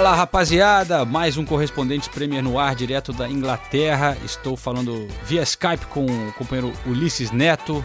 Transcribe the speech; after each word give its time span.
Fala 0.00 0.14
rapaziada, 0.14 1.04
mais 1.04 1.36
um 1.36 1.44
correspondente 1.44 2.08
Premier 2.08 2.42
no 2.42 2.58
ar, 2.58 2.74
direto 2.74 3.12
da 3.12 3.28
Inglaterra. 3.28 4.16
Estou 4.24 4.56
falando 4.56 5.06
via 5.26 5.42
Skype 5.42 5.84
com 5.90 6.06
o 6.06 6.32
companheiro 6.38 6.72
Ulisses 6.86 7.30
Neto. 7.30 7.84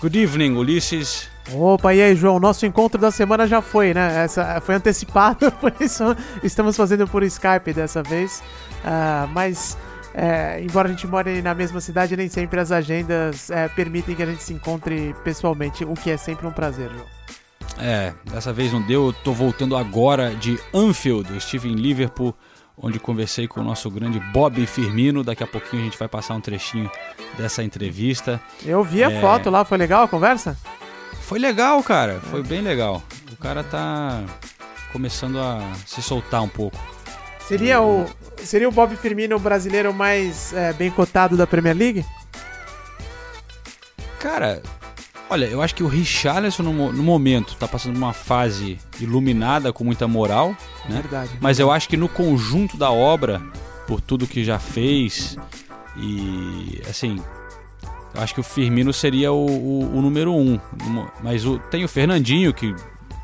Good 0.00 0.22
evening, 0.22 0.56
Ulisses. 0.56 1.28
Opa, 1.52 1.92
e 1.94 2.00
aí, 2.00 2.14
João? 2.14 2.38
Nosso 2.38 2.64
encontro 2.64 3.00
da 3.00 3.10
semana 3.10 3.44
já 3.48 3.60
foi, 3.60 3.92
né? 3.92 4.22
Essa 4.22 4.60
foi 4.60 4.76
antecipado, 4.76 5.50
por 5.60 5.74
isso 5.80 6.16
estamos 6.44 6.76
fazendo 6.76 7.08
por 7.08 7.24
Skype 7.24 7.72
dessa 7.74 8.04
vez. 8.04 8.40
Uh, 8.84 9.26
mas, 9.34 9.76
é, 10.14 10.62
embora 10.62 10.86
a 10.86 10.92
gente 10.92 11.08
more 11.08 11.42
na 11.42 11.56
mesma 11.56 11.80
cidade, 11.80 12.16
nem 12.16 12.28
sempre 12.28 12.60
as 12.60 12.70
agendas 12.70 13.50
é, 13.50 13.66
permitem 13.66 14.14
que 14.14 14.22
a 14.22 14.26
gente 14.26 14.44
se 14.44 14.52
encontre 14.52 15.12
pessoalmente, 15.24 15.84
o 15.84 15.94
que 15.94 16.08
é 16.08 16.16
sempre 16.16 16.46
um 16.46 16.52
prazer, 16.52 16.88
João. 16.88 17.21
É, 17.78 18.12
dessa 18.24 18.52
vez 18.52 18.72
não 18.72 18.82
deu. 18.82 19.06
Eu 19.06 19.12
tô 19.12 19.32
voltando 19.32 19.76
agora 19.76 20.34
de 20.34 20.58
Anfield. 20.74 21.30
Eu 21.30 21.36
estive 21.36 21.68
em 21.68 21.74
Liverpool, 21.74 22.34
onde 22.76 22.98
conversei 22.98 23.48
com 23.48 23.60
o 23.60 23.64
nosso 23.64 23.90
grande 23.90 24.20
Bob 24.32 24.64
Firmino. 24.66 25.24
Daqui 25.24 25.42
a 25.42 25.46
pouquinho 25.46 25.82
a 25.82 25.84
gente 25.84 25.98
vai 25.98 26.08
passar 26.08 26.34
um 26.34 26.40
trechinho 26.40 26.90
dessa 27.36 27.62
entrevista. 27.62 28.40
Eu 28.64 28.82
vi 28.84 29.02
a 29.02 29.10
é... 29.10 29.20
foto 29.20 29.50
lá, 29.50 29.64
foi 29.64 29.78
legal 29.78 30.04
a 30.04 30.08
conversa? 30.08 30.56
Foi 31.20 31.38
legal, 31.38 31.82
cara. 31.82 32.20
Foi 32.30 32.42
bem 32.42 32.60
legal. 32.60 33.02
O 33.30 33.36
cara 33.36 33.64
tá 33.64 34.22
começando 34.92 35.38
a 35.38 35.60
se 35.86 36.02
soltar 36.02 36.42
um 36.42 36.48
pouco. 36.48 36.78
Seria 37.46 37.80
o, 37.80 38.06
seria 38.38 38.68
o 38.68 38.72
Bob 38.72 38.94
Firmino 38.96 39.36
o 39.36 39.38
brasileiro 39.38 39.92
mais 39.92 40.52
é, 40.52 40.72
bem 40.72 40.90
cotado 40.90 41.36
da 41.36 41.46
Premier 41.46 41.76
League? 41.76 42.04
Cara, 44.18 44.62
Olha, 45.32 45.46
eu 45.46 45.62
acho 45.62 45.74
que 45.74 45.82
o 45.82 45.86
Richarlison 45.86 46.62
no, 46.62 46.92
no 46.92 47.02
momento 47.02 47.54
está 47.54 47.66
passando 47.66 47.96
uma 47.96 48.12
fase 48.12 48.78
iluminada 49.00 49.72
com 49.72 49.82
muita 49.82 50.06
moral, 50.06 50.54
né? 50.86 51.00
Verdade. 51.00 51.30
Mas 51.40 51.58
eu 51.58 51.70
acho 51.70 51.88
que 51.88 51.96
no 51.96 52.06
conjunto 52.06 52.76
da 52.76 52.90
obra, 52.90 53.40
por 53.86 53.98
tudo 53.98 54.26
que 54.26 54.44
já 54.44 54.58
fez 54.58 55.38
e 55.96 56.82
assim, 56.86 57.18
eu 58.14 58.20
acho 58.20 58.34
que 58.34 58.40
o 58.40 58.42
Firmino 58.42 58.92
seria 58.92 59.32
o, 59.32 59.46
o, 59.46 59.96
o 59.96 60.02
número 60.02 60.34
um. 60.34 60.60
Mas 61.22 61.46
o, 61.46 61.58
tem 61.58 61.82
o 61.82 61.88
Fernandinho 61.88 62.52
que 62.52 62.74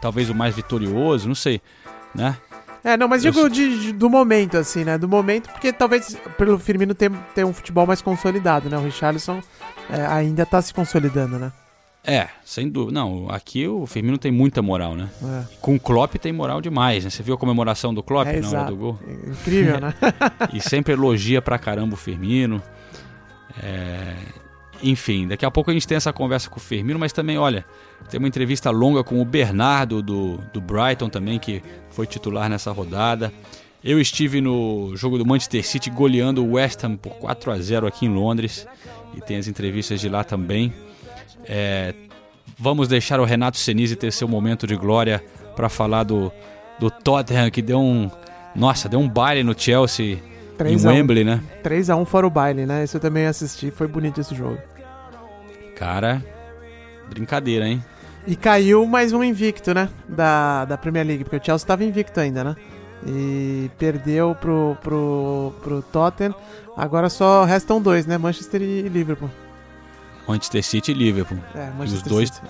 talvez 0.01 0.31
o 0.31 0.35
mais 0.35 0.57
vitorioso, 0.57 1.29
não 1.29 1.35
sei, 1.35 1.61
né? 2.15 2.39
É, 2.83 2.97
não, 2.97 3.07
mas 3.07 3.21
digo 3.21 3.51
de, 3.51 3.83
de, 3.83 3.93
do 3.93 4.09
momento, 4.09 4.57
assim, 4.57 4.83
né? 4.83 4.97
Do 4.97 5.07
momento, 5.07 5.51
porque 5.51 5.75
talvez 5.75 6.17
pelo 6.39 6.59
Firmino 6.59 6.95
ter, 6.95 7.11
ter 7.35 7.45
um 7.45 7.53
futebol 7.53 7.87
mais 7.87 8.01
consolidado, 8.01 8.71
né? 8.71 8.79
O 8.79 8.83
Richarlison 8.83 9.43
é, 9.91 10.07
ainda 10.07 10.45
está 10.45 10.63
se 10.63 10.73
consolidando, 10.73 11.39
né? 11.39 11.53
É, 12.09 12.27
sem 12.43 12.71
dúvida. 12.71 12.99
Não, 12.99 13.27
aqui 13.29 13.69
o 13.69 13.87
Firmino 13.87 14.17
tem 14.17 14.33
muita 14.33 14.63
moral, 14.63 14.97
né? 14.97 15.11
É. 15.23 15.57
Com 15.61 15.75
o 15.75 15.81
Klopp 15.81 16.15
tem 16.15 16.33
moral 16.33 16.63
demais, 16.63 17.05
né? 17.05 17.11
Você 17.11 17.23
viu 17.23 17.35
a 17.35 17.39
comemoração 17.39 17.93
do 17.93 18.03
Klopp 18.03 18.27
é, 18.27 18.41
na 18.41 18.49
hora 18.49 18.65
do 18.71 18.77
gol? 18.77 18.99
Incrível, 19.27 19.79
né? 19.79 19.95
e 20.55 20.61
sempre 20.61 20.95
elogia 20.95 21.43
pra 21.43 21.59
caramba 21.59 21.93
o 21.95 21.97
Firmino. 21.99 22.63
É... 23.63 24.15
Enfim, 24.83 25.29
daqui 25.29 25.45
a 25.45 25.51
pouco 25.51 25.71
a 25.71 25.75
gente 25.75 25.87
tem 25.87 25.97
essa 25.97 26.13
conversa 26.13 26.49
com 26.49 26.57
o 26.57 26.61
Firmino, 26.61 26.99
mas 26.99 27.13
também, 27.13 27.37
olha, 27.37 27.67
tem 28.09 28.19
uma 28.19 28.29
entrevista 28.29 28.71
longa 28.71 29.05
com 29.05 29.21
o 29.21 29.25
Bernardo 29.25 30.01
do, 30.01 30.39
do 30.53 30.61
Brighton 30.63 31.11
também, 31.11 31.39
que 31.39 31.63
foi 31.91 32.07
titular 32.07 32.49
nessa 32.49 32.73
rodada. 32.73 33.31
Eu 33.85 34.01
estive 34.01 34.41
no 34.41 34.97
jogo 34.97 35.19
do 35.19 35.27
Manchester 35.27 35.67
City 35.67 35.91
goleando 35.91 36.43
o 36.43 36.53
West 36.55 36.83
Ham 36.85 36.97
por 36.97 37.13
4 37.17 37.53
a 37.53 37.59
0 37.59 37.87
aqui 37.87 38.07
em 38.07 38.09
Londres. 38.09 38.67
E 39.15 39.21
tem 39.21 39.37
as 39.37 39.47
entrevistas 39.47 40.01
de 40.01 40.09
lá 40.09 40.25
também. 40.25 40.73
É, 41.45 41.95
vamos 42.59 42.89
deixar 42.89 43.21
o 43.21 43.25
Renato 43.25 43.57
Senise 43.57 43.97
ter 43.97 44.13
seu 44.13 44.29
momento 44.29 44.67
de 44.67 44.77
glória 44.77 45.23
para 45.57 45.69
falar 45.69 46.05
do, 46.05 46.33
do 46.79 46.91
Tottenham, 46.91 47.51
que 47.51 47.61
deu 47.61 47.81
um. 47.81 48.11
Nossa, 48.55 48.89
deu 48.89 49.01
um 49.01 49.09
baile 49.09 49.43
no 49.43 49.59
Chelsea 49.59 50.19
em 50.65 50.87
Wembley, 50.87 51.25
né? 51.25 51.43
3x1 51.63 52.05
fora 52.05 52.27
o 52.27 52.31
baile, 52.31 52.67
né? 52.67 52.85
Esse 52.85 52.97
eu 52.97 53.01
também 53.01 53.27
assisti, 53.27 53.71
foi 53.71 53.87
bonito 53.87 54.21
esse 54.21 54.35
jogo. 54.35 54.59
Cara, 55.77 56.25
brincadeira, 57.09 57.67
hein? 57.67 57.85
E 58.27 58.35
caiu 58.35 58.85
mais 58.87 59.13
um 59.13 59.23
invicto, 59.23 59.73
né? 59.73 59.89
Da, 60.09 60.65
da 60.65 60.77
Premier 60.77 61.07
League, 61.07 61.25
porque 61.25 61.37
o 61.37 61.45
Chelsea 61.45 61.65
estava 61.65 61.85
invicto 61.85 62.19
ainda, 62.19 62.43
né? 62.43 62.57
E 63.07 63.71
perdeu 63.79 64.35
pro, 64.35 64.77
pro, 64.83 65.55
pro 65.63 65.83
Tottenham. 65.83 66.35
Agora 66.77 67.09
só 67.09 67.45
restam 67.45 67.81
dois, 67.81 68.07
né? 68.07 68.19
Manchester 68.19 68.61
e 68.61 68.83
Liverpool. 68.83 69.31
Manchester 70.29 70.63
City 70.63 70.91
e 70.93 70.95
Liverpool. 70.95 71.39
É, 71.55 71.71
Manchester 71.71 71.91
e 71.91 71.95
os 71.95 72.03
dois, 72.03 72.29
City. 72.29 72.47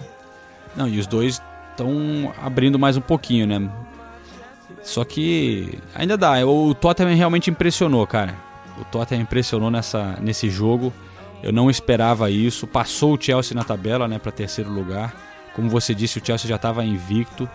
Não, 0.76 0.88
e 0.88 0.98
os 0.98 1.06
dois 1.06 1.40
estão 1.70 2.34
abrindo 2.42 2.78
mais 2.78 2.96
um 2.96 3.00
pouquinho, 3.00 3.46
né? 3.46 3.70
Só 4.82 5.04
que 5.04 5.78
ainda 5.94 6.16
dá. 6.16 6.44
O 6.46 6.74
Tottenham 6.74 7.14
realmente 7.14 7.50
impressionou, 7.50 8.06
cara. 8.06 8.34
O 8.78 8.84
Tottenham 8.84 9.22
impressionou 9.22 9.70
nessa, 9.70 10.18
nesse 10.20 10.50
jogo. 10.50 10.92
Eu 11.42 11.52
não 11.52 11.70
esperava 11.70 12.30
isso. 12.30 12.66
Passou 12.66 13.14
o 13.14 13.20
Chelsea 13.20 13.54
na 13.54 13.64
tabela, 13.64 14.08
né, 14.08 14.18
para 14.18 14.32
terceiro 14.32 14.70
lugar. 14.70 15.14
Como 15.54 15.68
você 15.68 15.94
disse, 15.94 16.18
o 16.18 16.24
Chelsea 16.24 16.48
já 16.48 16.56
estava 16.56 16.84
invicto 16.84 17.48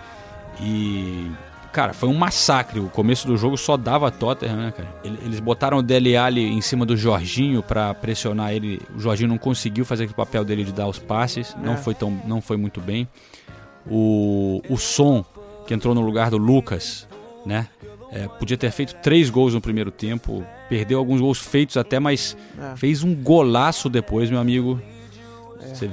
e 0.59 1.31
Cara, 1.73 1.91
foi 1.91 2.07
um 2.07 2.13
massacre. 2.13 2.79
O 2.79 2.87
começo 2.87 3.25
do 3.25 3.35
jogo 3.35 3.57
só 3.57 3.75
dava 3.75 4.11
Tottenham, 4.11 4.57
né, 4.57 4.73
cara? 4.77 4.87
Eles 5.03 5.39
botaram 5.39 5.79
o 5.79 5.81
Dele 5.81 6.15
Alli 6.15 6.45
em 6.45 6.61
cima 6.61 6.85
do 6.85 6.95
Jorginho 6.95 7.63
para 7.63 7.91
pressionar 7.95 8.53
ele. 8.53 8.79
O 8.95 8.99
Jorginho 8.99 9.27
não 9.27 9.39
conseguiu 9.39 9.83
fazer 9.83 10.03
aquele 10.03 10.15
papel 10.15 10.45
dele 10.45 10.63
de 10.63 10.71
dar 10.71 10.87
os 10.87 10.99
passes. 10.99 11.55
É. 11.59 11.65
Não 11.65 11.75
foi 11.75 11.95
tão, 11.95 12.11
não 12.27 12.41
foi 12.41 12.57
muito 12.57 12.79
bem. 12.79 13.07
O, 13.89 14.61
o 14.69 14.77
Som, 14.77 15.25
que 15.65 15.73
entrou 15.73 15.95
no 15.95 16.01
lugar 16.01 16.29
do 16.29 16.37
Lucas, 16.37 17.07
né? 17.43 17.67
É, 18.11 18.27
podia 18.27 18.55
ter 18.55 18.69
feito 18.69 18.93
três 19.01 19.31
gols 19.31 19.55
no 19.55 19.59
primeiro 19.59 19.89
tempo. 19.89 20.45
Perdeu 20.69 20.99
alguns 20.99 21.21
gols 21.21 21.39
feitos 21.39 21.75
até, 21.75 21.99
mas 21.99 22.37
é. 22.55 22.75
fez 22.77 23.01
um 23.01 23.15
golaço 23.15 23.89
depois, 23.89 24.29
meu 24.29 24.39
amigo. 24.39 24.79
É. 25.59 25.73
Você 25.73 25.89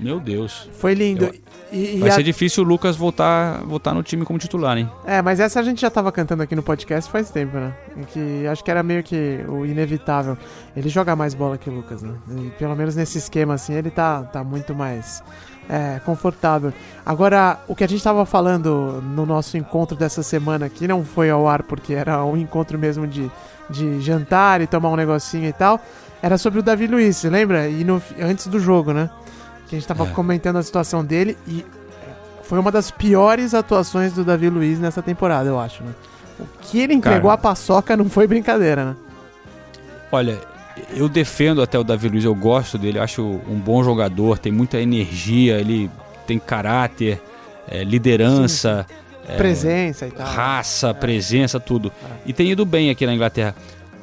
meu 0.00 0.18
Deus. 0.18 0.68
Foi 0.78 0.94
lindo. 0.94 1.26
Eu... 1.26 1.50
E, 1.72 1.96
e 1.96 2.00
Vai 2.00 2.10
a... 2.10 2.12
ser 2.12 2.22
difícil 2.22 2.64
o 2.64 2.66
Lucas 2.66 2.96
voltar, 2.96 3.62
voltar 3.62 3.94
no 3.94 4.02
time 4.02 4.24
como 4.24 4.38
titular, 4.38 4.76
hein? 4.76 4.90
É, 5.04 5.22
mas 5.22 5.38
essa 5.38 5.60
a 5.60 5.62
gente 5.62 5.80
já 5.80 5.90
tava 5.90 6.10
cantando 6.10 6.42
aqui 6.42 6.56
no 6.56 6.62
podcast 6.62 7.10
faz 7.10 7.30
tempo, 7.30 7.56
né? 7.56 7.72
Que 8.12 8.46
acho 8.46 8.64
que 8.64 8.70
era 8.70 8.82
meio 8.82 9.02
que 9.02 9.44
o 9.48 9.64
inevitável. 9.64 10.36
Ele 10.76 10.88
joga 10.88 11.14
mais 11.14 11.32
bola 11.32 11.56
que 11.56 11.70
o 11.70 11.72
Lucas, 11.72 12.02
né? 12.02 12.14
E, 12.28 12.50
pelo 12.58 12.74
menos 12.74 12.96
nesse 12.96 13.18
esquema, 13.18 13.54
assim, 13.54 13.74
ele 13.74 13.90
tá, 13.90 14.22
tá 14.24 14.42
muito 14.42 14.74
mais 14.74 15.22
é, 15.68 16.00
confortável. 16.04 16.72
Agora, 17.06 17.60
o 17.68 17.76
que 17.76 17.84
a 17.84 17.88
gente 17.88 18.02
tava 18.02 18.26
falando 18.26 19.00
no 19.14 19.24
nosso 19.24 19.56
encontro 19.56 19.96
dessa 19.96 20.22
semana, 20.22 20.68
que 20.68 20.88
não 20.88 21.04
foi 21.04 21.30
ao 21.30 21.46
ar 21.46 21.62
porque 21.62 21.94
era 21.94 22.24
um 22.24 22.36
encontro 22.36 22.76
mesmo 22.76 23.06
de, 23.06 23.30
de 23.68 24.00
jantar 24.00 24.60
e 24.60 24.66
tomar 24.66 24.90
um 24.90 24.96
negocinho 24.96 25.48
e 25.48 25.52
tal, 25.52 25.80
era 26.20 26.36
sobre 26.36 26.58
o 26.58 26.62
Davi 26.62 26.88
Luiz, 26.88 27.22
lembra? 27.22 27.68
E 27.68 27.84
no, 27.84 28.02
antes 28.20 28.48
do 28.48 28.58
jogo, 28.58 28.92
né? 28.92 29.08
Que 29.70 29.76
a 29.76 29.78
gente 29.78 29.86
tava 29.86 30.04
é. 30.04 30.10
comentando 30.10 30.56
a 30.56 30.62
situação 30.64 31.04
dele 31.04 31.38
e 31.46 31.64
foi 32.42 32.58
uma 32.58 32.72
das 32.72 32.90
piores 32.90 33.54
atuações 33.54 34.12
do 34.12 34.24
Davi 34.24 34.50
Luiz 34.50 34.80
nessa 34.80 35.00
temporada, 35.00 35.48
eu 35.48 35.60
acho, 35.60 35.84
né? 35.84 35.92
O 36.40 36.44
que 36.60 36.80
ele 36.80 36.92
entregou 36.92 37.30
Cara, 37.30 37.34
a 37.34 37.38
paçoca 37.38 37.96
não 37.96 38.10
foi 38.10 38.26
brincadeira, 38.26 38.84
né? 38.84 38.96
Olha, 40.10 40.40
eu 40.96 41.08
defendo 41.08 41.62
até 41.62 41.78
o 41.78 41.84
Davi 41.84 42.08
Luiz, 42.08 42.24
eu 42.24 42.34
gosto 42.34 42.76
dele, 42.76 42.98
acho 42.98 43.22
um 43.22 43.54
bom 43.54 43.84
jogador, 43.84 44.38
tem 44.38 44.50
muita 44.50 44.80
energia, 44.80 45.60
ele 45.60 45.88
tem 46.26 46.40
caráter, 46.40 47.22
é, 47.68 47.84
liderança. 47.84 48.84
É, 49.28 49.36
presença 49.36 50.08
e 50.08 50.10
tal. 50.10 50.26
Raça, 50.26 50.88
é. 50.88 50.94
presença, 50.94 51.60
tudo. 51.60 51.92
É. 52.02 52.14
E 52.26 52.32
tem 52.32 52.50
ido 52.50 52.66
bem 52.66 52.90
aqui 52.90 53.06
na 53.06 53.14
Inglaterra. 53.14 53.54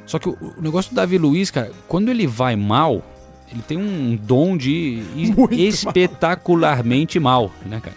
Só 0.05 0.17
que 0.17 0.29
o, 0.29 0.37
o 0.57 0.61
negócio 0.61 0.91
do 0.91 0.95
Davi 0.95 1.17
Luiz, 1.17 1.51
cara, 1.51 1.71
quando 1.89 2.09
ele 2.09 2.25
vai 2.25 2.55
mal, 2.55 3.03
ele 3.51 3.61
tem 3.67 3.77
um 3.77 4.15
dom 4.15 4.57
de 4.57 5.03
ir 5.15 5.33
Muito 5.37 5.53
espetacularmente 5.55 7.19
mal. 7.19 7.43
mal, 7.43 7.51
né, 7.65 7.79
cara? 7.81 7.95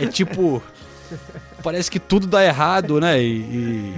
É 0.00 0.06
tipo. 0.06 0.62
parece 1.62 1.90
que 1.90 1.98
tudo 1.98 2.26
dá 2.26 2.44
errado, 2.44 3.00
né? 3.00 3.20
E, 3.22 3.36
e, 3.40 3.94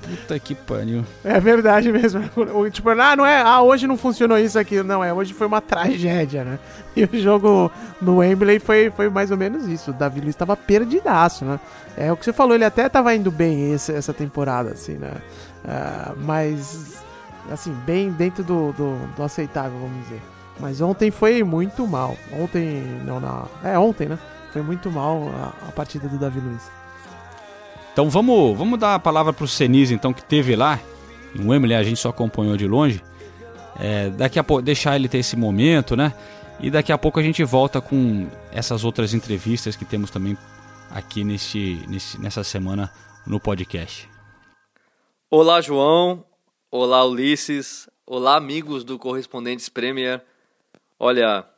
Puta 0.00 0.38
que 0.38 0.54
pariu. 0.54 1.04
É 1.24 1.38
verdade 1.40 1.90
mesmo. 1.92 2.22
O- 2.54 2.70
Tipo, 2.70 2.90
ah, 2.90 3.14
não 3.16 3.26
é, 3.26 3.42
ah, 3.42 3.60
hoje 3.60 3.86
não 3.86 3.96
funcionou 3.98 4.38
isso 4.38 4.58
aqui. 4.58 4.82
Não, 4.82 5.02
é, 5.04 5.12
hoje 5.12 5.34
foi 5.34 5.46
uma 5.46 5.60
tragédia, 5.60 6.44
né? 6.44 6.58
E 6.96 7.04
o 7.04 7.20
jogo 7.20 7.70
no 8.00 8.18
Wembley 8.18 8.58
foi, 8.58 8.90
foi 8.90 9.10
mais 9.10 9.30
ou 9.30 9.36
menos 9.36 9.66
isso. 9.66 9.90
O 9.90 9.94
Davi 9.94 10.20
Luiz 10.20 10.34
tava 10.36 10.56
perdidaço, 10.56 11.44
né? 11.44 11.60
É 11.96 12.10
o 12.12 12.16
que 12.16 12.24
você 12.24 12.32
falou, 12.32 12.54
ele 12.54 12.64
até 12.64 12.88
tava 12.88 13.14
indo 13.14 13.30
bem 13.30 13.72
esse- 13.72 13.92
essa 13.92 14.14
temporada, 14.14 14.70
assim, 14.70 14.94
né? 14.94 15.10
Ah, 15.66 16.12
mas, 16.16 17.02
assim, 17.50 17.72
bem 17.86 18.10
dentro 18.10 18.44
do, 18.44 18.72
do, 18.72 18.96
do 19.16 19.22
aceitável, 19.22 19.78
vamos 19.78 20.04
dizer. 20.04 20.20
Mas 20.60 20.80
ontem 20.80 21.10
foi 21.10 21.42
muito 21.42 21.86
mal. 21.86 22.16
Ontem, 22.32 22.82
não, 23.04 23.20
na. 23.20 23.46
É, 23.62 23.78
ontem, 23.78 24.08
né? 24.08 24.18
Foi 24.52 24.62
muito 24.62 24.90
mal 24.90 25.28
a, 25.28 25.68
a 25.68 25.72
partida 25.72 26.08
do 26.08 26.18
Davi 26.18 26.40
Luiz. 26.40 26.70
Então 27.92 28.08
vamos, 28.08 28.56
vamos 28.56 28.78
dar 28.78 28.94
a 28.94 28.98
palavra 28.98 29.32
pro 29.32 29.46
Senise, 29.46 29.94
então, 29.94 30.12
que 30.12 30.22
teve 30.22 30.54
lá. 30.56 30.80
Em 31.34 31.46
Wembley 31.46 31.74
a 31.74 31.82
gente 31.82 32.00
só 32.00 32.08
acompanhou 32.08 32.56
de 32.56 32.66
longe. 32.66 33.02
É, 33.78 34.10
daqui 34.10 34.38
a 34.38 34.44
pouco, 34.44 34.62
deixar 34.62 34.96
ele 34.96 35.08
ter 35.08 35.18
esse 35.18 35.36
momento, 35.36 35.96
né? 35.96 36.12
E 36.60 36.70
daqui 36.70 36.92
a 36.92 36.98
pouco 36.98 37.20
a 37.20 37.22
gente 37.22 37.44
volta 37.44 37.80
com 37.80 38.26
essas 38.52 38.84
outras 38.84 39.14
entrevistas 39.14 39.76
que 39.76 39.84
temos 39.84 40.10
também 40.10 40.36
aqui 40.90 41.22
neste, 41.22 41.84
nesse, 41.88 42.20
nessa 42.20 42.42
semana 42.42 42.90
no 43.26 43.38
podcast. 43.38 44.08
Olá, 45.30 45.60
João. 45.60 46.24
Olá, 46.70 47.02
Ulisses. 47.02 47.88
Olá, 48.04 48.36
amigos 48.36 48.84
do 48.84 48.98
Correspondentes 48.98 49.70
Premier. 49.70 50.22
Olha, 50.98 51.48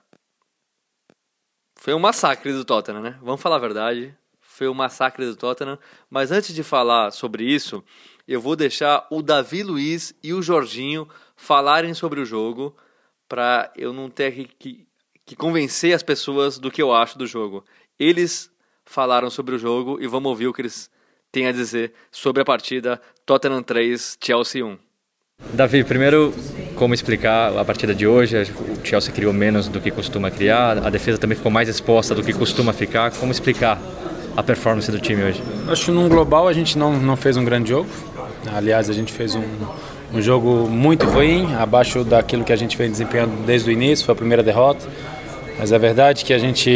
foi 1.75 1.93
um 1.93 1.99
massacre 1.99 2.53
do 2.53 2.65
Tottenham, 2.65 3.03
né? 3.03 3.19
Vamos 3.21 3.43
falar 3.43 3.57
a 3.57 3.59
verdade. 3.59 4.17
Foi 4.41 4.69
um 4.69 4.75
massacre 4.75 5.27
do 5.27 5.35
Tottenham. 5.35 5.81
Mas 6.09 6.31
antes 6.31 6.55
de 6.55 6.63
falar 6.63 7.11
sobre 7.11 7.43
isso, 7.43 7.83
eu 8.29 8.41
vou 8.41 8.55
deixar 8.55 9.05
o 9.11 9.21
Davi 9.21 9.65
Luiz 9.65 10.15
e 10.23 10.33
o 10.33 10.41
Jorginho 10.41 11.09
falarem 11.35 11.93
sobre 11.93 12.21
o 12.21 12.25
jogo 12.25 12.77
para 13.29 13.73
eu 13.75 13.93
não 13.93 14.09
ter 14.09 14.47
que, 14.61 14.87
que, 15.27 15.35
convencer 15.35 15.93
as 15.93 16.05
pessoas 16.05 16.57
do 16.57 16.71
que 16.71 16.81
eu 16.81 16.95
acho 16.95 17.19
do 17.19 17.27
jogo. 17.27 17.65
Eles 17.99 18.49
falaram 18.85 19.29
sobre 19.29 19.57
o 19.57 19.59
jogo 19.59 20.01
e 20.01 20.07
vamos 20.07 20.31
ouvir 20.31 20.47
o 20.47 20.53
que 20.53 20.63
eles 20.63 20.89
têm 21.33 21.49
a 21.49 21.53
dizer 21.53 21.95
sobre 22.13 22.43
a 22.43 22.45
partida 22.45 23.03
Tottenham 23.27 23.65
3, 23.65 24.17
Chelsea 24.23 24.65
1. 24.65 24.90
Davi, 25.53 25.83
primeiro, 25.83 26.33
como 26.77 26.95
explicar 26.95 27.57
a 27.59 27.65
partida 27.65 27.95
de 27.95 28.07
hoje? 28.07 28.37
O 28.37 28.87
Chelsea 28.87 29.13
criou 29.13 29.33
menos 29.33 29.69
do 29.69 29.81
que 29.81 29.91
costuma 29.91 30.31
criar, 30.31 30.79
a 30.79 30.91
defesa 30.91 31.19
também 31.19 31.37
ficou 31.37 31.51
mais 31.51 31.69
exposta 31.69 32.15
do 32.15 32.23
que 32.23 32.33
costuma 32.33 32.73
ficar. 32.73 33.11
Como 33.13 33.33
explicar 33.33 33.81
a 34.37 34.43
performance 34.43 34.91
do 34.91 35.01
time 35.01 35.23
hoje? 35.25 35.43
Acho 35.69 35.87
que 35.87 35.91
num 35.91 36.09
global 36.09 36.47
a 36.47 36.53
gente 36.53 36.79
não, 36.79 36.93
não 36.99 37.17
fez 37.17 37.37
um 37.37 37.45
grande 37.45 37.71
jogo. 37.71 37.89
Aliás, 38.55 38.89
a 38.89 38.93
gente 38.93 39.13
fez 39.13 39.35
um, 39.35 39.43
um 40.15 40.23
jogo 40.23 40.69
muito 40.69 41.07
ruim, 41.07 41.55
abaixo 41.55 42.05
daquilo 42.05 42.45
que 42.45 42.53
a 42.53 42.57
gente 42.57 42.77
vem 42.77 42.91
desempenhando 42.91 43.45
desde 43.45 43.71
o 43.71 43.73
início, 43.73 44.07
foi 44.07 44.13
a 44.13 44.17
primeira 44.17 44.43
derrota. 44.43 44.87
Mas 45.59 45.73
é 45.73 45.79
verdade 45.79 46.25
que 46.25 46.33
a 46.33 46.39
gente 46.39 46.71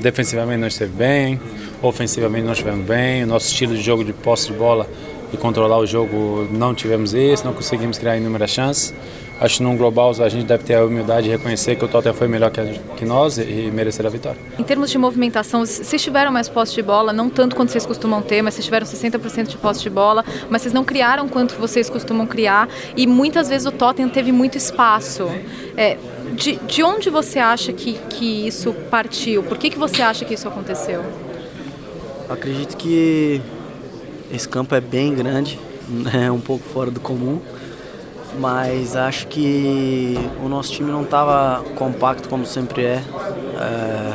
defensivamente 0.00 0.60
não 0.60 0.68
esteve 0.68 0.92
bem, 0.92 1.40
ofensivamente 1.82 2.44
não 2.44 2.52
estivemos 2.52 2.86
bem, 2.86 3.24
o 3.24 3.26
nosso 3.26 3.48
estilo 3.48 3.74
de 3.74 3.82
jogo 3.82 4.04
de 4.04 4.12
posse 4.12 4.46
de 4.46 4.54
bola 4.54 4.86
e 5.34 5.36
controlar 5.36 5.78
o 5.78 5.86
jogo 5.86 6.48
não 6.50 6.74
tivemos 6.74 7.12
isso, 7.12 7.44
não 7.44 7.52
conseguimos 7.52 7.98
criar 7.98 8.16
inúmeras 8.16 8.50
chances. 8.50 8.94
Acho 9.40 9.56
que 9.56 9.62
num 9.64 9.76
global 9.76 10.12
a 10.20 10.28
gente 10.28 10.46
deve 10.46 10.62
ter 10.62 10.74
a 10.74 10.84
humildade 10.84 11.24
de 11.24 11.30
reconhecer 11.30 11.74
que 11.74 11.84
o 11.84 11.88
Tottenham 11.88 12.14
foi 12.14 12.28
melhor 12.28 12.52
que, 12.52 12.60
a, 12.60 12.64
que 12.96 13.04
nós 13.04 13.36
e, 13.36 13.42
e 13.42 13.70
merecer 13.70 14.06
a 14.06 14.08
vitória. 14.08 14.38
Em 14.58 14.62
termos 14.62 14.90
de 14.90 14.96
movimentação, 14.96 15.66
vocês 15.66 16.00
tiveram 16.00 16.30
mais 16.30 16.48
posse 16.48 16.72
de 16.72 16.82
bola, 16.82 17.12
não 17.12 17.28
tanto 17.28 17.56
quanto 17.56 17.72
vocês 17.72 17.84
costumam 17.84 18.22
ter, 18.22 18.42
mas 18.42 18.54
vocês 18.54 18.64
tiveram 18.64 18.86
60% 18.86 19.48
de 19.48 19.56
posse 19.56 19.82
de 19.82 19.90
bola, 19.90 20.24
mas 20.48 20.62
vocês 20.62 20.72
não 20.72 20.84
criaram 20.84 21.28
quanto 21.28 21.56
vocês 21.56 21.90
costumam 21.90 22.26
criar 22.26 22.68
e 22.96 23.06
muitas 23.08 23.48
vezes 23.48 23.66
o 23.66 23.72
Tottenham 23.72 24.08
teve 24.08 24.30
muito 24.30 24.56
espaço. 24.56 25.28
É, 25.76 25.98
de, 26.34 26.56
de 26.56 26.82
onde 26.84 27.10
você 27.10 27.40
acha 27.40 27.72
que, 27.72 27.94
que 28.08 28.46
isso 28.46 28.72
partiu? 28.88 29.42
Por 29.42 29.58
que, 29.58 29.68
que 29.68 29.78
você 29.78 30.00
acha 30.00 30.24
que 30.24 30.34
isso 30.34 30.46
aconteceu? 30.46 31.02
Acredito 32.28 32.76
que 32.76 33.42
esse 34.34 34.48
campo 34.48 34.74
é 34.74 34.80
bem 34.80 35.14
grande, 35.14 35.58
é 36.12 36.30
um 36.30 36.40
pouco 36.40 36.64
fora 36.64 36.90
do 36.90 36.98
comum, 37.00 37.40
mas 38.38 38.96
acho 38.96 39.28
que 39.28 40.18
o 40.44 40.48
nosso 40.48 40.72
time 40.72 40.90
não 40.90 41.02
estava 41.02 41.62
compacto 41.76 42.28
como 42.28 42.44
sempre 42.44 42.82
é. 42.84 43.02
é. 43.58 44.12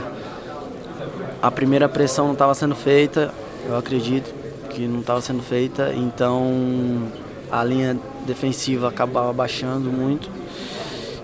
A 1.41 1.49
primeira 1.49 1.87
pressão 1.87 2.25
não 2.25 2.33
estava 2.33 2.53
sendo 2.53 2.75
feita, 2.75 3.33
eu 3.65 3.77
acredito 3.77 4.33
que 4.69 4.85
não 4.87 4.99
estava 4.99 5.21
sendo 5.21 5.41
feita, 5.41 5.93
então 5.95 7.07
a 7.49 7.63
linha 7.63 7.97
defensiva 8.27 8.89
acabava 8.89 9.31
baixando 9.31 9.89
muito 9.89 10.29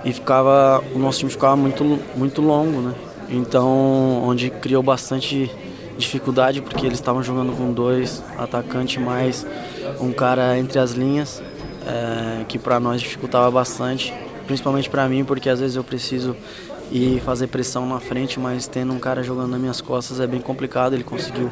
e 0.05 0.13
ficava 0.13 0.81
o 0.93 0.97
nosso 0.97 1.19
time 1.19 1.31
ficava 1.31 1.55
muito 1.57 1.83
muito 2.15 2.41
longo, 2.41 2.79
né? 2.79 2.95
Então 3.29 4.23
onde 4.23 4.49
criou 4.49 4.81
bastante 4.81 5.51
dificuldade 5.97 6.61
porque 6.61 6.85
eles 6.85 6.99
estavam 6.99 7.23
jogando 7.23 7.55
com 7.55 7.71
dois 7.71 8.23
atacantes 8.37 9.01
mais 9.01 9.45
um 9.99 10.11
cara 10.11 10.57
entre 10.57 10.79
as 10.79 10.91
linhas 10.91 11.41
é, 11.85 12.43
que 12.45 12.57
para 12.59 12.79
nós 12.79 13.01
dificultava 13.01 13.49
bastante, 13.49 14.13
principalmente 14.47 14.89
para 14.89 15.07
mim 15.07 15.23
porque 15.23 15.49
às 15.49 15.59
vezes 15.59 15.75
eu 15.75 15.83
preciso 15.83 16.35
ir 16.91 17.19
fazer 17.21 17.47
pressão 17.47 17.85
na 17.85 17.99
frente, 17.99 18.39
mas 18.39 18.67
tendo 18.67 18.93
um 18.93 18.99
cara 18.99 19.23
jogando 19.23 19.51
nas 19.51 19.59
minhas 19.59 19.81
costas 19.81 20.19
é 20.19 20.27
bem 20.27 20.41
complicado. 20.41 20.93
Ele 20.93 21.03
conseguiu 21.03 21.51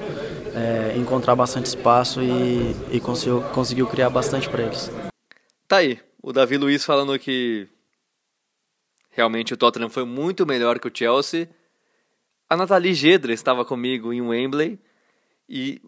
é, 0.53 0.95
encontrar 0.97 1.35
bastante 1.35 1.65
espaço 1.65 2.21
e, 2.21 2.75
e 2.91 2.99
conseguiu, 2.99 3.41
conseguiu 3.53 3.87
criar 3.87 4.09
bastante 4.09 4.49
para 4.49 4.63
eles. 4.63 4.91
Tá 5.67 5.77
aí, 5.77 5.99
o 6.21 6.31
Davi 6.31 6.57
Luiz 6.57 6.83
falando 6.85 7.17
que 7.17 7.67
realmente 9.09 9.53
o 9.53 9.57
Tottenham 9.57 9.89
foi 9.89 10.05
muito 10.05 10.45
melhor 10.45 10.79
que 10.79 10.87
o 10.87 10.91
Chelsea. 10.93 11.49
A 12.49 12.55
Nathalie 12.57 12.93
Gedra 12.93 13.33
estava 13.33 13.65
comigo 13.65 14.13
em 14.13 14.21
Wembley 14.21 14.79
e 15.47 15.81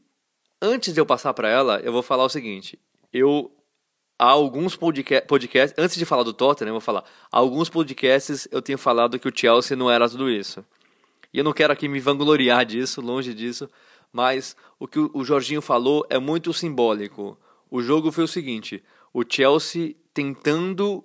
antes 0.61 0.93
de 0.93 0.99
eu 0.99 1.05
passar 1.05 1.33
para 1.33 1.49
ela, 1.49 1.79
eu 1.79 1.91
vou 1.91 2.01
falar 2.01 2.23
o 2.23 2.29
seguinte: 2.29 2.79
eu 3.13 3.51
há 4.17 4.25
alguns 4.25 4.75
podcasts, 4.75 5.27
podcast, 5.27 5.75
antes 5.77 5.95
de 5.95 6.05
falar 6.05 6.23
do 6.23 6.33
Tottenham, 6.33 6.69
eu 6.69 6.73
vou 6.73 6.81
falar, 6.81 7.03
há 7.31 7.37
alguns 7.37 7.69
podcasts 7.69 8.47
eu 8.51 8.61
tenho 8.61 8.77
falado 8.77 9.19
que 9.19 9.27
o 9.27 9.33
Chelsea 9.33 9.75
não 9.75 9.91
era 9.91 10.09
tudo 10.09 10.29
isso. 10.29 10.65
E 11.33 11.37
eu 11.37 11.43
não 11.43 11.53
quero 11.53 11.73
aqui 11.73 11.87
me 11.87 11.99
vangloriar 11.99 12.65
disso, 12.65 13.01
longe 13.01 13.33
disso, 13.33 13.69
mas 14.11 14.55
o 14.79 14.87
que 14.87 14.99
o 14.99 15.23
Jorginho 15.23 15.61
falou 15.61 16.05
é 16.09 16.17
muito 16.17 16.53
simbólico. 16.53 17.37
O 17.69 17.81
jogo 17.81 18.11
foi 18.11 18.23
o 18.23 18.27
seguinte: 18.27 18.83
o 19.13 19.23
Chelsea 19.27 19.95
tentando 20.13 21.03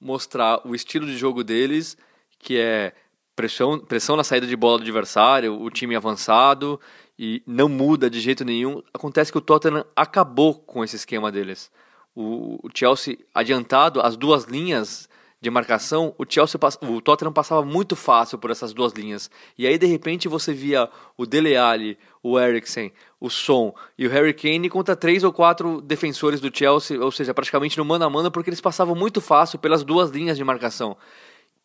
mostrar 0.00 0.66
o 0.66 0.74
estilo 0.74 1.06
de 1.06 1.16
jogo 1.16 1.44
deles, 1.44 1.96
que 2.38 2.58
é 2.58 2.94
pressão, 3.34 3.78
pressão 3.78 4.16
na 4.16 4.24
saída 4.24 4.46
de 4.46 4.56
bola 4.56 4.78
do 4.78 4.82
adversário, 4.82 5.60
o 5.60 5.70
time 5.70 5.96
avançado 5.96 6.80
e 7.18 7.42
não 7.46 7.68
muda 7.68 8.10
de 8.10 8.20
jeito 8.20 8.44
nenhum. 8.44 8.82
Acontece 8.92 9.30
que 9.30 9.38
o 9.38 9.40
Tottenham 9.40 9.84
acabou 9.94 10.54
com 10.54 10.82
esse 10.82 10.96
esquema 10.96 11.30
deles. 11.30 11.70
O, 12.14 12.58
o 12.62 12.70
Chelsea 12.72 13.18
adiantado, 13.34 14.00
as 14.00 14.16
duas 14.16 14.44
linhas 14.44 15.08
de 15.40 15.50
marcação, 15.50 16.14
o 16.16 16.24
Chelsea, 16.26 16.58
o 16.80 17.02
Tottenham 17.02 17.32
passava 17.32 17.62
muito 17.62 17.94
fácil 17.94 18.38
por 18.38 18.50
essas 18.50 18.72
duas 18.72 18.94
linhas. 18.94 19.30
E 19.58 19.66
aí 19.66 19.76
de 19.76 19.84
repente 19.84 20.26
você 20.26 20.54
via 20.54 20.88
o 21.18 21.26
Dele 21.26 21.54
Alli, 21.54 21.98
o 22.22 22.40
Eriksen, 22.40 22.90
o 23.20 23.28
Son 23.28 23.74
e 23.98 24.06
o 24.06 24.10
Harry 24.10 24.32
Kane 24.32 24.70
contra 24.70 24.96
três 24.96 25.22
ou 25.22 25.32
quatro 25.32 25.82
defensores 25.82 26.40
do 26.40 26.56
Chelsea, 26.56 26.98
ou 26.98 27.12
seja, 27.12 27.34
praticamente 27.34 27.76
no 27.76 27.84
mano 27.84 28.06
a 28.06 28.10
mano, 28.10 28.30
porque 28.30 28.48
eles 28.48 28.60
passavam 28.60 28.94
muito 28.94 29.20
fácil 29.20 29.58
pelas 29.58 29.84
duas 29.84 30.10
linhas 30.10 30.38
de 30.38 30.44
marcação. 30.44 30.96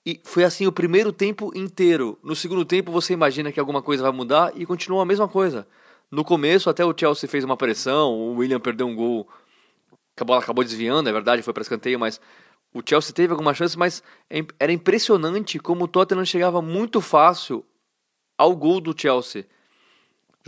E 0.06 0.20
foi 0.24 0.44
assim 0.44 0.66
o 0.66 0.72
primeiro 0.72 1.12
tempo 1.12 1.52
inteiro. 1.56 2.18
No 2.24 2.36
segundo 2.36 2.64
tempo 2.66 2.92
você 2.92 3.14
imagina 3.14 3.52
que 3.52 3.60
alguma 3.60 3.82
coisa 3.82 4.04
vai 4.04 4.12
mudar 4.12 4.52
e 4.56 4.66
continua 4.66 5.04
a 5.04 5.06
mesma 5.06 5.28
coisa. 5.28 5.68
No 6.10 6.24
começo 6.24 6.70
até 6.70 6.84
o 6.84 6.94
Chelsea 6.98 7.30
fez 7.30 7.44
uma 7.44 7.58
pressão, 7.58 8.14
o 8.14 8.36
William 8.36 8.60
perdeu 8.60 8.88
um 8.88 8.96
gol, 8.96 9.28
a 10.20 10.24
bola 10.24 10.42
acabou 10.42 10.64
desviando, 10.64 11.08
é 11.08 11.12
verdade, 11.14 11.42
foi 11.44 11.54
para 11.54 11.62
escanteio, 11.62 12.00
mas 12.00 12.20
o 12.74 12.82
Chelsea 12.84 13.14
teve 13.14 13.32
algumas 13.32 13.58
chances, 13.58 13.76
mas 13.76 14.04
era 14.60 14.72
impressionante 14.72 15.60
como 15.60 15.86
o 15.86 15.88
Tottenham 15.88 16.26
chegava 16.26 16.62
muito 16.62 17.02
fácil 17.02 17.66
ao 18.38 18.56
gol 18.56 18.82
do 18.82 19.00
Chelsea. 19.00 19.46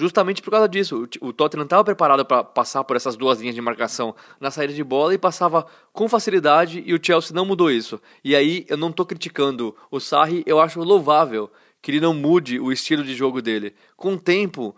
Justamente 0.01 0.41
por 0.41 0.49
causa 0.49 0.67
disso, 0.67 1.07
o 1.21 1.31
Tottenham 1.31 1.63
estava 1.63 1.83
preparado 1.83 2.25
para 2.25 2.43
passar 2.43 2.83
por 2.83 2.95
essas 2.95 3.15
duas 3.15 3.39
linhas 3.39 3.53
de 3.53 3.61
marcação 3.61 4.15
na 4.39 4.49
saída 4.49 4.73
de 4.73 4.83
bola 4.83 5.13
e 5.13 5.17
passava 5.19 5.63
com 5.93 6.09
facilidade 6.09 6.81
e 6.83 6.91
o 6.91 6.99
Chelsea 6.99 7.35
não 7.35 7.45
mudou 7.45 7.69
isso. 7.69 8.01
E 8.23 8.35
aí 8.35 8.65
eu 8.67 8.77
não 8.77 8.89
estou 8.89 9.05
criticando 9.05 9.75
o 9.91 9.99
Sarri, 9.99 10.43
eu 10.47 10.59
acho 10.59 10.81
louvável 10.81 11.51
que 11.79 11.91
ele 11.91 11.99
não 11.99 12.15
mude 12.15 12.59
o 12.59 12.71
estilo 12.71 13.03
de 13.03 13.13
jogo 13.13 13.43
dele. 13.43 13.75
Com 13.95 14.15
o 14.15 14.19
tempo 14.19 14.75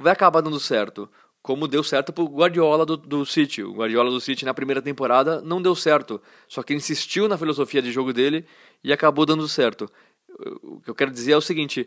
vai 0.00 0.14
acabar 0.14 0.40
dando 0.40 0.58
certo 0.58 1.10
como 1.42 1.68
deu 1.68 1.84
certo 1.84 2.10
pro 2.10 2.24
Guardiola 2.24 2.86
do, 2.86 2.96
do 2.96 3.26
City. 3.26 3.62
O 3.62 3.74
Guardiola 3.74 4.10
do 4.10 4.18
City 4.18 4.46
na 4.46 4.54
primeira 4.54 4.80
temporada 4.80 5.42
não 5.42 5.60
deu 5.60 5.74
certo, 5.74 6.22
só 6.48 6.62
que 6.62 6.72
insistiu 6.72 7.28
na 7.28 7.36
filosofia 7.36 7.82
de 7.82 7.92
jogo 7.92 8.14
dele 8.14 8.46
e 8.82 8.94
acabou 8.94 9.26
dando 9.26 9.46
certo. 9.46 9.90
O 10.62 10.80
que 10.80 10.88
eu 10.88 10.94
quero 10.94 11.10
dizer 11.10 11.32
é 11.32 11.36
o 11.36 11.42
seguinte: 11.42 11.86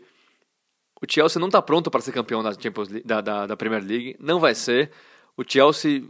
o 1.01 1.11
Chelsea 1.11 1.39
não 1.39 1.47
está 1.47 1.61
pronto 1.61 1.89
para 1.89 2.01
ser 2.01 2.11
campeão 2.11 2.43
da, 2.43 2.49
League, 2.49 3.03
da, 3.05 3.21
da, 3.21 3.47
da, 3.47 3.57
Premier 3.57 3.83
League, 3.83 4.15
não 4.19 4.39
vai 4.39 4.53
ser. 4.53 4.91
o 5.37 5.43
Chelsea 5.47 6.03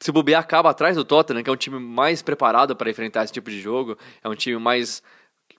se 0.00 0.10
bobear 0.10 0.40
acaba 0.40 0.70
atrás 0.70 0.96
do 0.96 1.04
Tottenham, 1.04 1.42
que 1.42 1.50
é 1.50 1.52
um 1.52 1.56
time 1.56 1.78
mais 1.78 2.22
preparado 2.22 2.74
para 2.74 2.88
enfrentar 2.88 3.22
esse 3.22 3.32
tipo 3.32 3.50
de 3.50 3.60
jogo, 3.60 3.98
é 4.24 4.28
um 4.28 4.34
time 4.34 4.58
mais 4.58 5.02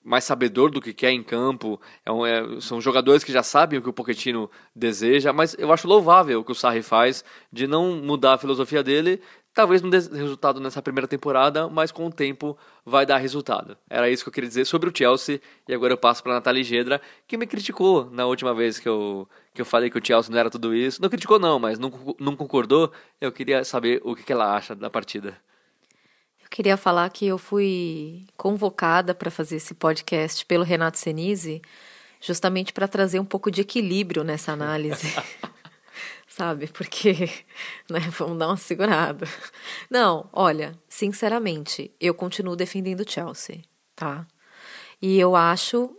mais 0.04 0.24
sabedor 0.24 0.72
do 0.72 0.82
que 0.82 0.94
quer 0.94 1.12
em 1.12 1.22
campo, 1.22 1.80
é 2.06 2.12
um, 2.12 2.26
é, 2.26 2.60
são 2.60 2.82
jogadores 2.82 3.24
que 3.24 3.32
já 3.32 3.44
sabem 3.44 3.78
o 3.78 3.82
que 3.82 3.90
o 3.90 3.94
Pochettino 3.94 4.50
deseja, 4.76 5.32
mas 5.32 5.56
eu 5.60 5.72
acho 5.72 5.88
louvável 5.88 6.40
o 6.40 6.44
que 6.44 6.52
o 6.52 6.56
Sarri 6.56 6.82
faz 6.82 7.24
de 7.52 7.68
não 7.68 7.98
mudar 7.98 8.34
a 8.34 8.38
filosofia 8.38 8.82
dele, 8.82 9.22
talvez 9.54 9.82
não 9.82 9.90
dê 9.90 9.98
resultado 9.98 10.60
nessa 10.60 10.82
primeira 10.82 11.08
temporada, 11.08 11.68
mas 11.68 11.92
com 11.92 12.06
o 12.08 12.12
tempo 12.12 12.58
vai 12.86 13.06
dar 13.06 13.18
resultado. 13.18 13.78
Era 13.90 14.10
isso 14.10 14.24
que 14.24 14.30
eu 14.30 14.34
queria 14.34 14.48
dizer 14.48 14.66
sobre 14.66 14.90
o 14.90 14.94
Chelsea, 14.96 15.42
e 15.68 15.74
agora 15.74 15.94
eu 15.94 15.98
passo 15.98 16.24
para 16.24 16.34
Nathalie 16.34 16.64
Gedra, 16.64 17.02
que 17.28 17.38
me 17.38 17.46
criticou 17.46 18.10
na 18.12 18.26
última 18.26 18.54
vez 18.54 18.80
que 18.80 18.88
eu, 18.88 19.28
que 19.54 19.62
eu 19.62 19.66
falei 19.66 19.90
que 19.90 19.98
o 19.98 20.06
Chelsea 20.06 20.32
não 20.32 20.40
era 20.40 20.50
tudo 20.50 20.74
isso. 20.74 21.02
Não 21.02 21.10
criticou 21.10 21.40
não, 21.40 21.60
mas 21.60 21.78
não, 21.78 21.92
não 22.20 22.36
concordou, 22.36 22.92
eu 23.20 23.32
queria 23.32 23.64
saber 23.64 24.02
o 24.04 24.16
que, 24.16 24.24
que 24.24 24.34
ela 24.34 24.56
acha 24.56 24.76
da 24.76 24.90
partida. 24.90 25.38
Queria 26.50 26.76
falar 26.76 27.10
que 27.10 27.26
eu 27.26 27.38
fui 27.38 28.26
convocada 28.36 29.16
para 29.16 29.32
fazer 29.32 29.56
esse 29.56 29.74
podcast 29.74 30.46
pelo 30.46 30.66
Renato 30.66 30.98
Senise, 30.98 31.62
justamente 32.20 32.74
para 32.74 32.90
trazer 32.90 33.22
um 33.22 33.26
pouco 33.26 33.50
de 33.50 33.62
equilíbrio 33.62 34.22
nessa 34.22 34.52
análise. 34.52 35.08
Sabe? 36.32 36.68
Porque, 36.68 37.12
né, 37.92 38.00
vamos 38.18 38.40
dar 38.40 38.48
uma 38.48 38.58
segurada. 38.58 39.28
Não, 39.90 40.30
olha, 40.32 40.80
sinceramente, 40.88 41.92
eu 42.00 42.14
continuo 42.14 42.56
defendendo 42.56 43.02
o 43.02 43.10
Chelsea, 43.10 43.62
tá? 43.94 44.26
E 45.02 45.20
eu 45.20 45.36
acho 45.36 45.94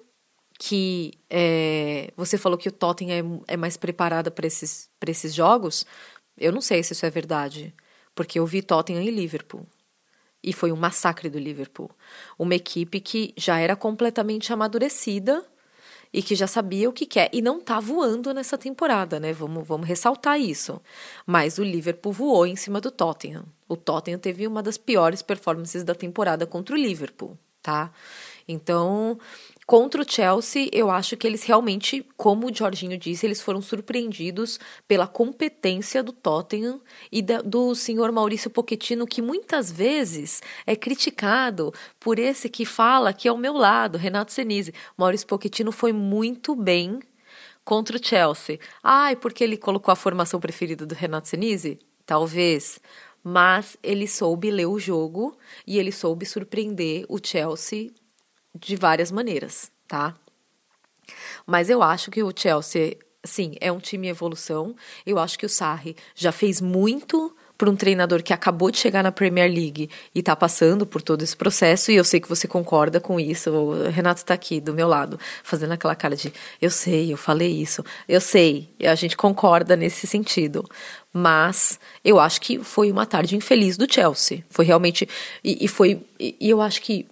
que 0.58 1.12
é, 1.28 2.10
você 2.16 2.38
falou 2.38 2.56
que 2.56 2.70
o 2.70 2.72
Tottenham 2.72 3.42
é, 3.46 3.52
é 3.52 3.56
mais 3.58 3.76
preparado 3.76 4.32
para 4.32 4.46
esses, 4.46 4.88
esses 5.06 5.34
jogos. 5.34 5.84
Eu 6.38 6.50
não 6.50 6.62
sei 6.62 6.82
se 6.82 6.94
isso 6.94 7.04
é 7.04 7.10
verdade, 7.10 7.74
porque 8.14 8.38
eu 8.38 8.46
vi 8.46 8.62
Tottenham 8.62 9.02
e 9.02 9.10
Liverpool. 9.10 9.66
E 10.42 10.50
foi 10.54 10.72
um 10.72 10.76
massacre 10.76 11.28
do 11.28 11.38
Liverpool. 11.38 11.90
Uma 12.38 12.54
equipe 12.54 13.00
que 13.00 13.34
já 13.36 13.58
era 13.58 13.76
completamente 13.76 14.50
amadurecida 14.50 15.44
e 16.12 16.22
que 16.22 16.34
já 16.34 16.46
sabia 16.46 16.88
o 16.88 16.92
que 16.92 17.06
quer. 17.06 17.30
E 17.32 17.40
não 17.40 17.58
está 17.58 17.80
voando 17.80 18.34
nessa 18.34 18.58
temporada, 18.58 19.18
né? 19.18 19.32
Vamos, 19.32 19.66
vamos 19.66 19.86
ressaltar 19.86 20.38
isso. 20.38 20.80
Mas 21.26 21.58
o 21.58 21.64
Liverpool 21.64 22.12
voou 22.12 22.46
em 22.46 22.56
cima 22.56 22.80
do 22.80 22.90
Tottenham. 22.90 23.44
O 23.68 23.76
Tottenham 23.76 24.18
teve 24.18 24.46
uma 24.46 24.62
das 24.62 24.76
piores 24.76 25.22
performances 25.22 25.82
da 25.82 25.94
temporada 25.94 26.46
contra 26.46 26.74
o 26.74 26.78
Liverpool, 26.78 27.38
tá? 27.62 27.90
Então, 28.46 29.18
Contra 29.72 30.02
o 30.02 30.06
Chelsea, 30.06 30.68
eu 30.70 30.90
acho 30.90 31.16
que 31.16 31.26
eles 31.26 31.44
realmente, 31.44 32.06
como 32.14 32.46
o 32.46 32.54
Jorginho 32.54 32.98
disse, 32.98 33.24
eles 33.24 33.40
foram 33.40 33.62
surpreendidos 33.62 34.60
pela 34.86 35.06
competência 35.06 36.02
do 36.02 36.12
Tottenham 36.12 36.78
e 37.10 37.22
da, 37.22 37.40
do 37.40 37.74
senhor 37.74 38.12
Maurício 38.12 38.50
Pochettino, 38.50 39.06
que 39.06 39.22
muitas 39.22 39.72
vezes 39.72 40.42
é 40.66 40.76
criticado 40.76 41.72
por 41.98 42.18
esse 42.18 42.50
que 42.50 42.66
fala 42.66 43.14
que 43.14 43.26
é 43.26 43.32
o 43.32 43.38
meu 43.38 43.54
lado, 43.54 43.96
Renato 43.96 44.30
Senise. 44.30 44.74
Maurício 44.94 45.26
Pochettino 45.26 45.72
foi 45.72 45.90
muito 45.90 46.54
bem 46.54 47.00
contra 47.64 47.96
o 47.96 48.04
Chelsea. 48.04 48.60
Ai, 48.82 49.16
porque 49.16 49.42
ele 49.42 49.56
colocou 49.56 49.90
a 49.90 49.96
formação 49.96 50.38
preferida 50.38 50.84
do 50.84 50.94
Renato 50.94 51.28
Senise? 51.28 51.78
Talvez 52.04 52.78
mas 53.24 53.76
ele 53.82 54.08
soube 54.08 54.50
ler 54.50 54.66
o 54.66 54.80
jogo 54.80 55.38
e 55.64 55.78
ele 55.78 55.92
soube 55.92 56.26
surpreender 56.26 57.06
o 57.08 57.18
Chelsea 57.22 57.92
de 58.54 58.76
várias 58.76 59.10
maneiras, 59.10 59.70
tá? 59.88 60.14
Mas 61.46 61.70
eu 61.70 61.82
acho 61.82 62.10
que 62.10 62.22
o 62.22 62.32
Chelsea, 62.34 62.96
sim, 63.24 63.54
é 63.60 63.70
um 63.70 63.78
time 63.78 64.06
em 64.06 64.10
evolução. 64.10 64.74
Eu 65.04 65.18
acho 65.18 65.38
que 65.38 65.46
o 65.46 65.48
Sarri 65.48 65.96
já 66.14 66.32
fez 66.32 66.60
muito 66.60 67.34
para 67.62 67.70
um 67.70 67.76
treinador 67.76 68.24
que 68.24 68.32
acabou 68.32 68.72
de 68.72 68.78
chegar 68.78 69.04
na 69.04 69.12
Premier 69.12 69.48
League 69.48 69.88
e 70.12 70.18
está 70.18 70.34
passando 70.34 70.84
por 70.84 71.00
todo 71.00 71.22
esse 71.22 71.36
processo, 71.36 71.92
e 71.92 71.94
eu 71.94 72.02
sei 72.02 72.18
que 72.18 72.28
você 72.28 72.48
concorda 72.48 72.98
com 72.98 73.20
isso. 73.20 73.50
O 73.50 73.88
Renato 73.88 74.20
está 74.20 74.34
aqui 74.34 74.60
do 74.60 74.74
meu 74.74 74.88
lado, 74.88 75.16
fazendo 75.44 75.70
aquela 75.70 75.94
cara 75.94 76.16
de 76.16 76.32
eu 76.60 76.70
sei, 76.70 77.12
eu 77.12 77.16
falei 77.16 77.52
isso, 77.52 77.84
eu 78.08 78.20
sei, 78.20 78.68
a 78.82 78.96
gente 78.96 79.16
concorda 79.16 79.76
nesse 79.76 80.08
sentido. 80.08 80.68
Mas 81.12 81.78
eu 82.04 82.18
acho 82.18 82.40
que 82.40 82.58
foi 82.58 82.90
uma 82.90 83.06
tarde 83.06 83.36
infeliz 83.36 83.76
do 83.76 83.86
Chelsea. 83.88 84.42
Foi 84.48 84.64
realmente. 84.64 85.08
E, 85.44 85.64
e 85.64 85.68
foi. 85.68 86.00
E, 86.18 86.34
e 86.40 86.50
eu 86.50 86.60
acho 86.60 86.80
que 86.80 87.06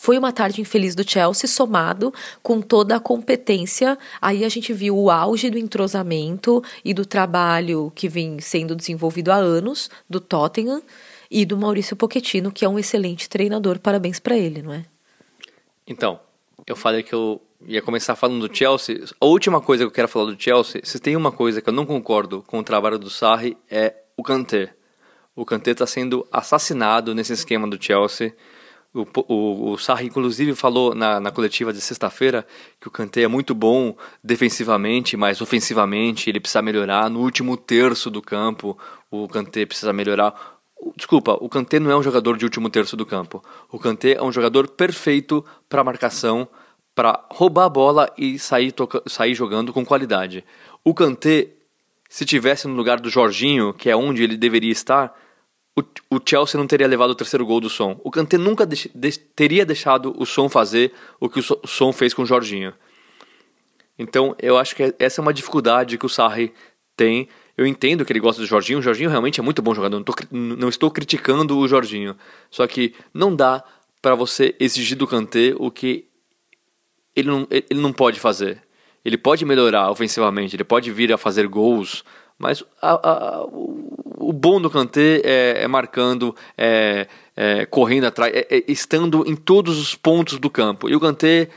foi 0.00 0.16
uma 0.16 0.32
tarde 0.32 0.62
infeliz 0.62 0.94
do 0.94 1.06
Chelsea, 1.06 1.46
somado 1.46 2.10
com 2.42 2.62
toda 2.62 2.96
a 2.96 2.98
competência. 3.00 3.98
Aí 4.18 4.46
a 4.46 4.48
gente 4.48 4.72
viu 4.72 4.96
o 4.96 5.10
auge 5.10 5.50
do 5.50 5.58
entrosamento 5.58 6.64
e 6.82 6.94
do 6.94 7.04
trabalho 7.04 7.92
que 7.94 8.08
vem 8.08 8.40
sendo 8.40 8.74
desenvolvido 8.74 9.30
há 9.30 9.34
anos 9.34 9.90
do 10.08 10.18
Tottenham 10.18 10.82
e 11.30 11.44
do 11.44 11.54
Maurício 11.54 11.94
Pochettino, 11.94 12.50
que 12.50 12.64
é 12.64 12.68
um 12.68 12.78
excelente 12.78 13.28
treinador. 13.28 13.78
Parabéns 13.78 14.18
para 14.18 14.38
ele, 14.38 14.62
não 14.62 14.72
é? 14.72 14.86
Então, 15.86 16.18
eu 16.66 16.74
falei 16.74 17.02
que 17.02 17.12
eu 17.12 17.38
ia 17.66 17.82
começar 17.82 18.16
falando 18.16 18.48
do 18.48 18.56
Chelsea. 18.56 19.04
A 19.20 19.26
última 19.26 19.60
coisa 19.60 19.84
que 19.84 19.88
eu 19.88 19.92
quero 19.92 20.08
falar 20.08 20.32
do 20.32 20.42
Chelsea, 20.42 20.80
se 20.82 20.98
tem 20.98 21.14
uma 21.14 21.30
coisa 21.30 21.60
que 21.60 21.68
eu 21.68 21.74
não 21.74 21.84
concordo 21.84 22.42
com 22.46 22.58
o 22.58 22.64
trabalho 22.64 22.98
do 22.98 23.10
Sarri, 23.10 23.54
é 23.70 23.96
o 24.16 24.22
Kanté. 24.22 24.72
O 25.36 25.44
Kanté 25.44 25.72
está 25.72 25.86
sendo 25.86 26.26
assassinado 26.32 27.14
nesse 27.14 27.34
esquema 27.34 27.68
do 27.68 27.76
Chelsea. 27.78 28.34
O, 28.92 29.06
o, 29.28 29.72
o 29.72 29.78
Sarri, 29.78 30.06
inclusive, 30.06 30.52
falou 30.54 30.94
na, 30.96 31.20
na 31.20 31.30
coletiva 31.30 31.72
de 31.72 31.80
sexta-feira 31.80 32.44
que 32.80 32.88
o 32.88 32.90
Kanté 32.90 33.22
é 33.22 33.28
muito 33.28 33.54
bom 33.54 33.96
defensivamente, 34.22 35.16
mas 35.16 35.40
ofensivamente 35.40 36.28
ele 36.28 36.40
precisa 36.40 36.60
melhorar. 36.60 37.08
No 37.08 37.20
último 37.20 37.56
terço 37.56 38.10
do 38.10 38.20
campo, 38.20 38.76
o 39.08 39.28
Kanté 39.28 39.64
precisa 39.64 39.92
melhorar. 39.92 40.34
Desculpa, 40.96 41.38
o 41.40 41.48
Kanté 41.48 41.78
não 41.78 41.90
é 41.90 41.96
um 41.96 42.02
jogador 42.02 42.36
de 42.36 42.44
último 42.44 42.68
terço 42.68 42.96
do 42.96 43.06
campo. 43.06 43.44
O 43.70 43.78
Kanté 43.78 44.14
é 44.14 44.22
um 44.22 44.32
jogador 44.32 44.66
perfeito 44.66 45.44
para 45.68 45.84
marcação, 45.84 46.48
para 46.92 47.24
roubar 47.30 47.66
a 47.66 47.68
bola 47.68 48.12
e 48.18 48.40
sair, 48.40 48.74
sair 49.06 49.34
jogando 49.34 49.72
com 49.72 49.84
qualidade. 49.86 50.44
O 50.84 50.92
Kanté, 50.92 51.50
se 52.08 52.24
tivesse 52.24 52.66
no 52.66 52.74
lugar 52.74 52.98
do 52.98 53.08
Jorginho, 53.08 53.72
que 53.72 53.88
é 53.88 53.94
onde 53.94 54.24
ele 54.24 54.36
deveria 54.36 54.72
estar, 54.72 55.14
o, 55.78 56.16
o 56.16 56.20
Chelsea 56.24 56.58
não 56.58 56.66
teria 56.66 56.86
levado 56.86 57.10
o 57.10 57.14
terceiro 57.14 57.46
gol 57.46 57.60
do 57.60 57.70
Som. 57.70 58.00
O 58.02 58.10
Kanté 58.10 58.36
nunca 58.36 58.66
de, 58.66 58.90
de, 58.94 59.18
teria 59.18 59.64
deixado 59.64 60.14
o 60.18 60.26
Som 60.26 60.48
fazer 60.48 60.92
o 61.18 61.28
que 61.28 61.40
o 61.40 61.66
Som 61.66 61.92
fez 61.92 62.12
com 62.12 62.22
o 62.22 62.26
Jorginho. 62.26 62.74
Então, 63.98 64.34
eu 64.38 64.56
acho 64.56 64.74
que 64.74 64.94
essa 64.98 65.20
é 65.20 65.22
uma 65.22 65.32
dificuldade 65.32 65.98
que 65.98 66.06
o 66.06 66.08
Sarri 66.08 66.52
tem. 66.96 67.28
Eu 67.56 67.66
entendo 67.66 68.04
que 68.04 68.12
ele 68.12 68.20
gosta 68.20 68.40
do 68.40 68.46
Jorginho. 68.46 68.78
O 68.78 68.82
Jorginho 68.82 69.10
realmente 69.10 69.38
é 69.38 69.42
muito 69.42 69.60
bom 69.60 69.74
jogador. 69.74 69.96
Não, 69.96 70.04
tô, 70.04 70.14
não 70.30 70.68
estou 70.68 70.90
criticando 70.90 71.58
o 71.58 71.68
Jorginho. 71.68 72.16
Só 72.50 72.66
que 72.66 72.94
não 73.12 73.34
dá 73.34 73.62
para 74.00 74.14
você 74.14 74.54
exigir 74.58 74.96
do 74.96 75.06
Kanté 75.06 75.54
o 75.56 75.70
que 75.70 76.06
ele 77.14 77.28
não, 77.28 77.46
ele 77.50 77.80
não 77.80 77.92
pode 77.92 78.18
fazer. 78.18 78.62
Ele 79.04 79.16
pode 79.16 79.44
melhorar 79.44 79.90
ofensivamente, 79.90 80.56
ele 80.56 80.64
pode 80.64 80.90
vir 80.90 81.12
a 81.12 81.18
fazer 81.18 81.46
gols, 81.46 82.04
mas 82.40 82.64
a, 82.80 82.92
a, 82.92 83.44
o 83.44 84.32
bom 84.32 84.58
do 84.58 84.70
Kanté 84.70 85.20
é, 85.22 85.62
é 85.62 85.68
marcando, 85.68 86.34
é, 86.56 87.06
é, 87.36 87.66
correndo 87.66 88.06
atrás, 88.06 88.32
é, 88.34 88.46
é, 88.50 88.64
estando 88.66 89.24
em 89.26 89.36
todos 89.36 89.78
os 89.78 89.94
pontos 89.94 90.38
do 90.38 90.48
campo. 90.48 90.88
E 90.88 90.96
o 90.96 91.00
Kanté, 91.00 91.50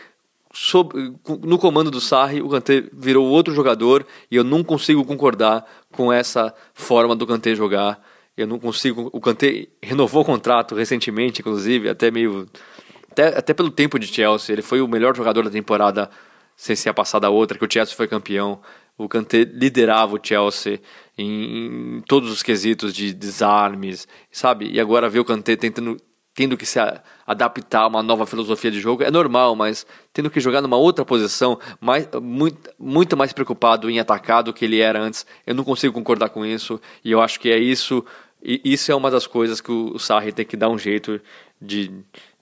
sob, 0.54 1.14
no 1.42 1.58
comando 1.58 1.90
do 1.90 2.02
Sarri, 2.02 2.42
o 2.42 2.50
Kanté 2.50 2.84
virou 2.92 3.26
outro 3.26 3.54
jogador 3.54 4.06
e 4.30 4.36
eu 4.36 4.44
não 4.44 4.62
consigo 4.62 5.06
concordar 5.06 5.66
com 5.90 6.12
essa 6.12 6.54
forma 6.74 7.16
do 7.16 7.26
Kanté 7.26 7.56
jogar. 7.56 8.06
Eu 8.36 8.46
não 8.46 8.60
consigo. 8.60 9.10
O 9.14 9.22
Kanté 9.22 9.68
renovou 9.82 10.22
o 10.22 10.26
contrato 10.26 10.76
recentemente, 10.76 11.40
inclusive, 11.40 11.88
até 11.88 12.12
meio. 12.12 12.46
Até, 13.10 13.28
até 13.38 13.54
pelo 13.54 13.72
tempo 13.72 13.98
de 13.98 14.08
Chelsea. 14.08 14.54
Ele 14.54 14.62
foi 14.62 14.82
o 14.82 14.88
melhor 14.88 15.16
jogador 15.16 15.46
da 15.46 15.50
temporada, 15.50 16.10
sem 16.58 16.76
ser 16.76 16.90
a 16.90 16.94
passada 16.94 17.30
outra, 17.30 17.58
que 17.58 17.64
o 17.64 17.72
Chelsea 17.72 17.96
foi 17.96 18.06
campeão. 18.06 18.60
O 18.98 19.10
Kanté 19.10 19.44
liderava 19.44 20.16
o 20.16 20.20
Chelsea 20.22 20.80
em, 21.18 21.98
em, 21.98 22.02
todos 22.08 22.32
os 22.32 22.44
quesitos 22.44 22.94
de 22.94 23.14
desarmes, 23.14 24.08
sabe? 24.32 24.70
E 24.72 24.80
agora 24.80 25.10
ver 25.10 25.20
o 25.20 25.26
Kanté 25.26 25.56
tentando 25.56 25.98
tendo 26.36 26.58
que 26.58 26.66
se 26.66 26.80
adaptar 27.26 27.82
a 27.82 27.88
uma 27.88 28.02
nova 28.02 28.26
filosofia 28.26 28.72
de 28.72 28.80
jogo 28.80 29.04
é 29.04 29.12
normal, 29.12 29.56
mas 29.56 29.86
tendo 30.12 30.30
que 30.30 30.40
jogar 30.40 30.62
numa 30.62 30.78
outra 30.78 31.06
posição, 31.06 31.60
mais, 31.80 32.08
muito, 32.22 32.72
muito 32.80 33.16
mais 33.16 33.32
preocupado 33.32 33.90
em 33.90 34.00
atacar 34.00 34.42
do 34.42 34.52
que 34.52 34.66
ele 34.66 34.80
era 34.80 35.00
antes, 35.00 35.26
eu 35.46 35.54
não 35.54 35.64
consigo 35.64 35.94
concordar 35.94 36.30
com 36.30 36.46
isso, 36.46 36.82
e 37.04 37.12
eu 37.12 37.22
acho 37.22 37.40
que 37.40 37.52
é 37.52 37.58
isso, 37.60 38.04
e 38.44 38.60
isso 38.64 38.92
é 38.92 38.96
uma 38.96 39.12
das 39.12 39.28
coisas 39.28 39.62
que 39.62 39.72
o 39.72 40.00
Sarri 40.00 40.32
tem 40.32 40.46
que 40.46 40.58
dar 40.58 40.70
um 40.70 40.78
jeito 40.78 41.22
de, 41.62 41.92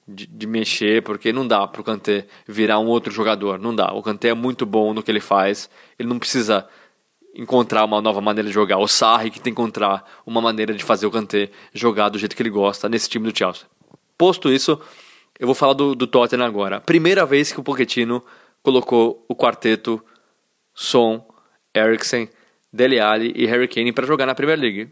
de, 0.08 0.25
de 0.25 0.48
mexer, 0.48 1.01
porque 1.03 1.31
não 1.31 1.48
dá 1.48 1.65
para 1.67 1.81
o 1.81 1.84
Kanté 1.84 2.25
virar 2.48 2.79
um 2.79 2.88
outro 2.88 3.12
jogador, 3.12 3.60
não 3.60 3.75
dá. 3.75 3.91
O 3.93 4.01
Kanté 4.01 4.29
é 4.29 4.34
muito 4.34 4.65
bom 4.65 4.93
no 4.93 5.03
que 5.03 5.12
ele 5.12 5.20
faz, 5.20 5.70
ele 5.98 6.10
não 6.10 6.20
precisa 6.20 6.67
encontrar 7.36 7.86
uma 7.86 8.01
nova 8.01 8.20
maneira 8.22 8.48
de 8.48 8.53
jogar. 8.53 8.77
O 8.77 8.88
Sarri 8.88 9.29
que 9.31 9.39
tem 9.39 9.53
que 9.53 9.62
encontrar 9.62 10.03
uma 10.25 10.41
maneira 10.41 10.74
de 10.74 10.84
fazer 10.84 11.05
o 11.05 11.12
Kanté 11.12 11.50
jogar 11.74 12.10
do 12.10 12.17
jeito 12.17 12.36
que 12.36 12.41
ele 12.41 12.50
gosta 12.50 12.89
nesse 12.89 13.10
time 13.10 13.29
do 13.29 13.38
Chelsea. 13.38 13.65
Posto 14.17 14.51
isso, 14.51 14.79
eu 15.39 15.48
vou 15.48 15.55
falar 15.55 15.74
do, 15.74 15.96
do 15.96 16.05
Tottenham 16.05 16.46
agora. 16.46 16.81
Primeira 16.81 17.25
vez 17.25 17.51
que 17.51 17.60
o 17.60 17.63
Pochettino 17.63 18.24
colocou 18.62 19.25
o 19.27 19.36
quarteto 19.36 20.03
Son, 20.74 21.25
Eriksen, 21.74 22.29
Dele 22.72 23.00
Alli 23.00 23.34
e 23.36 23.46
Harry 23.46 23.67
Kane 23.67 23.91
para 23.91 24.05
jogar 24.05 24.25
na 24.25 24.36
Premier 24.36 24.60
League. 24.60 24.89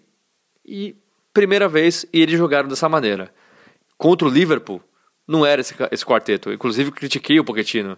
E 0.66 0.96
primeira 1.34 1.68
vez 1.68 2.06
e 2.12 2.22
eles 2.22 2.38
jogaram 2.38 2.68
dessa 2.68 2.90
maneira. 2.90 3.34
Contra 3.98 4.28
o 4.28 4.32
Liverpool, 4.32 4.82
não 5.30 5.46
era 5.46 5.62
esse, 5.62 5.76
esse 5.92 6.04
quarteto. 6.04 6.52
Inclusive 6.52 6.92
critiquei 6.92 7.40
o 7.40 7.44
Pochettino. 7.44 7.98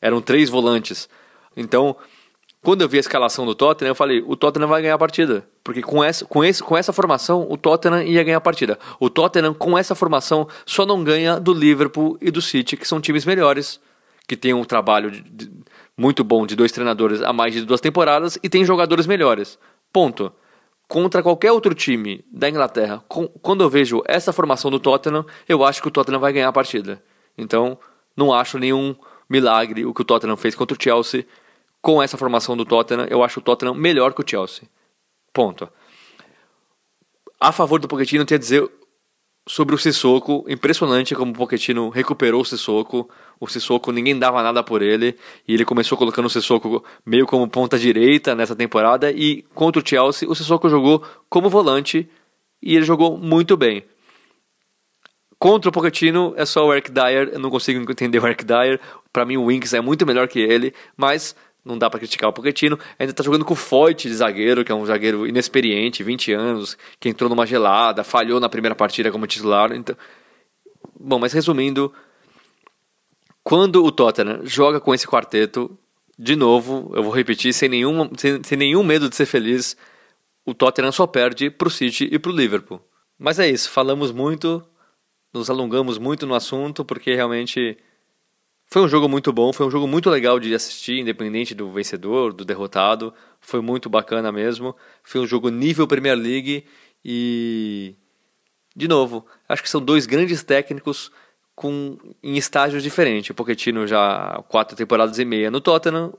Eram 0.00 0.22
três 0.22 0.48
volantes. 0.48 1.08
Então, 1.54 1.94
quando 2.62 2.80
eu 2.80 2.88
vi 2.88 2.96
a 2.96 3.00
escalação 3.00 3.44
do 3.44 3.54
Tottenham, 3.54 3.90
eu 3.90 3.94
falei, 3.94 4.24
o 4.26 4.34
Tottenham 4.34 4.66
vai 4.66 4.80
ganhar 4.80 4.94
a 4.94 4.98
partida. 4.98 5.46
Porque 5.62 5.82
com 5.82 6.02
essa, 6.02 6.24
com, 6.24 6.42
esse, 6.42 6.62
com 6.62 6.76
essa 6.76 6.92
formação, 6.92 7.46
o 7.50 7.56
Tottenham 7.58 8.02
ia 8.02 8.22
ganhar 8.24 8.38
a 8.38 8.40
partida. 8.40 8.78
O 8.98 9.10
Tottenham, 9.10 9.52
com 9.52 9.76
essa 9.76 9.94
formação, 9.94 10.48
só 10.64 10.86
não 10.86 11.04
ganha 11.04 11.38
do 11.38 11.52
Liverpool 11.52 12.16
e 12.18 12.30
do 12.30 12.40
City, 12.40 12.78
que 12.78 12.88
são 12.88 12.98
times 12.98 13.26
melhores, 13.26 13.78
que 14.26 14.36
têm 14.36 14.54
um 14.54 14.64
trabalho 14.64 15.10
de, 15.10 15.20
de, 15.20 15.50
muito 15.96 16.24
bom 16.24 16.46
de 16.46 16.56
dois 16.56 16.72
treinadores 16.72 17.20
há 17.20 17.32
mais 17.32 17.52
de 17.52 17.62
duas 17.62 17.80
temporadas 17.80 18.38
e 18.42 18.48
tem 18.48 18.64
jogadores 18.64 19.06
melhores. 19.06 19.58
Ponto. 19.92 20.32
Contra 20.90 21.22
qualquer 21.22 21.52
outro 21.52 21.72
time 21.72 22.24
da 22.32 22.48
Inglaterra, 22.48 23.00
com, 23.06 23.28
quando 23.28 23.62
eu 23.62 23.70
vejo 23.70 24.02
essa 24.06 24.32
formação 24.32 24.72
do 24.72 24.80
Tottenham, 24.80 25.24
eu 25.48 25.64
acho 25.64 25.80
que 25.80 25.86
o 25.86 25.90
Tottenham 25.90 26.18
vai 26.18 26.32
ganhar 26.32 26.48
a 26.48 26.52
partida. 26.52 27.00
Então, 27.38 27.78
não 28.16 28.34
acho 28.34 28.58
nenhum 28.58 28.96
milagre 29.28 29.86
o 29.86 29.94
que 29.94 30.02
o 30.02 30.04
Tottenham 30.04 30.36
fez 30.36 30.56
contra 30.56 30.76
o 30.76 30.82
Chelsea. 30.82 31.24
Com 31.80 32.02
essa 32.02 32.18
formação 32.18 32.56
do 32.56 32.64
Tottenham, 32.64 33.06
eu 33.08 33.22
acho 33.22 33.38
o 33.38 33.42
Tottenham 33.42 33.72
melhor 33.72 34.12
que 34.12 34.20
o 34.20 34.28
Chelsea. 34.28 34.64
Ponto. 35.32 35.68
A 37.38 37.52
favor 37.52 37.78
do 37.78 37.86
Pochettino, 37.86 38.24
tem 38.24 38.34
a 38.34 38.40
dizer 38.40 38.68
sobre 39.50 39.74
o 39.74 39.78
Sissoko, 39.78 40.44
impressionante 40.48 41.12
como 41.12 41.32
o 41.32 41.34
Pochettino 41.34 41.88
recuperou 41.88 42.42
o 42.42 42.44
Sissoko. 42.44 43.10
O 43.40 43.48
Sissoko, 43.48 43.90
ninguém 43.90 44.16
dava 44.16 44.40
nada 44.44 44.62
por 44.62 44.80
ele, 44.80 45.16
e 45.46 45.52
ele 45.52 45.64
começou 45.64 45.98
colocando 45.98 46.26
o 46.26 46.30
Sissoko 46.30 46.84
meio 47.04 47.26
como 47.26 47.50
ponta 47.50 47.76
direita 47.76 48.32
nessa 48.32 48.54
temporada, 48.54 49.10
e 49.10 49.42
contra 49.52 49.82
o 49.82 49.84
Chelsea, 49.84 50.30
o 50.30 50.36
Sissoko 50.36 50.68
jogou 50.68 51.04
como 51.28 51.50
volante, 51.50 52.08
e 52.62 52.76
ele 52.76 52.84
jogou 52.84 53.18
muito 53.18 53.56
bem. 53.56 53.82
Contra 55.36 55.68
o 55.68 55.72
Pochettino 55.72 56.32
é 56.36 56.46
só 56.46 56.64
o 56.64 56.72
Eric 56.72 56.92
Dyer, 56.92 57.30
eu 57.32 57.40
não 57.40 57.50
consigo 57.50 57.80
entender 57.90 58.22
o 58.22 58.26
Eric 58.28 58.44
Dyer, 58.44 58.78
para 59.12 59.24
mim 59.24 59.36
o 59.36 59.46
Winks 59.46 59.74
é 59.74 59.80
muito 59.80 60.06
melhor 60.06 60.28
que 60.28 60.38
ele, 60.38 60.72
mas 60.96 61.34
não 61.64 61.76
dá 61.76 61.88
para 61.90 62.00
criticar 62.00 62.30
o 62.30 62.32
Pochettino. 62.32 62.78
Ainda 62.98 63.12
tá 63.12 63.22
jogando 63.22 63.44
com 63.44 63.54
o 63.54 63.56
Foyt 63.56 64.08
de 64.08 64.14
zagueiro, 64.14 64.64
que 64.64 64.72
é 64.72 64.74
um 64.74 64.84
zagueiro 64.86 65.26
inexperiente, 65.26 66.02
20 66.02 66.32
anos, 66.32 66.76
que 66.98 67.08
entrou 67.08 67.28
numa 67.28 67.46
gelada, 67.46 68.02
falhou 68.02 68.40
na 68.40 68.48
primeira 68.48 68.74
partida 68.74 69.10
como 69.10 69.26
titular. 69.26 69.72
Então... 69.72 69.96
Bom, 70.98 71.18
mas 71.18 71.32
resumindo, 71.32 71.92
quando 73.42 73.84
o 73.84 73.92
Tottenham 73.92 74.40
joga 74.44 74.80
com 74.80 74.94
esse 74.94 75.06
quarteto, 75.06 75.76
de 76.18 76.36
novo, 76.36 76.90
eu 76.94 77.02
vou 77.02 77.12
repetir, 77.12 77.52
sem 77.52 77.68
nenhum, 77.68 78.10
sem, 78.16 78.42
sem 78.42 78.58
nenhum 78.58 78.82
medo 78.82 79.08
de 79.08 79.16
ser 79.16 79.26
feliz, 79.26 79.76
o 80.44 80.54
Tottenham 80.54 80.92
só 80.92 81.06
perde 81.06 81.50
pro 81.50 81.70
City 81.70 82.08
e 82.10 82.18
pro 82.18 82.32
Liverpool. 82.32 82.80
Mas 83.18 83.38
é 83.38 83.48
isso, 83.48 83.70
falamos 83.70 84.12
muito, 84.12 84.62
nos 85.32 85.48
alongamos 85.48 85.98
muito 85.98 86.26
no 86.26 86.34
assunto, 86.34 86.84
porque 86.84 87.14
realmente 87.14 87.78
foi 88.72 88.82
um 88.82 88.88
jogo 88.88 89.08
muito 89.08 89.32
bom, 89.32 89.52
foi 89.52 89.66
um 89.66 89.70
jogo 89.70 89.88
muito 89.88 90.08
legal 90.08 90.38
de 90.38 90.54
assistir, 90.54 91.00
independente 91.00 91.56
do 91.56 91.72
vencedor, 91.72 92.32
do 92.32 92.44
derrotado. 92.44 93.12
Foi 93.40 93.60
muito 93.60 93.90
bacana 93.90 94.30
mesmo. 94.30 94.76
Foi 95.02 95.20
um 95.20 95.26
jogo 95.26 95.48
nível 95.48 95.88
Premier 95.88 96.16
League 96.16 96.64
e. 97.04 97.96
De 98.76 98.86
novo, 98.86 99.26
acho 99.48 99.60
que 99.60 99.68
são 99.68 99.82
dois 99.82 100.06
grandes 100.06 100.44
técnicos 100.44 101.10
com 101.56 101.98
em 102.22 102.36
estágios 102.36 102.84
diferentes. 102.84 103.30
O 103.30 103.34
Pochettino 103.34 103.88
já 103.88 104.40
quatro 104.48 104.76
temporadas 104.76 105.18
e 105.18 105.24
meia 105.24 105.50
no 105.50 105.60
Tottenham. 105.60 106.14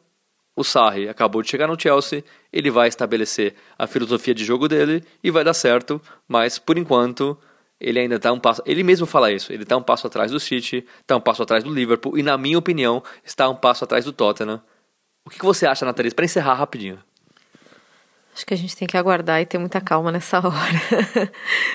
O 0.53 0.65
Sarri 0.65 1.07
acabou 1.07 1.41
de 1.41 1.49
chegar 1.49 1.67
no 1.67 1.79
Chelsea. 1.79 2.21
Ele 2.51 2.69
vai 2.69 2.89
estabelecer 2.89 3.55
a 3.79 3.87
filosofia 3.87 4.35
de 4.35 4.43
jogo 4.43 4.67
dele 4.67 5.01
e 5.23 5.31
vai 5.31 5.45
dar 5.45 5.53
certo, 5.53 6.01
mas 6.27 6.59
por 6.59 6.77
enquanto 6.77 7.37
ele 7.81 7.99
ainda 7.99 8.15
está 8.15 8.31
um 8.31 8.39
passo. 8.39 8.61
Ele 8.65 8.83
mesmo 8.83 9.05
fala 9.05 9.31
isso. 9.31 9.51
Ele 9.51 9.63
está 9.63 9.75
um 9.75 9.83
passo 9.83 10.07
atrás 10.07 10.31
do 10.31 10.39
City, 10.39 10.85
está 11.01 11.15
um 11.17 11.21
passo 11.21 11.41
atrás 11.43 11.63
do 11.63 11.73
Liverpool 11.73 12.17
e, 12.17 12.23
na 12.23 12.37
minha 12.37 12.57
opinião, 12.57 13.03
está 13.25 13.49
um 13.49 13.55
passo 13.55 13.83
atrás 13.83 14.05
do 14.05 14.13
Tottenham. 14.13 14.61
O 15.25 15.29
que, 15.29 15.39
que 15.39 15.45
você 15.45 15.65
acha, 15.65 15.85
Nathalie? 15.85 16.13
Para 16.13 16.25
encerrar 16.25 16.53
rapidinho. 16.53 16.99
Acho 18.33 18.45
que 18.45 18.53
a 18.53 18.57
gente 18.57 18.75
tem 18.77 18.87
que 18.87 18.95
aguardar 18.95 19.41
e 19.41 19.45
ter 19.45 19.57
muita 19.57 19.81
calma 19.81 20.11
nessa 20.11 20.37
hora. 20.47 21.31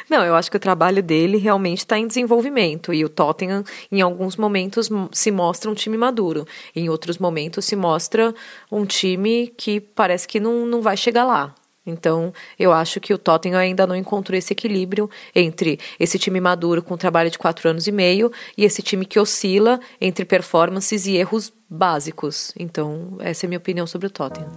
Não, 0.09 0.25
eu 0.25 0.35
acho 0.35 0.51
que 0.51 0.57
o 0.57 0.61
trabalho 0.61 1.03
dele 1.03 1.37
realmente 1.37 1.79
está 1.79 1.99
em 1.99 2.07
desenvolvimento 2.07 2.95
e 2.95 3.05
o 3.05 3.09
Tottenham, 3.09 3.63
em 3.93 4.01
alguns 4.01 4.37
momentos, 4.37 4.89
se 5.13 5.31
mostra 5.31 5.71
um 5.71 5.75
time 5.75 5.99
maduro, 5.99 6.47
em 6.75 6.89
outros 6.89 7.19
momentos, 7.19 7.67
se 7.67 7.77
mostra 7.77 8.35
um 8.73 8.87
time 8.87 9.49
que 9.49 9.81
parece 9.81 10.27
que 10.27 10.41
não, 10.41 10.65
não 10.65 10.81
vai 10.81 10.97
chegar 10.97 11.25
lá. 11.25 11.55
Então, 11.87 12.33
eu 12.59 12.73
acho 12.73 13.01
que 13.01 13.15
o 13.15 13.19
Tottenham 13.19 13.59
ainda 13.59 13.87
não 13.87 13.95
encontrou 13.95 14.37
esse 14.37 14.53
equilíbrio 14.53 15.09
entre 15.35 15.79
esse 16.01 16.19
time 16.19 16.41
maduro 16.41 16.83
com 16.83 16.97
trabalho 16.97 17.31
de 17.31 17.39
quatro 17.39 17.69
anos 17.71 17.87
e 17.87 17.93
meio 17.93 18.33
e 18.59 18.65
esse 18.65 18.83
time 18.83 19.07
que 19.07 19.21
oscila 19.21 19.79
entre 20.01 20.25
performances 20.25 21.07
e 21.07 21.17
erros 21.17 21.53
básicos. 21.71 22.53
Então, 22.59 23.17
essa 23.21 23.45
é 23.45 23.47
a 23.47 23.49
minha 23.49 23.59
opinião 23.59 23.87
sobre 23.87 24.09
o 24.09 24.11
Tottenham. 24.11 24.51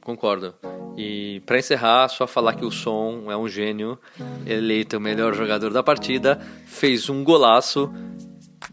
Concordo. 0.00 0.52
E 0.96 1.40
para 1.46 1.58
encerrar, 1.58 2.08
só 2.08 2.26
falar 2.26 2.54
que 2.54 2.64
o 2.64 2.70
Son 2.70 3.30
é 3.30 3.36
um 3.36 3.48
gênio, 3.48 3.98
eleito 4.44 4.96
o 4.96 5.00
melhor 5.00 5.32
jogador 5.32 5.72
da 5.72 5.82
partida, 5.82 6.40
fez 6.66 7.08
um 7.08 7.22
golaço 7.22 7.90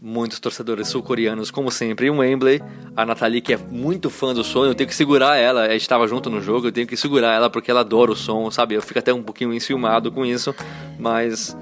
muitos 0.00 0.40
torcedores 0.40 0.88
sul-coreanos, 0.88 1.50
como 1.50 1.70
sempre, 1.70 2.06
em 2.06 2.10
Wembley. 2.10 2.62
A 2.96 3.04
Nathalie, 3.04 3.40
que 3.40 3.52
é 3.52 3.56
muito 3.56 4.08
fã 4.08 4.32
do 4.32 4.42
som, 4.42 4.64
eu 4.64 4.74
tenho 4.74 4.88
que 4.88 4.94
segurar 4.96 5.36
ela. 5.36 5.64
A 5.64 5.72
gente 5.72 5.82
estava 5.82 6.06
junto 6.08 6.30
no 6.30 6.40
jogo, 6.40 6.68
eu 6.68 6.72
tenho 6.72 6.86
que 6.86 6.96
segurar 6.96 7.34
ela 7.34 7.50
porque 7.50 7.70
ela 7.70 7.80
adora 7.80 8.10
o 8.10 8.16
som, 8.16 8.50
sabe? 8.50 8.74
Eu 8.74 8.82
fico 8.82 8.98
até 8.98 9.12
um 9.12 9.22
pouquinho 9.22 9.52
enciumado 9.52 10.10
com 10.10 10.24
isso, 10.24 10.54
mas 10.98 11.56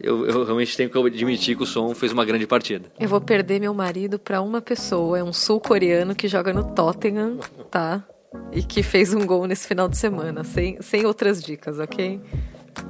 eu, 0.00 0.26
eu, 0.26 0.44
realmente 0.44 0.76
tenho 0.76 0.90
que 0.90 0.98
admitir 0.98 1.56
que 1.56 1.62
o 1.62 1.66
som 1.66 1.94
fez 1.94 2.12
uma 2.12 2.24
grande 2.24 2.46
partida. 2.46 2.90
Eu 2.98 3.08
vou 3.08 3.20
perder 3.20 3.60
meu 3.60 3.72
marido 3.72 4.18
para 4.18 4.42
uma 4.42 4.60
pessoa, 4.60 5.18
é 5.18 5.22
um 5.22 5.32
sul-coreano 5.32 6.14
que 6.14 6.26
joga 6.26 6.52
no 6.52 6.64
Tottenham, 6.64 7.38
tá? 7.70 8.04
E 8.52 8.62
que 8.62 8.82
fez 8.82 9.14
um 9.14 9.24
gol 9.24 9.46
nesse 9.46 9.68
final 9.68 9.88
de 9.88 9.96
semana, 9.96 10.42
sem, 10.42 10.82
sem 10.82 11.06
outras 11.06 11.40
dicas, 11.40 11.78
ok? 11.78 12.20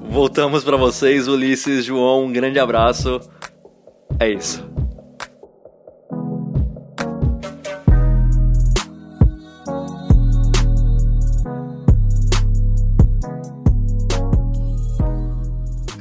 Voltamos 0.09 0.65
para 0.65 0.77
vocês, 0.79 1.29
Ulisses, 1.29 1.85
João, 1.85 2.25
um 2.25 2.33
grande 2.33 2.59
abraço. 2.59 3.21
É 4.19 4.31
isso. 4.31 4.74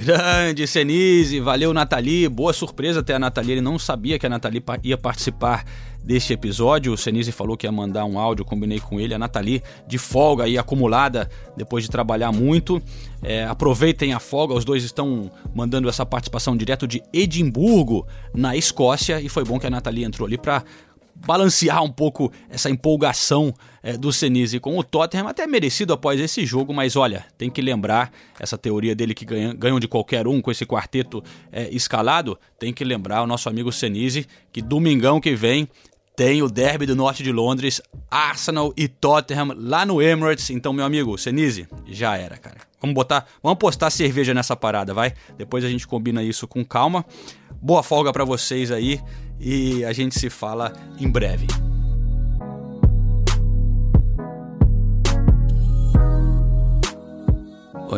Grande 0.04 0.68
Senise, 0.68 1.40
valeu 1.40 1.74
Nathalie, 1.74 2.28
boa 2.28 2.52
surpresa 2.52 3.00
até 3.00 3.16
a 3.16 3.20
Nathalie, 3.20 3.54
ele 3.54 3.62
não 3.62 3.80
sabia 3.80 4.20
que 4.20 4.26
a 4.26 4.30
Nathalie 4.30 4.62
ia 4.84 4.98
participar 4.98 5.64
deste 6.04 6.34
episódio, 6.34 6.92
o 6.92 6.98
Senise 6.98 7.32
falou 7.32 7.56
que 7.56 7.66
ia 7.66 7.72
mandar 7.72 8.04
um 8.04 8.20
áudio, 8.20 8.44
combinei 8.44 8.82
com 8.82 9.00
ele, 9.00 9.14
a 9.14 9.18
Nathalie 9.18 9.64
de 9.88 9.98
folga 9.98 10.44
aí 10.44 10.58
acumulada 10.58 11.30
depois 11.56 11.86
de 11.86 11.90
trabalhar 11.90 12.34
muito, 12.34 12.84
é, 13.22 13.46
aproveitem 13.46 14.14
a 14.14 14.20
folga, 14.20 14.54
os 14.54 14.66
dois 14.66 14.84
estão 14.84 15.32
mandando 15.56 15.88
essa 15.88 16.06
participação 16.06 16.58
direto 16.58 16.86
de 16.86 17.02
Edimburgo, 17.14 18.06
na 18.34 18.58
Escócia, 18.58 19.22
e 19.22 19.30
foi 19.30 19.46
bom 19.46 19.58
que 19.58 19.68
a 19.68 19.70
Nathalie 19.70 20.04
entrou 20.04 20.28
ali 20.28 20.38
para 20.38 20.66
balancear 21.16 21.84
um 21.84 21.92
pouco 21.92 22.32
essa 22.50 22.70
empolgação 22.70 23.54
é, 23.82 23.98
do 23.98 24.12
Senise 24.12 24.60
com 24.60 24.78
o 24.78 24.84
Tottenham, 24.84 25.28
até 25.28 25.46
merecido 25.46 25.94
após 25.94 26.20
esse 26.20 26.46
jogo, 26.46 26.74
mas 26.74 26.96
olha, 26.96 27.26
tem 27.38 27.50
que 27.50 27.62
lembrar 27.62 28.12
essa 28.40 28.58
teoria 28.58 28.96
dele 28.96 29.14
que 29.14 29.26
ganha, 29.26 29.54
ganham 29.54 29.80
de 29.80 29.88
qualquer 29.88 30.28
um 30.28 30.42
com 30.42 30.52
esse 30.52 30.66
quarteto 30.66 31.24
é, 31.52 31.70
escalado, 31.70 32.38
tem 32.58 32.74
que 32.74 32.84
lembrar 32.84 33.22
o 33.22 33.28
nosso 33.28 33.50
amigo 33.50 33.72
Senise 33.72 34.26
que 34.52 34.62
domingão 34.62 35.20
que 35.20 35.36
vem 35.36 35.68
tem 36.16 36.44
o 36.44 36.48
derby 36.48 36.86
do 36.86 36.96
norte 36.96 37.24
de 37.24 37.32
Londres, 37.32 37.82
Arsenal 38.10 38.72
e 38.78 38.88
Tottenham 38.88 39.56
lá 39.58 39.84
no 39.84 40.00
Emirates. 40.00 40.52
Então, 40.52 40.72
meu 40.72 40.86
amigo, 40.86 41.18
Senise, 41.18 41.68
já 41.88 42.16
era, 42.16 42.38
cara. 42.38 42.58
Vamos 42.80 42.94
botar, 42.94 43.26
vamos 43.42 43.58
postar 43.58 43.90
cerveja 43.90 44.34
nessa 44.34 44.56
parada, 44.56 44.94
vai? 44.94 45.14
Depois 45.38 45.66
a 45.66 45.70
gente 45.70 45.88
combina 45.88 46.22
isso 46.22 46.48
com 46.48 46.64
calma. 46.64 47.04
Boa 47.62 47.82
folga 47.82 48.12
para 48.12 48.26
vocês 48.26 48.72
aí 48.72 49.00
e 49.40 49.84
a 49.86 49.94
gente 49.94 50.20
se 50.20 50.30
fala 50.30 50.74
em 51.00 51.10
breve. 51.10 51.48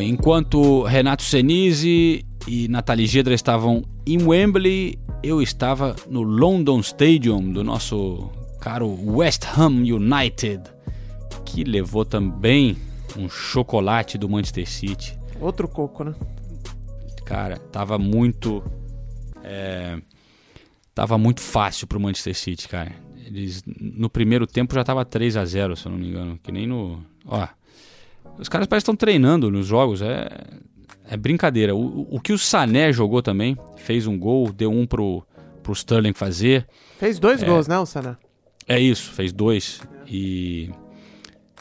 Enquanto 0.01 0.83
Renato 0.83 1.23
Senise 1.23 2.25
e 2.47 2.67
Nathalie 2.67 3.07
Gedra 3.07 3.33
estavam 3.33 3.83
em 4.05 4.21
Wembley, 4.21 4.99
eu 5.23 5.41
estava 5.41 5.95
no 6.09 6.21
London 6.21 6.79
Stadium 6.81 7.51
do 7.51 7.63
nosso 7.63 8.29
caro 8.59 8.97
West 9.15 9.45
Ham 9.57 9.83
United, 9.83 10.61
que 11.45 11.63
levou 11.63 12.03
também 12.03 12.77
um 13.17 13.29
chocolate 13.29 14.17
do 14.17 14.27
Manchester 14.27 14.69
City. 14.69 15.17
Outro 15.39 15.67
coco, 15.67 16.03
né? 16.03 16.13
Cara, 17.23 17.57
tava 17.57 17.97
muito. 17.97 18.63
É, 19.43 19.97
tava 20.95 21.17
muito 21.17 21.41
fácil 21.41 21.85
pro 21.85 21.99
Manchester 21.99 22.33
City, 22.35 22.67
cara. 22.67 22.93
Eles 23.25 23.61
no 23.67 24.09
primeiro 24.09 24.47
tempo 24.47 24.73
já 24.73 24.83
tava 24.83 25.03
3 25.03 25.35
a 25.37 25.45
0 25.45 25.75
se 25.75 25.85
eu 25.85 25.91
não 25.91 25.99
me 25.99 26.07
engano. 26.07 26.39
Que 26.41 26.51
nem 26.51 26.65
no. 26.65 27.03
Ó. 27.25 27.47
Os 28.39 28.49
caras 28.49 28.65
parecem 28.67 28.85
que 28.85 28.91
estão 28.91 28.95
treinando 28.95 29.51
nos 29.51 29.65
jogos, 29.67 30.01
é, 30.01 30.27
é 31.09 31.15
brincadeira. 31.17 31.75
O, 31.75 32.07
o 32.15 32.19
que 32.19 32.33
o 32.33 32.37
Sané 32.37 32.91
jogou 32.91 33.21
também, 33.21 33.57
fez 33.77 34.07
um 34.07 34.17
gol, 34.17 34.51
deu 34.51 34.71
um 34.71 34.85
pro, 34.85 35.23
pro 35.61 35.73
Sterling 35.73 36.13
fazer. 36.13 36.67
Fez 36.97 37.19
dois 37.19 37.41
É. 37.43 37.45
gols, 37.45 37.67
né, 37.67 37.77
o 37.77 37.85
Sané? 37.85 38.15
É 38.67 38.79
isso, 38.79 39.11
fez 39.11 39.31
dois. 39.31 39.81
E 40.07 40.69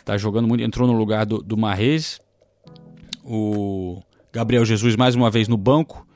tá 0.04 0.16
jogando 0.16 0.46
muito. 0.48 0.62
Entrou 0.62 0.86
no 0.86 0.94
lugar 0.94 1.24
do, 1.26 1.38
do 1.42 1.56
Marrez. 1.56 2.20
O 3.22 4.02
Gabriel 4.32 4.64
Jesus 4.64 4.96
mais 4.96 5.14
uma 5.14 5.30
vez 5.30 5.48
no 5.48 5.56
banco. 5.56 6.06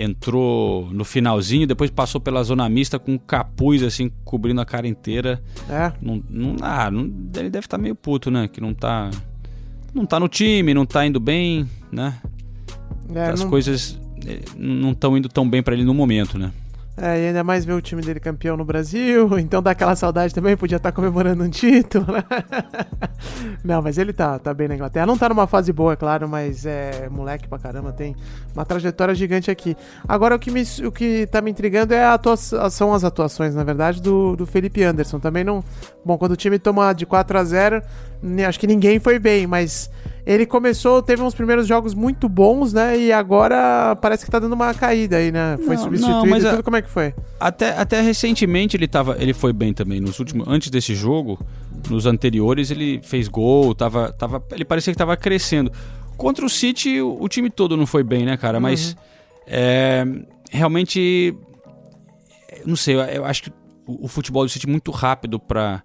Entrou 0.00 0.88
no 0.92 1.04
finalzinho, 1.04 1.66
depois 1.66 1.90
passou 1.90 2.20
pela 2.20 2.42
zona 2.44 2.68
mista 2.68 2.98
com 3.00 3.14
um 3.14 3.18
capuz 3.18 3.82
assim, 3.82 4.10
cobrindo 4.24 4.60
a 4.60 4.64
cara 4.64 4.86
inteira. 4.86 5.42
É. 5.68 5.92
Não, 6.00 6.22
não, 6.30 6.56
ah, 6.60 6.88
não- 6.90 7.10
ele 7.36 7.50
deve 7.50 7.66
estar 7.66 7.78
meio 7.78 7.96
puto, 7.96 8.30
né? 8.30 8.46
Que 8.46 8.60
não 8.60 8.72
tá. 8.72 9.10
Não 9.92 10.06
tá 10.06 10.20
no 10.20 10.28
time, 10.28 10.72
não 10.72 10.86
tá 10.86 11.04
indo 11.04 11.18
bem, 11.18 11.68
né? 11.90 12.14
É, 13.12 13.24
As 13.30 13.40
não- 13.40 13.50
coisas 13.50 13.98
eh, 14.24 14.40
não 14.56 14.92
estão 14.92 15.16
indo 15.16 15.28
tão 15.28 15.48
bem 15.48 15.62
pra 15.62 15.74
ele 15.74 15.82
no 15.84 15.92
momento, 15.94 16.38
né? 16.38 16.52
É, 17.00 17.22
e 17.22 17.26
ainda 17.28 17.44
mais 17.44 17.64
ver 17.64 17.74
o 17.74 17.80
time 17.80 18.02
dele 18.02 18.18
campeão 18.18 18.56
no 18.56 18.64
Brasil, 18.64 19.28
então 19.38 19.62
dá 19.62 19.70
aquela 19.70 19.94
saudade 19.94 20.34
também, 20.34 20.56
podia 20.56 20.76
estar 20.78 20.90
comemorando 20.90 21.44
um 21.44 21.48
título, 21.50 22.06
né? 22.12 22.24
Não, 23.62 23.80
mas 23.80 23.98
ele 23.98 24.12
tá, 24.12 24.38
tá 24.38 24.52
bem 24.52 24.66
na 24.68 24.74
Inglaterra. 24.74 25.06
Não 25.06 25.16
tá 25.16 25.28
numa 25.28 25.46
fase 25.46 25.72
boa, 25.72 25.92
é 25.92 25.96
claro, 25.96 26.28
mas 26.28 26.66
é 26.66 27.08
moleque 27.08 27.46
pra 27.48 27.58
caramba, 27.58 27.92
tem 27.92 28.16
uma 28.54 28.64
trajetória 28.64 29.14
gigante 29.14 29.50
aqui. 29.50 29.76
Agora 30.08 30.34
o 30.34 30.38
que, 30.38 30.50
me, 30.50 30.62
o 30.84 30.90
que 30.90 31.26
tá 31.28 31.40
me 31.40 31.50
intrigando 31.50 31.94
é 31.94 32.02
a 32.04 32.14
atua- 32.14 32.36
são 32.36 32.92
as 32.92 33.04
atuações, 33.04 33.54
na 33.54 33.62
verdade, 33.62 34.02
do, 34.02 34.34
do 34.34 34.44
Felipe 34.46 34.82
Anderson. 34.82 35.18
Também 35.20 35.44
não. 35.44 35.62
Bom, 36.04 36.18
quando 36.18 36.32
o 36.32 36.36
time 36.36 36.58
toma 36.58 36.92
de 36.92 37.06
4 37.06 37.38
a 37.38 37.44
0 37.44 37.82
ne- 38.22 38.44
acho 38.44 38.58
que 38.58 38.66
ninguém 38.66 38.98
foi 38.98 39.18
bem, 39.18 39.46
mas 39.46 39.90
ele 40.30 40.44
começou, 40.44 41.00
teve 41.02 41.22
uns 41.22 41.34
primeiros 41.34 41.66
jogos 41.66 41.94
muito 41.94 42.28
bons, 42.28 42.72
né? 42.74 42.98
E 42.98 43.10
agora 43.10 43.96
parece 43.96 44.26
que 44.26 44.30
tá 44.30 44.38
dando 44.38 44.52
uma 44.52 44.74
caída 44.74 45.16
aí, 45.16 45.32
né? 45.32 45.56
Foi 45.64 45.74
Não, 45.74 45.82
substituído 45.84 46.18
não, 46.18 46.26
mas 46.26 46.44
e 46.44 46.46
a- 46.46 46.50
tudo. 46.50 46.62
Como 46.62 46.76
é 46.76 46.82
que 46.82 46.90
foi? 46.90 47.14
Até, 47.40 47.70
até 47.70 48.00
recentemente 48.02 48.76
ele, 48.76 48.86
tava, 48.86 49.16
ele 49.18 49.32
foi 49.32 49.54
bem 49.54 49.72
também. 49.72 50.00
Nos 50.02 50.18
últimos, 50.18 50.46
antes 50.46 50.68
desse 50.68 50.94
jogo, 50.94 51.38
nos 51.88 52.04
anteriores, 52.04 52.70
ele 52.70 53.00
fez 53.02 53.26
gol, 53.26 53.74
tava, 53.74 54.12
tava, 54.12 54.44
ele 54.52 54.66
parecia 54.66 54.92
que 54.92 54.98
tava 54.98 55.16
crescendo. 55.16 55.72
Contra 56.18 56.44
o 56.44 56.48
City, 56.50 57.00
o, 57.00 57.16
o 57.22 57.26
time 57.28 57.48
todo 57.48 57.74
não 57.74 57.86
foi 57.86 58.02
bem, 58.02 58.26
né, 58.26 58.36
cara? 58.36 58.60
Mas 58.60 58.94
é, 59.46 60.04
realmente. 60.50 61.34
Não 62.66 62.76
sei, 62.76 62.96
eu, 62.96 63.00
eu 63.00 63.24
acho 63.24 63.44
que 63.44 63.50
o, 63.86 64.04
o 64.04 64.08
futebol 64.08 64.44
do 64.44 64.48
City 64.50 64.66
é 64.68 64.70
muito 64.70 64.90
rápido 64.90 65.38
pra, 65.38 65.82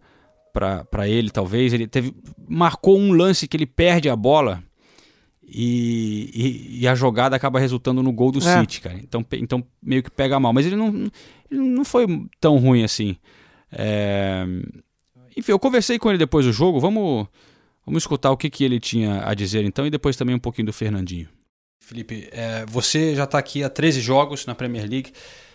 pra 0.54 1.08
ele, 1.10 1.30
talvez. 1.30 1.74
Ele 1.74 1.88
teve. 1.88 2.13
Marcou 2.48 2.98
um 2.98 3.12
lance 3.12 3.48
que 3.48 3.58
ele 3.58 3.66
perde 3.66 4.10
a 4.10 4.16
bola. 4.16 4.63
E, 5.56 6.32
e- 6.34 6.80
e 6.82 6.88
a 6.88 6.96
jogada 6.96 7.36
acaba 7.36 7.60
resultando 7.60 8.02
no 8.02 8.12
gol 8.12 8.32
do 8.32 8.39
É. 8.39 8.60
City, 8.62 8.82
cara. 8.82 8.98
Então, 8.98 9.26
então 9.34 9.63
meio 9.82 10.02
que 10.02 10.10
pega 10.10 10.39
mal. 10.39 10.54
Mas 10.54 10.66
ele 10.66 10.76
não, 10.76 10.88
ele 11.52 11.60
não 11.62 11.84
foi 11.86 12.06
tão 12.39 12.58
ruim 12.58 12.84
assim. 12.84 13.18
É, 13.72 14.46
Enfim, 15.36 15.52
eu 15.52 15.60
conversei 15.60 16.00
com 16.00 16.10
ele 16.10 16.18
depois 16.18 16.46
do 16.46 16.52
jogo. 16.54 16.80
Vamos, 16.80 17.28
vamos 17.86 18.04
escutar 18.04 18.32
o 18.32 18.38
que, 18.38 18.50
que 18.50 18.63
ele 18.63 18.80
tinha 18.80 19.28
a 19.28 19.34
dizer 19.34 19.63
então 19.66 19.86
e 19.86 19.89
depois 19.89 20.16
também 20.16 20.36
um 20.36 20.39
pouquinho 20.39 20.68
do 20.68 20.74
Fernandinho. 20.74 21.28
Felipe, 21.86 22.30
é, 22.32 22.65
você 22.65 23.13
já 23.13 23.26
está 23.26 23.38
aqui 23.38 23.62
há 23.62 23.69
13 23.69 24.00
jogos 24.00 24.46
na 24.46 24.56
Premier 24.56 24.89
League. 24.89 25.12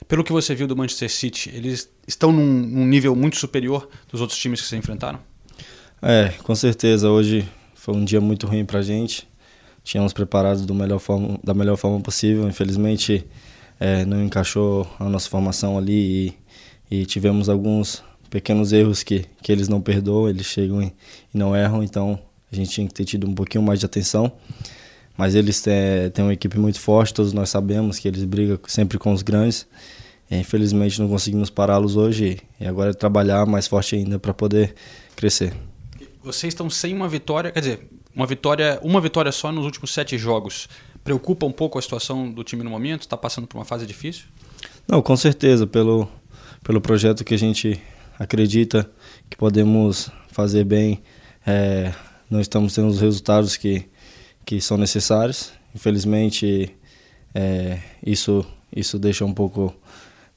Pelo 0.07 0.23
que 0.23 0.31
você 0.31 0.55
viu 0.55 0.67
do 0.67 0.77
Manchester 0.77 1.11
City, 1.11 1.51
eles 1.55 1.91
estão 2.07 2.31
num, 2.31 2.45
num 2.45 2.87
nível 2.87 3.17
muito 3.17 3.39
superior 3.39 3.89
dos 4.13 4.21
outros 4.21 4.39
times 4.39 4.61
que 4.61 4.67
você 4.67 4.77
enfrentaram? 4.77 5.19
É, 6.03 6.35
com 6.43 6.55
certeza. 6.55 7.09
Hoje 7.09 7.49
foi 7.75 7.97
um 7.97 8.05
dia 8.05 8.21
muito 8.21 8.47
ruim 8.47 8.63
pra 8.63 8.83
gente. 8.83 9.27
Tínhamos 9.83 10.13
preparados 10.13 10.67
do 10.67 10.75
melhor 10.75 10.99
forma, 10.99 11.41
da 11.43 11.55
melhor 11.55 11.79
forma 11.79 11.99
possível. 11.99 12.47
Infelizmente, 12.47 13.27
é, 13.81 14.05
não 14.05 14.23
encaixou 14.23 14.87
a 15.01 15.09
nossa 15.09 15.31
formação 15.31 15.79
ali 15.79 16.37
e, 16.91 17.01
e 17.01 17.07
tivemos 17.07 17.49
alguns 17.49 18.05
pequenos 18.29 18.71
erros 18.71 19.03
que, 19.03 19.25
que 19.43 19.51
eles 19.51 19.67
não 19.67 19.81
perdoam, 19.81 20.29
eles 20.29 20.45
chegam 20.45 20.83
e, 20.83 20.93
e 21.35 21.39
não 21.39 21.57
erram. 21.57 21.83
Então, 21.83 22.21
a 22.53 22.55
gente 22.55 22.69
tinha 22.71 22.87
que 22.87 22.93
ter 22.93 23.07
tido 23.07 23.27
um 23.27 23.35
pouquinho 23.35 23.65
mais 23.65 23.81
de 23.81 23.87
atenção. 23.87 24.31
Mas 25.19 25.35
eles 25.35 25.61
têm, 25.61 26.09
têm 26.15 26.25
uma 26.25 26.33
equipe 26.33 26.57
muito 26.57 26.79
forte, 26.79 27.13
todos 27.13 27.33
nós 27.33 27.51
sabemos 27.51 27.99
que 27.99 28.07
eles 28.07 28.23
brigam 28.23 28.57
sempre 28.69 28.99
com 28.99 29.13
os 29.13 29.21
grandes. 29.21 29.67
E, 30.31 30.37
infelizmente, 30.37 31.01
não 31.01 31.09
conseguimos 31.09 31.51
pará-los 31.51 31.97
hoje 31.97 32.39
e 32.61 32.67
agora 32.67 32.91
é 32.91 32.95
trabalhar 32.95 33.45
mais 33.45 33.67
forte 33.67 33.97
ainda 33.97 34.17
para 34.17 34.33
poder 34.33 34.77
crescer. 35.17 35.53
Vocês 36.23 36.53
estão 36.53 36.71
sem 36.71 36.95
uma 36.95 37.09
vitória, 37.09 37.51
quer 37.51 37.61
dizer, 37.61 37.89
uma 38.15 38.27
vitória, 38.27 38.79
uma 38.81 39.01
vitória 39.01 39.33
só 39.33 39.51
nos 39.51 39.65
últimos 39.65 39.93
sete 39.93 40.17
jogos. 40.17 40.69
Preocupa 41.03 41.47
um 41.47 41.53
pouco 41.53 41.81
a 41.81 41.83
situação 41.83 42.31
do 42.31 42.45
time 42.45 42.63
no 42.63 42.71
momento? 42.71 43.01
Está 43.01 43.17
passando 43.17 43.49
por 43.49 43.59
uma 43.59 43.65
fase 43.65 43.87
difícil? 43.87 44.27
Não, 44.87 45.03
com 45.03 45.17
certeza, 45.17 45.67
pelo, 45.67 46.09
pelo 46.63 46.81
projeto 46.81 47.25
que 47.25 47.35
a 47.35 47.39
gente 47.39 47.81
acredita 48.17 48.89
que 49.29 49.37
podemos 49.37 50.11
fazer 50.31 50.63
bem, 50.63 51.03
é, 51.45 51.93
não 52.31 52.41
estamos 52.41 52.75
tendo 52.75 52.87
os 52.87 53.01
resultados 53.01 53.57
que, 53.57 53.87
que 54.49 54.63
são 54.63 54.79
necessários. 54.79 55.53
Infelizmente, 55.75 56.75
é, 57.35 57.79
isso, 58.03 58.43
isso 58.75 58.99
deixa 58.99 59.23
um 59.23 59.35
pouco 59.35 59.75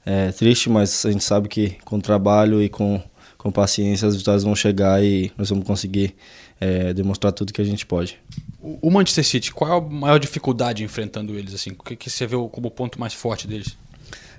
é, 0.04 0.30
triste, 0.32 0.68
mas 0.68 1.06
a 1.06 1.10
gente 1.10 1.24
sabe 1.24 1.48
que 1.48 1.78
com 1.82 1.98
trabalho 1.98 2.62
e 2.62 2.68
com, 2.68 3.00
com 3.38 3.50
paciência 3.50 4.06
as 4.06 4.14
vitórias 4.14 4.42
vão 4.42 4.54
chegar 4.54 5.02
e 5.02 5.32
nós 5.38 5.48
vamos 5.48 5.66
conseguir 5.66 6.14
é, 6.60 6.92
demonstrar 6.92 7.32
tudo 7.32 7.54
que 7.54 7.62
a 7.62 7.64
gente 7.64 7.86
pode. 7.86 8.18
O 8.60 8.80
o 8.82 8.90
Manchester 8.90 9.24
City, 9.24 9.50
qual 9.50 9.72
é 9.72 9.78
a 9.78 9.80
maior 9.80 10.18
dificuldade 10.18 10.84
enfrentando 10.84 11.34
eles? 11.34 11.54
Assim? 11.54 11.70
O 11.70 11.82
que, 11.82 11.96
que 11.96 12.10
você 12.10 12.26
vê 12.26 12.36
como 12.50 12.70
ponto 12.70 13.00
mais 13.00 13.14
forte 13.14 13.48
deles? 13.48 13.78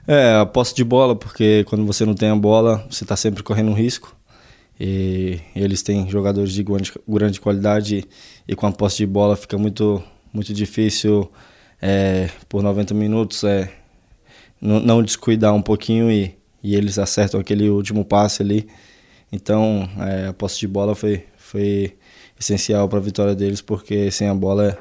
É, 0.08 0.36
a 0.36 0.46
posse 0.46 0.76
de 0.76 0.84
bola, 0.84 1.16
porque 1.16 1.64
quando 1.64 1.84
você 1.84 2.06
não 2.06 2.14
tem 2.14 2.30
a 2.30 2.36
bola, 2.36 2.86
você 2.92 3.04
está 3.04 3.16
sempre 3.16 3.42
correndo 3.42 3.72
um 3.72 3.74
risco. 3.74 4.16
E 4.80 5.40
eles 5.56 5.84
têm 5.84 6.10
jogadores 6.10 6.52
de 6.52 6.64
grande, 6.64 6.92
grande 7.08 7.40
qualidade 7.40 8.06
e 8.48 8.56
com 8.56 8.66
a 8.66 8.72
posse 8.72 8.98
de 8.98 9.06
bola 9.06 9.36
fica 9.36 9.58
muito, 9.58 10.04
muito 10.34 10.54
difícil 10.54 11.32
é, 11.82 12.30
por 12.50 12.64
90 12.64 12.94
minutos 12.94 13.44
é, 13.44 13.72
não, 14.60 15.04
descuidar 15.04 15.54
um 15.54 15.62
pouquinho 15.62 16.10
e, 16.10 16.36
e 16.64 16.76
eles 16.76 16.98
acertam 16.98 17.40
aquele 17.40 17.70
último 17.70 18.06
passe 18.06 18.42
ali. 18.42 18.68
Então 19.32 19.90
é, 20.00 20.28
a 20.28 20.34
posse 20.34 20.60
de 20.60 20.68
bola 20.68 20.96
foi, 20.96 21.26
foi 21.38 21.96
essencial 22.40 22.88
para 22.88 23.00
a 23.00 23.02
vitória 23.02 23.36
deles, 23.36 23.62
porque 23.62 24.10
sem 24.10 24.28
a 24.28 24.36
bola 24.36 24.78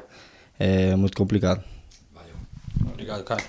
é, 0.59 0.89
é 0.89 0.95
muito 0.95 1.17
complicado. 1.17 1.72
Obrigado, 3.03 3.23
cara. 3.25 3.43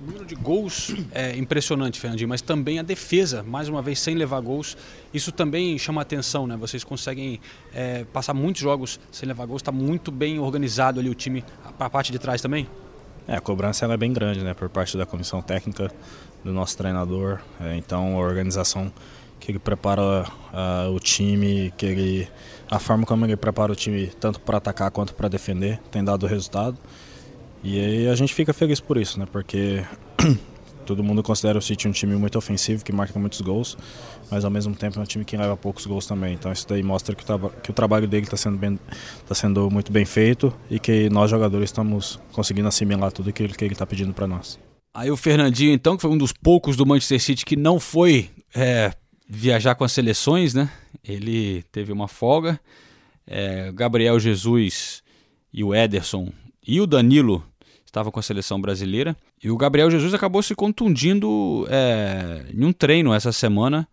O 0.00 0.06
número 0.06 0.24
de 0.24 0.36
gols 0.36 0.94
é 1.10 1.36
impressionante, 1.36 1.98
Fernandinho, 1.98 2.28
mas 2.28 2.40
também 2.40 2.78
a 2.78 2.82
defesa, 2.82 3.42
mais 3.42 3.68
uma 3.68 3.82
vez 3.82 3.98
sem 3.98 4.14
levar 4.14 4.40
gols. 4.40 4.76
Isso 5.12 5.32
também 5.32 5.76
chama 5.78 6.00
atenção, 6.00 6.46
né? 6.46 6.56
Vocês 6.56 6.84
conseguem 6.84 7.40
é, 7.74 8.04
passar 8.12 8.34
muitos 8.34 8.62
jogos 8.62 9.00
sem 9.10 9.28
levar 9.28 9.46
gols, 9.46 9.62
está 9.62 9.72
muito 9.72 10.12
bem 10.12 10.38
organizado 10.38 11.00
ali 11.00 11.10
o 11.10 11.14
time 11.14 11.44
para 11.76 11.88
a 11.88 11.90
parte 11.90 12.12
de 12.12 12.20
trás 12.20 12.40
também? 12.40 12.68
É, 13.26 13.34
a 13.34 13.40
cobrança 13.40 13.84
ela 13.84 13.94
é 13.94 13.96
bem 13.96 14.12
grande, 14.12 14.44
né, 14.44 14.54
por 14.54 14.68
parte 14.68 14.96
da 14.96 15.04
comissão 15.04 15.42
técnica, 15.42 15.92
do 16.44 16.52
nosso 16.52 16.76
treinador. 16.76 17.40
É, 17.60 17.76
então, 17.76 18.14
a 18.14 18.20
organização 18.20 18.92
que 19.40 19.50
ele 19.50 19.58
prepara 19.58 20.24
ah, 20.52 20.88
o 20.94 21.00
time, 21.00 21.72
que 21.76 21.86
ele, 21.86 22.28
a 22.70 22.78
forma 22.78 23.04
como 23.04 23.24
ele 23.24 23.36
prepara 23.36 23.72
o 23.72 23.74
time 23.74 24.06
tanto 24.20 24.38
para 24.40 24.58
atacar 24.58 24.90
quanto 24.92 25.14
para 25.14 25.26
defender, 25.28 25.80
tem 25.90 26.04
dado 26.04 26.26
resultado. 26.26 26.78
E 27.62 27.78
aí 27.78 28.08
a 28.08 28.14
gente 28.14 28.34
fica 28.34 28.52
feliz 28.52 28.80
por 28.80 28.96
isso, 28.96 29.18
né, 29.18 29.26
porque 29.30 29.84
todo 30.86 31.04
mundo 31.04 31.22
considera 31.22 31.58
o 31.58 31.62
City 31.62 31.86
um 31.86 31.92
time 31.92 32.16
muito 32.16 32.38
ofensivo, 32.38 32.84
que 32.84 32.92
marca 32.92 33.18
muitos 33.18 33.40
gols, 33.42 33.76
mas 34.30 34.44
ao 34.44 34.50
mesmo 34.50 34.74
tempo 34.74 34.98
é 34.98 35.02
um 35.02 35.06
time 35.06 35.24
que 35.24 35.36
leva 35.36 35.56
poucos 35.56 35.84
gols 35.86 36.06
também. 36.06 36.34
Então 36.34 36.50
isso 36.50 36.66
daí 36.66 36.82
mostra 36.82 37.14
que 37.14 37.30
o, 37.30 37.50
que 37.62 37.70
o 37.70 37.74
trabalho 37.74 38.08
dele 38.08 38.24
está 38.24 38.36
sendo, 38.36 38.80
tá 39.26 39.34
sendo 39.34 39.70
muito 39.70 39.92
bem 39.92 40.04
feito 40.04 40.52
e 40.70 40.78
que 40.78 41.10
nós 41.10 41.30
jogadores 41.30 41.68
estamos 41.68 42.18
conseguindo 42.32 42.68
assimilar 42.68 43.12
tudo 43.12 43.30
aquilo 43.30 43.54
que 43.54 43.64
ele 43.64 43.74
está 43.74 43.86
pedindo 43.86 44.12
para 44.14 44.26
nós. 44.26 44.58
Aí 44.92 45.10
o 45.10 45.16
Fernandinho, 45.16 45.72
então, 45.72 45.96
que 45.96 46.02
foi 46.02 46.10
um 46.10 46.18
dos 46.18 46.32
poucos 46.32 46.76
do 46.76 46.84
Manchester 46.84 47.20
City 47.20 47.44
que 47.44 47.56
não 47.56 47.78
foi 47.78 48.30
é, 48.54 48.92
viajar 49.28 49.76
com 49.76 49.84
as 49.84 49.92
seleções, 49.92 50.54
né? 50.54 50.68
Ele 51.04 51.62
teve 51.70 51.92
uma 51.92 52.08
folga. 52.08 52.58
É, 53.26 53.70
Gabriel 53.72 54.18
Jesus 54.18 55.02
e 55.52 55.62
o 55.62 55.72
Ederson 55.72 56.32
e 56.66 56.80
o 56.80 56.86
Danilo 56.86 57.44
estavam 57.90 58.10
com 58.10 58.20
a 58.20 58.22
seleção 58.22 58.60
brasileira. 58.60 59.16
E 59.42 59.50
o 59.50 59.56
Gabriel 59.56 59.90
Jesus 59.90 60.14
acabou 60.14 60.42
se 60.42 60.54
contundindo 60.54 61.66
é, 61.68 62.46
em 62.54 62.64
um 62.64 62.72
treino 62.72 63.12
essa 63.12 63.32
semana. 63.32 63.86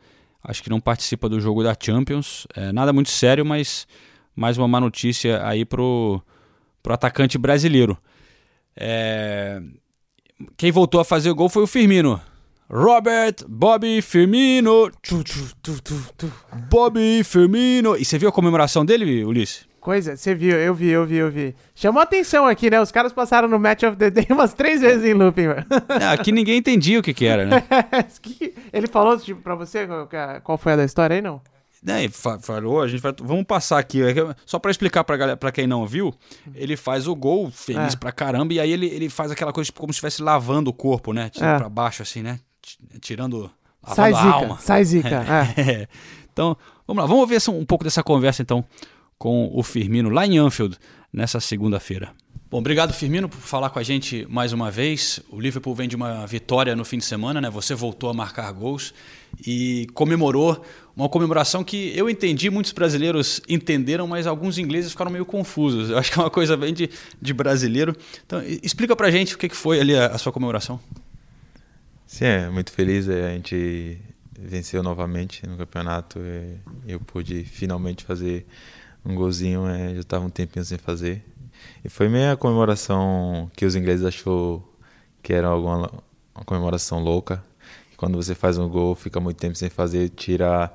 Acho 0.43 0.63
que 0.63 0.69
não 0.69 0.79
participa 0.79 1.27
do 1.27 1.41
jogo 1.41 1.63
da 1.63 1.75
Champions. 1.77 2.47
É, 2.55 2.71
nada 2.71 2.93
muito 2.93 3.10
sério, 3.10 3.45
mas 3.45 3.88
mais 4.36 4.57
uma 4.57 4.67
má 4.67 4.79
notícia 4.79 5.45
aí 5.45 5.65
pro, 5.65 6.21
pro 6.81 6.93
atacante 6.93 7.38
brasileiro. 7.38 7.97
É, 8.75 9.60
quem 10.55 10.71
voltou 10.71 11.01
a 11.01 11.05
fazer 11.05 11.31
o 11.31 11.36
gol 11.36 11.49
foi 11.49 11.63
o 11.63 11.67
Firmino. 11.67 12.21
Robert 12.69 13.36
Bobby 13.47 14.01
Firmino. 14.01 14.91
Bobby 16.69 17.23
Firmino. 17.23 17.97
E 17.97 18.05
você 18.05 18.19
viu 18.19 18.29
a 18.29 18.31
comemoração 18.31 18.86
dele, 18.86 19.25
Ulisses? 19.25 19.65
Coisa, 19.88 20.17
você 20.17 20.36
viu, 20.36 20.58
eu 20.58 20.73
vi, 20.76 20.89
eu 20.89 21.06
vi, 21.06 21.15
eu 21.15 21.32
vi. 21.32 21.56
Chamou 21.73 22.02
atenção 22.02 22.45
aqui, 22.45 22.69
né? 22.69 22.82
Os 22.82 22.91
caras 22.91 23.13
passaram 23.13 23.47
no 23.47 23.58
Match 23.58 23.84
of 23.84 23.95
the 23.95 24.10
Day 24.12 24.28
umas 24.32 24.54
três 24.54 24.82
vezes 24.82 25.02
em 25.06 25.13
looping, 25.13 25.47
mano. 25.47 25.65
É, 26.02 26.08
aqui 26.10 26.34
ninguém 26.34 26.58
entendia 26.58 27.00
o 27.00 27.02
que 27.02 27.13
que 27.13 27.26
era, 27.26 27.45
né? 27.45 27.63
Ele 28.73 28.88
falou 28.88 29.17
tipo, 29.17 29.41
pra 29.41 29.56
você 29.56 29.88
qual, 29.88 30.10
qual 30.43 30.58
foi 30.58 30.73
a 30.73 30.76
da 30.76 30.84
história 30.84 31.15
aí, 31.15 31.21
não? 31.21 31.41
É, 31.88 32.10
fa- 32.10 32.38
falou, 32.39 32.82
a 32.82 32.88
gente 32.89 33.00
vai, 33.02 33.13
vamos 33.21 33.45
passar 33.45 33.80
aqui, 33.80 34.02
é 34.04 34.13
só 34.45 34.60
pra 34.60 34.71
explicar 34.71 35.06
pra, 35.06 35.15
galera, 35.15 35.38
pra 35.38 35.52
quem 35.54 35.65
não 35.67 35.86
viu, 35.88 36.13
ele 36.54 36.76
faz 36.76 37.08
o 37.08 37.15
gol 37.15 37.50
feliz 37.50 37.93
É. 37.93 37.97
pra 37.97 38.12
caramba 38.12 38.54
e 38.54 38.60
aí 38.60 38.71
ele, 38.71 38.88
ele 38.88 39.08
faz 39.10 39.32
aquela 39.32 39.54
coisa 39.54 39.67
tipo, 39.67 39.80
como 39.80 39.93
se 39.93 39.97
estivesse 39.97 40.21
lavando 40.21 40.69
o 40.69 40.73
corpo, 40.73 41.13
né? 41.13 41.30
Tirando 41.30 41.56
É. 41.56 41.60
pra 41.60 41.69
baixo 41.69 42.02
assim, 42.02 42.21
né? 42.21 42.39
Ti- 42.62 42.78
Tirando, 43.00 43.50
Sai 43.95 44.12
a 44.12 44.17
zica, 44.21 44.56
sai 44.60 44.84
zica, 44.84 45.23
É. 45.56 45.88
Então, 46.34 46.58
vamos 46.86 47.02
lá, 47.04 47.08
vamos 47.08 47.32
essa- 47.32 47.52
um 47.52 47.63
pouco 47.65 47.84
dessa 47.86 48.04
conversa 48.04 48.41
então 48.41 48.65
com 49.17 49.49
o 49.53 49.63
Firmino 49.63 50.10
lá 50.10 50.25
em 50.25 50.38
Anfield 50.38 50.77
nessa 51.12 51.39
segunda-feira. 51.39 52.12
Bom, 52.49 52.60
obrigado 52.60 52.93
Firmino 52.93 53.27
por 53.27 53.39
falar 53.41 53.69
com 53.71 53.77
a 53.80 53.84
gente 53.84 54.25
mais 54.30 54.53
uma 54.53 54.71
vez. 54.71 55.19
O 55.30 55.38
Liverpool 55.39 55.75
vem 55.75 55.88
de 55.89 55.97
uma 55.97 56.25
vitória 56.25 56.75
no 56.77 56.86
fim 56.86 56.97
de 56.97 57.03
semana, 57.03 57.41
né? 57.41 57.49
Você 57.49 57.75
voltou 57.75 58.10
a 58.10 58.13
marcar 58.13 58.49
gols 58.53 58.93
e 59.45 59.86
comemorou 59.93 60.63
uma 60.95 61.10
comemoração 61.10 61.62
que 61.62 61.91
eu 61.93 62.10
entendi, 62.10 62.49
muitos 62.49 62.71
brasileiros 62.71 63.41
entenderam, 63.49 64.08
mas 64.08 64.25
alguns 64.25 64.58
ingleses 64.58 64.91
ficaram 64.91 65.12
meio 65.12 65.25
confusos. 65.25 65.89
Eu 65.89 65.97
acho 65.97 66.10
que 66.12 66.17
é 66.17 66.21
uma 66.23 66.30
coisa 66.30 66.56
bem 66.56 66.73
de, 66.73 66.89
de 67.21 67.34
brasileiro. 67.34 67.93
Então, 68.25 68.41
explica 68.63 68.95
pra 68.95 69.12
gente 69.12 69.36
o 69.36 69.38
que 69.38 69.49
que 69.49 69.56
foi 69.56 69.82
ali 69.82 69.93
a, 69.93 70.08
a 70.08 70.17
sua 70.17 70.32
comemoração. 70.32 70.80
Sim, 72.06 72.25
é 72.25 72.49
muito 72.49 72.71
feliz. 72.71 73.10
é, 73.10 73.27
A 73.27 73.34
gente 73.34 73.97
venceu 74.39 74.82
novamente 74.82 75.45
no 75.45 75.58
campeonato. 75.58 76.19
é, 76.23 76.53
Eu 76.88 76.99
pude 77.01 77.43
finalmente 77.43 78.06
fazer 78.06 78.47
um 79.08 79.15
golzinho. 79.15 79.67
é, 79.67 79.93
Já 79.96 80.02
estava 80.02 80.26
um 80.26 80.30
tempinho 80.30 80.65
sem 80.65 80.78
fazer. 80.78 81.24
E 81.84 81.89
foi 81.89 82.10
meio 82.10 82.32
a 82.34 82.38
comemoração 82.38 83.50
que 83.56 83.65
os 83.65 83.76
ingleses 83.76 84.06
achou 84.06 84.63
que 85.24 85.34
era 85.34 85.48
alguma 85.48 85.91
uma 86.36 86.43
comemoração 86.46 87.00
louca. 87.00 87.43
Quando 87.98 88.15
você 88.15 88.36
faz 88.36 88.58
um 88.60 88.70
gol, 88.70 88.93
fica 88.96 89.20
muito 89.20 89.38
tempo 89.38 89.56
sem 89.56 89.70
fazer, 89.70 90.10
tira 90.10 90.72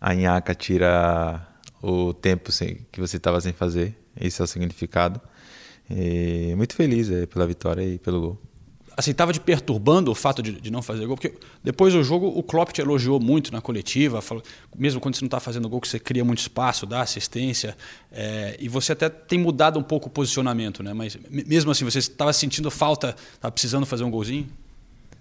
a 0.00 0.14
nhaca, 0.14 0.54
tira 0.54 1.46
o 1.82 2.12
tempo 2.12 2.52
sem- 2.52 2.86
que 2.92 3.00
você 3.00 3.16
estava 3.16 3.40
sem 3.40 3.52
fazer. 3.54 3.96
Esse 4.20 4.40
é 4.42 4.44
o 4.44 4.46
significado. 4.46 5.20
E 5.90 6.52
muito 6.56 6.74
feliz 6.74 7.10
é, 7.10 7.24
pela 7.26 7.46
vitória 7.46 7.82
e 7.82 7.98
pelo 7.98 8.20
gol. 8.20 8.38
Assim, 8.98 9.12
estava 9.12 9.32
te 9.32 9.38
perturbando 9.38 10.10
o 10.10 10.14
fato 10.14 10.42
de, 10.42 10.60
de 10.60 10.70
não 10.70 10.82
fazer 10.82 11.06
gol? 11.06 11.16
Porque 11.16 11.32
depois 11.62 11.94
do 11.94 12.02
jogo 12.02 12.26
o 12.26 12.42
Klopp 12.42 12.72
te 12.72 12.80
elogiou 12.80 13.20
muito 13.20 13.52
na 13.52 13.60
coletiva, 13.60 14.20
falou, 14.20 14.42
mesmo 14.76 15.00
quando 15.00 15.14
você 15.14 15.22
não 15.22 15.28
está 15.28 15.38
fazendo 15.38 15.68
gol, 15.68 15.80
que 15.80 15.86
você 15.86 16.00
cria 16.00 16.24
muito 16.24 16.40
espaço, 16.40 16.84
dá 16.84 17.00
assistência, 17.00 17.76
é, 18.10 18.56
e 18.58 18.68
você 18.68 18.92
até 18.92 19.08
tem 19.08 19.38
mudado 19.38 19.78
um 19.78 19.82
pouco 19.84 20.08
o 20.08 20.10
posicionamento, 20.10 20.82
né? 20.82 20.92
Mas 20.92 21.16
me- 21.30 21.44
mesmo 21.44 21.70
assim, 21.70 21.84
você 21.84 22.00
estava 22.00 22.32
sentindo 22.32 22.70
falta, 22.72 23.14
estava 23.34 23.52
precisando 23.52 23.86
fazer 23.86 24.02
um 24.02 24.10
golzinho? 24.10 24.48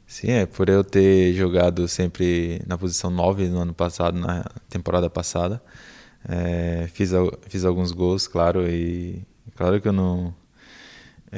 Sim, 0.08 0.32
é 0.32 0.46
por 0.46 0.70
eu 0.70 0.84
ter 0.84 1.34
jogado 1.34 1.88
sempre 1.88 2.62
na 2.66 2.78
posição 2.78 3.12
9 3.12 3.48
no 3.48 3.60
ano 3.60 3.74
passado, 3.74 4.18
na 4.18 4.44
temporada 4.70 5.10
passada. 5.10 5.62
É, 6.28 6.90
fiz, 6.94 7.12
fiz 7.48 7.64
alguns 7.64 7.92
gols, 7.92 8.28
claro, 8.28 8.68
e 8.68 9.22
claro 9.56 9.80
que 9.80 9.88
eu 9.88 9.94
não. 9.94 10.34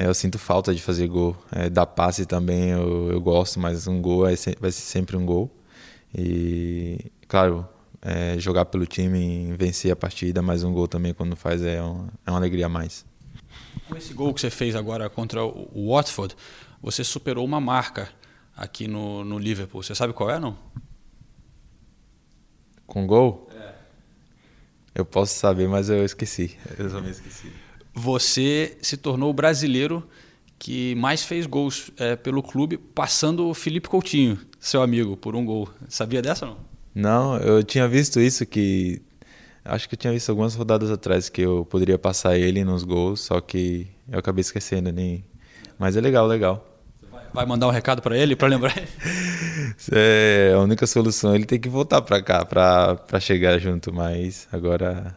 É, 0.00 0.06
eu 0.06 0.14
sinto 0.14 0.38
falta 0.38 0.74
de 0.74 0.80
fazer 0.80 1.06
gol. 1.08 1.36
É, 1.52 1.68
dar 1.68 1.84
passe 1.84 2.24
também 2.24 2.70
eu, 2.70 3.12
eu 3.12 3.20
gosto, 3.20 3.60
mas 3.60 3.86
um 3.86 4.00
gol 4.00 4.26
é 4.26 4.34
vai 4.58 4.72
ser 4.72 4.80
sempre 4.80 5.14
um 5.14 5.26
gol. 5.26 5.54
E, 6.16 7.12
claro, 7.28 7.68
é, 8.00 8.38
jogar 8.38 8.64
pelo 8.64 8.86
time, 8.86 9.52
vencer 9.58 9.92
a 9.92 9.96
partida, 9.96 10.40
mas 10.40 10.64
um 10.64 10.72
gol 10.72 10.88
também 10.88 11.12
quando 11.12 11.36
faz 11.36 11.62
é 11.62 11.82
uma, 11.82 12.08
é 12.24 12.30
uma 12.30 12.38
alegria 12.38 12.64
a 12.64 12.68
mais. 12.68 13.04
Com 13.86 13.94
esse 13.94 14.14
gol 14.14 14.32
que 14.32 14.40
você 14.40 14.48
fez 14.48 14.74
agora 14.74 15.10
contra 15.10 15.44
o 15.44 15.92
Watford, 15.92 16.34
você 16.80 17.04
superou 17.04 17.44
uma 17.44 17.60
marca 17.60 18.08
aqui 18.56 18.88
no, 18.88 19.22
no 19.22 19.38
Liverpool. 19.38 19.82
Você 19.82 19.94
sabe 19.94 20.14
qual 20.14 20.30
é, 20.30 20.40
não? 20.40 20.56
Com 22.86 23.06
gol? 23.06 23.50
Eu 24.94 25.04
posso 25.04 25.34
saber, 25.34 25.68
mas 25.68 25.90
eu 25.90 26.02
esqueci. 26.06 26.56
Eu 26.78 26.90
também 26.90 27.10
esqueci. 27.10 27.52
Você 28.00 28.78
se 28.80 28.96
tornou 28.96 29.28
o 29.28 29.34
brasileiro 29.34 30.02
que 30.58 30.94
mais 30.94 31.22
fez 31.22 31.44
gols 31.44 31.90
é, 31.98 32.16
pelo 32.16 32.42
clube, 32.42 32.78
passando 32.78 33.46
o 33.46 33.52
Felipe 33.52 33.90
Coutinho, 33.90 34.38
seu 34.58 34.82
amigo, 34.82 35.18
por 35.18 35.36
um 35.36 35.44
gol. 35.44 35.68
Sabia 35.86 36.22
dessa 36.22 36.46
ou 36.46 36.52
não? 36.52 36.58
Não, 36.94 37.36
eu 37.36 37.62
tinha 37.62 37.86
visto 37.86 38.18
isso 38.18 38.46
que. 38.46 39.02
Acho 39.62 39.86
que 39.86 39.94
eu 39.94 39.98
tinha 39.98 40.14
visto 40.14 40.30
algumas 40.30 40.54
rodadas 40.54 40.90
atrás 40.90 41.28
que 41.28 41.42
eu 41.42 41.66
poderia 41.68 41.98
passar 41.98 42.38
ele 42.38 42.64
nos 42.64 42.84
gols, 42.84 43.20
só 43.20 43.38
que 43.38 43.86
eu 44.10 44.18
acabei 44.18 44.40
esquecendo. 44.40 44.90
Nem... 44.90 45.22
Mas 45.78 45.94
é 45.94 46.00
legal, 46.00 46.26
legal. 46.26 46.66
Vai 47.34 47.44
mandar 47.44 47.68
um 47.68 47.70
recado 47.70 48.00
para 48.00 48.16
ele, 48.16 48.34
para 48.34 48.48
lembrar? 48.48 48.74
É 49.92 50.52
a 50.54 50.58
única 50.58 50.86
solução. 50.86 51.34
Ele 51.34 51.46
tem 51.46 51.58
que 51.58 51.68
voltar 51.68 52.02
pra 52.02 52.20
cá 52.20 52.44
pra 52.44 53.20
chegar 53.20 53.58
junto, 53.58 53.92
mas 53.92 54.48
agora. 54.50 55.16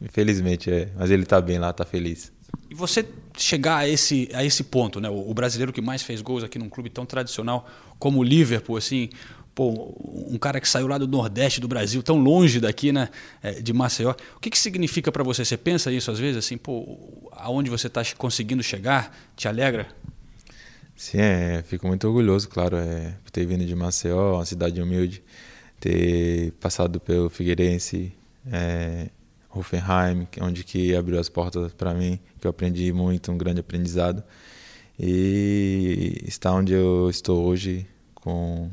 Infelizmente 0.00 0.70
é. 0.70 0.90
Mas 0.96 1.10
ele 1.10 1.24
tá 1.24 1.40
bem 1.40 1.58
lá, 1.58 1.72
tá 1.72 1.84
feliz. 1.84 2.32
E 2.70 2.74
você 2.74 3.04
chegar 3.36 3.78
a 3.78 3.88
esse, 3.88 4.28
a 4.32 4.44
esse 4.44 4.64
ponto, 4.64 5.00
né? 5.00 5.08
O, 5.08 5.30
o 5.30 5.34
brasileiro 5.34 5.72
que 5.72 5.80
mais 5.80 6.02
fez 6.02 6.20
gols 6.22 6.44
aqui 6.44 6.58
num 6.58 6.68
clube 6.68 6.90
tão 6.90 7.04
tradicional 7.04 7.68
como 7.98 8.20
o 8.20 8.22
Liverpool, 8.22 8.76
assim, 8.76 9.08
pô, 9.54 9.94
um 10.28 10.36
cara 10.38 10.60
que 10.60 10.68
saiu 10.68 10.86
lá 10.86 10.98
do 10.98 11.06
Nordeste 11.06 11.60
do 11.60 11.68
Brasil, 11.68 12.02
tão 12.02 12.18
longe 12.18 12.60
daqui, 12.60 12.92
né? 12.92 13.08
é, 13.42 13.52
De 13.52 13.72
Maceió. 13.72 14.14
O 14.36 14.40
que, 14.40 14.50
que 14.50 14.58
significa 14.58 15.12
para 15.12 15.22
você? 15.22 15.44
Você 15.44 15.56
pensa 15.56 15.92
isso 15.92 16.10
às 16.10 16.18
vezes, 16.18 16.36
assim, 16.36 16.56
pô, 16.56 17.30
aonde 17.32 17.70
você 17.70 17.86
está 17.86 18.02
conseguindo 18.16 18.62
chegar? 18.62 19.16
Te 19.36 19.48
alegra? 19.48 19.88
Sim, 20.96 21.18
é, 21.18 21.64
fico 21.66 21.86
muito 21.86 22.06
orgulhoso, 22.06 22.48
claro, 22.48 22.76
é, 22.76 23.14
por 23.22 23.30
ter 23.30 23.46
vindo 23.46 23.64
de 23.64 23.74
Maceió, 23.74 24.36
uma 24.36 24.44
cidade 24.44 24.80
humilde, 24.80 25.22
ter 25.80 26.52
passado 26.60 27.00
pelo 27.00 27.28
Figueirense, 27.28 28.12
é, 28.50 29.08
Hoffenheim, 29.54 30.26
que- 30.30 30.42
onde 30.42 30.64
que 30.64 30.94
abriu 30.94 31.18
as 31.18 31.28
portas 31.28 31.72
para 31.72 31.94
mim, 31.94 32.18
que 32.40 32.46
eu 32.46 32.50
aprendi 32.50 32.92
muito, 32.92 33.30
um 33.32 33.38
grande 33.38 33.60
aprendizado, 33.60 34.22
e 34.98 36.22
estar 36.26 36.52
onde 36.52 36.72
eu 36.72 37.08
estou 37.10 37.44
hoje, 37.44 37.86
com 38.14 38.70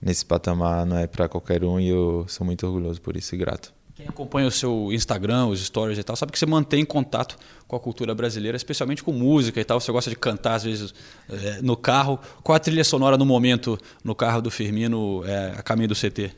nesse 0.00 0.24
patamar, 0.24 0.84
não 0.86 0.98
é 0.98 1.06
para 1.06 1.28
qualquer 1.28 1.64
um, 1.64 1.80
e 1.80 1.88
eu 1.88 2.24
sou 2.28 2.44
muito 2.44 2.66
orgulhoso 2.66 3.00
por 3.00 3.16
isso 3.16 3.34
e 3.34 3.38
grato. 3.38 3.74
Quem 3.94 4.06
acompanha 4.06 4.46
o 4.46 4.50
seu 4.50 4.90
Instagram, 4.92 5.46
os 5.46 5.64
stories 5.64 5.96
e 5.98 6.02
tal, 6.02 6.14
sabe 6.16 6.30
que 6.30 6.38
você 6.38 6.44
mantém 6.44 6.84
contato 6.84 7.38
com 7.66 7.74
a 7.76 7.80
cultura 7.80 8.14
brasileira, 8.14 8.54
especialmente 8.54 9.02
com 9.02 9.10
música 9.10 9.58
e 9.58 9.64
tal. 9.64 9.80
Você 9.80 9.90
gosta 9.90 10.10
de 10.10 10.16
cantar, 10.16 10.56
às 10.56 10.64
vezes, 10.64 10.94
é, 11.30 11.62
no 11.62 11.74
carro. 11.78 12.20
Qual 12.42 12.54
a 12.54 12.58
trilha 12.58 12.84
sonora 12.84 13.16
no 13.16 13.24
momento 13.24 13.78
no 14.04 14.14
carro 14.14 14.42
do 14.42 14.50
Firmino, 14.50 15.24
é, 15.24 15.54
a 15.56 15.62
caminho 15.62 15.88
do 15.88 15.94
CT? 15.94 16.30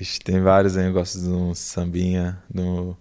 Ixi, 0.00 0.20
tem 0.20 0.40
vários, 0.40 0.76
né? 0.76 0.88
eu 0.88 0.92
gosto 0.92 1.18
de 1.18 1.28
um 1.28 1.54
sambinha, 1.54 2.38
no, 2.52 2.96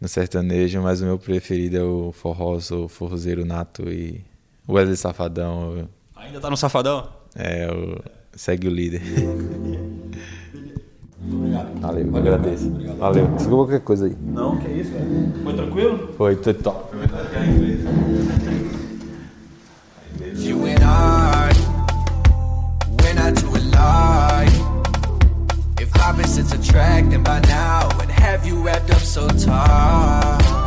no 0.00 0.08
sertanejo, 0.08 0.80
mas 0.80 1.00
o 1.02 1.04
meu 1.04 1.18
preferido 1.18 1.76
é 1.76 1.82
o 1.82 2.12
forró, 2.12 2.58
sou 2.58 2.88
forrozeiro 2.88 3.44
nato 3.44 3.88
e 3.90 4.24
o 4.66 4.74
Wesley 4.74 4.96
Safadão. 4.96 5.88
Ainda 6.16 6.40
tá 6.40 6.50
no 6.50 6.56
Safadão? 6.56 7.08
É, 7.34 7.70
o, 7.70 8.02
segue 8.32 8.66
o 8.66 8.70
líder. 8.70 9.02
Valeu, 11.80 12.06
eu 12.06 12.16
agradeço. 12.16 12.70
Valeu. 12.98 13.26
Desculpa 13.28 13.56
qualquer 13.56 13.80
coisa 13.80 14.06
aí. 14.06 14.16
Não, 14.22 14.56
que 14.58 14.68
isso, 14.68 14.90
velho. 14.90 15.32
Foi 15.44 15.54
tranquilo? 15.54 16.14
Foi, 16.16 16.36
foi 16.36 16.54
top. 16.54 16.96
You 20.34 20.64
and 20.64 20.82
I, 20.82 21.50
we're 23.02 23.14
not 23.14 23.38
too 23.38 23.54
alike. 23.54 24.50
If 24.50 24.69
opposites 26.00 26.52
attract, 26.52 27.10
then 27.10 27.22
by 27.22 27.40
now, 27.40 27.88
would 27.98 28.10
have 28.10 28.46
you 28.46 28.62
wrapped 28.62 28.90
up 28.90 29.00
so 29.00 29.28
tight? 29.28 30.59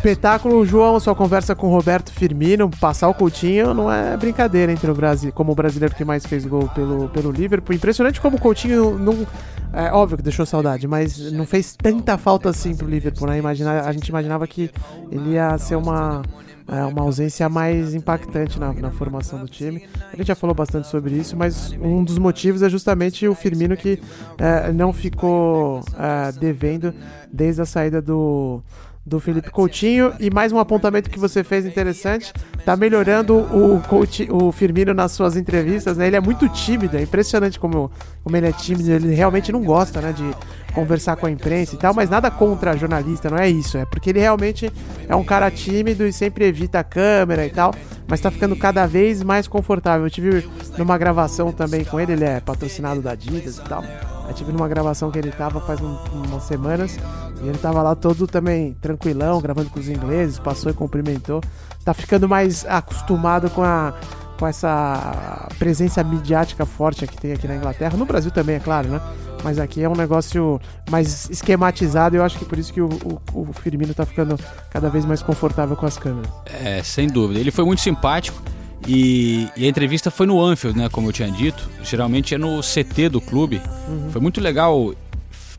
Espetáculo, 0.00 0.64
João, 0.64 0.98
sua 0.98 1.14
conversa 1.14 1.54
com 1.54 1.68
Roberto 1.68 2.10
Firmino, 2.10 2.70
passar 2.80 3.06
o 3.10 3.12
Coutinho 3.12 3.74
não 3.74 3.92
é 3.92 4.16
brincadeira 4.16 4.72
entre 4.72 4.90
o 4.90 4.94
Brasil, 4.94 5.30
como 5.30 5.52
o 5.52 5.54
brasileiro 5.54 5.94
que 5.94 6.06
mais 6.06 6.24
fez 6.24 6.46
gol 6.46 6.70
pelo, 6.74 7.10
pelo 7.10 7.30
Liverpool. 7.30 7.76
Impressionante 7.76 8.18
como 8.18 8.38
o 8.38 8.40
Coutinho 8.40 8.98
não. 8.98 9.26
É 9.74 9.92
óbvio 9.92 10.16
que 10.16 10.22
deixou 10.22 10.46
saudade, 10.46 10.88
mas 10.88 11.30
não 11.32 11.44
fez 11.44 11.76
tanta 11.76 12.16
falta 12.16 12.48
assim 12.48 12.74
pro 12.74 12.88
Liverpool, 12.88 13.28
né? 13.28 13.36
Imagina, 13.36 13.82
a 13.82 13.92
gente 13.92 14.08
imaginava 14.08 14.46
que 14.46 14.70
ele 15.12 15.32
ia 15.32 15.58
ser 15.58 15.76
uma, 15.76 16.22
é, 16.66 16.82
uma 16.82 17.02
ausência 17.02 17.46
mais 17.50 17.94
impactante 17.94 18.58
na, 18.58 18.72
na, 18.72 18.90
formação 18.90 19.38
do 19.38 19.48
time. 19.48 19.86
A 20.10 20.16
gente 20.16 20.28
já 20.28 20.34
falou 20.34 20.56
bastante 20.56 20.88
sobre 20.88 21.14
isso, 21.14 21.36
mas 21.36 21.72
um 21.78 22.02
dos 22.02 22.16
motivos 22.16 22.62
é 22.62 22.70
justamente 22.70 23.28
o 23.28 23.34
Firmino 23.34 23.76
que 23.76 24.00
é, 24.38 24.72
não 24.72 24.94
ficou 24.94 25.84
é, 25.98 26.32
devendo 26.32 26.94
desde 27.30 27.60
a 27.60 27.66
saída 27.66 28.00
do 28.00 28.62
do 29.04 29.18
Felipe 29.18 29.50
Coutinho. 29.50 30.12
E 30.20 30.30
mais 30.30 30.52
um 30.52 30.58
apontamento 30.58 31.10
que 31.10 31.18
você 31.18 31.42
fez 31.42 31.66
interessante: 31.66 32.32
tá 32.64 32.76
melhorando 32.76 33.36
o, 33.36 33.80
Coutinho, 33.88 34.44
o 34.44 34.52
Firmino 34.52 34.92
nas 34.94 35.12
suas 35.12 35.36
entrevistas, 35.36 35.96
né? 35.96 36.06
Ele 36.06 36.16
é 36.16 36.20
muito 36.20 36.48
tímido, 36.48 36.96
é 36.96 37.02
impressionante 37.02 37.58
como, 37.58 37.90
como 38.22 38.36
ele 38.36 38.48
é 38.48 38.52
tímido, 38.52 38.90
ele 38.90 39.14
realmente 39.14 39.50
não 39.50 39.62
gosta, 39.62 40.00
né? 40.00 40.12
De 40.12 40.30
conversar 40.72 41.16
com 41.16 41.26
a 41.26 41.30
imprensa 41.30 41.74
e 41.74 41.78
tal, 41.78 41.92
mas 41.92 42.08
nada 42.08 42.30
contra 42.30 42.76
jornalista, 42.76 43.28
não 43.28 43.38
é 43.38 43.48
isso. 43.48 43.76
É 43.76 43.84
porque 43.84 44.10
ele 44.10 44.20
realmente 44.20 44.70
é 45.08 45.16
um 45.16 45.24
cara 45.24 45.50
tímido 45.50 46.06
e 46.06 46.12
sempre 46.12 46.44
evita 46.44 46.78
a 46.78 46.84
câmera 46.84 47.44
e 47.44 47.50
tal, 47.50 47.74
mas 48.06 48.20
tá 48.20 48.30
ficando 48.30 48.54
cada 48.54 48.86
vez 48.86 49.22
mais 49.22 49.48
confortável. 49.48 50.06
Eu 50.06 50.10
tive 50.10 50.48
numa 50.78 50.96
gravação 50.96 51.50
também 51.50 51.84
com 51.84 51.98
ele, 51.98 52.12
ele 52.12 52.24
é 52.24 52.40
patrocinado 52.40 53.00
da 53.02 53.12
Adidas 53.12 53.58
e 53.58 53.62
tal. 53.62 53.82
Eu 54.28 54.34
tive 54.34 54.52
numa 54.52 54.68
gravação 54.68 55.10
que 55.10 55.18
ele 55.18 55.32
tava 55.32 55.60
faz 55.60 55.80
um, 55.80 55.96
umas 56.12 56.44
semanas 56.44 56.96
e 57.42 57.48
ele 57.48 57.58
tava 57.58 57.82
lá 57.82 57.94
todo 57.94 58.26
também 58.26 58.74
tranquilão, 58.80 59.40
gravando 59.40 59.70
com 59.70 59.80
os 59.80 59.88
ingleses, 59.88 60.38
passou 60.38 60.70
e 60.70 60.74
cumprimentou. 60.74 61.40
Tá 61.84 61.94
ficando 61.94 62.28
mais 62.28 62.66
acostumado 62.66 63.48
com 63.50 63.62
a 63.62 63.94
com 64.40 64.46
essa 64.46 65.48
presença 65.58 66.02
midiática 66.02 66.64
forte 66.64 67.06
que 67.06 67.14
tem 67.14 67.32
aqui 67.32 67.46
na 67.46 67.56
Inglaterra, 67.56 67.94
no 67.98 68.06
Brasil 68.06 68.30
também, 68.30 68.56
é 68.56 68.58
claro, 68.58 68.88
né? 68.88 68.98
Mas 69.44 69.58
aqui 69.58 69.82
é 69.82 69.88
um 69.88 69.94
negócio 69.94 70.58
mais 70.90 71.28
esquematizado 71.28 72.16
e 72.16 72.18
eu 72.18 72.24
acho 72.24 72.38
que 72.38 72.46
por 72.46 72.58
isso 72.58 72.72
que 72.72 72.80
o, 72.80 72.88
o, 73.34 73.40
o 73.40 73.52
Firmino 73.52 73.92
tá 73.92 74.06
ficando 74.06 74.38
cada 74.70 74.88
vez 74.88 75.04
mais 75.04 75.22
confortável 75.22 75.76
com 75.76 75.84
as 75.84 75.98
câmeras. 75.98 76.30
É, 76.46 76.82
sem 76.82 77.06
dúvida. 77.06 77.38
Ele 77.38 77.50
foi 77.50 77.66
muito 77.66 77.82
simpático. 77.82 78.40
E, 78.88 79.46
e, 79.54 79.66
a 79.66 79.68
entrevista 79.68 80.10
foi 80.10 80.26
no 80.26 80.42
Anfield, 80.42 80.78
né? 80.78 80.88
Como 80.88 81.08
eu 81.08 81.12
tinha 81.12 81.30
dito. 81.30 81.68
Geralmente 81.82 82.34
é 82.34 82.38
no 82.38 82.60
CT 82.62 83.10
do 83.10 83.20
clube. 83.20 83.60
Uhum. 83.86 84.10
Foi 84.10 84.20
muito 84.22 84.40
legal 84.40 84.94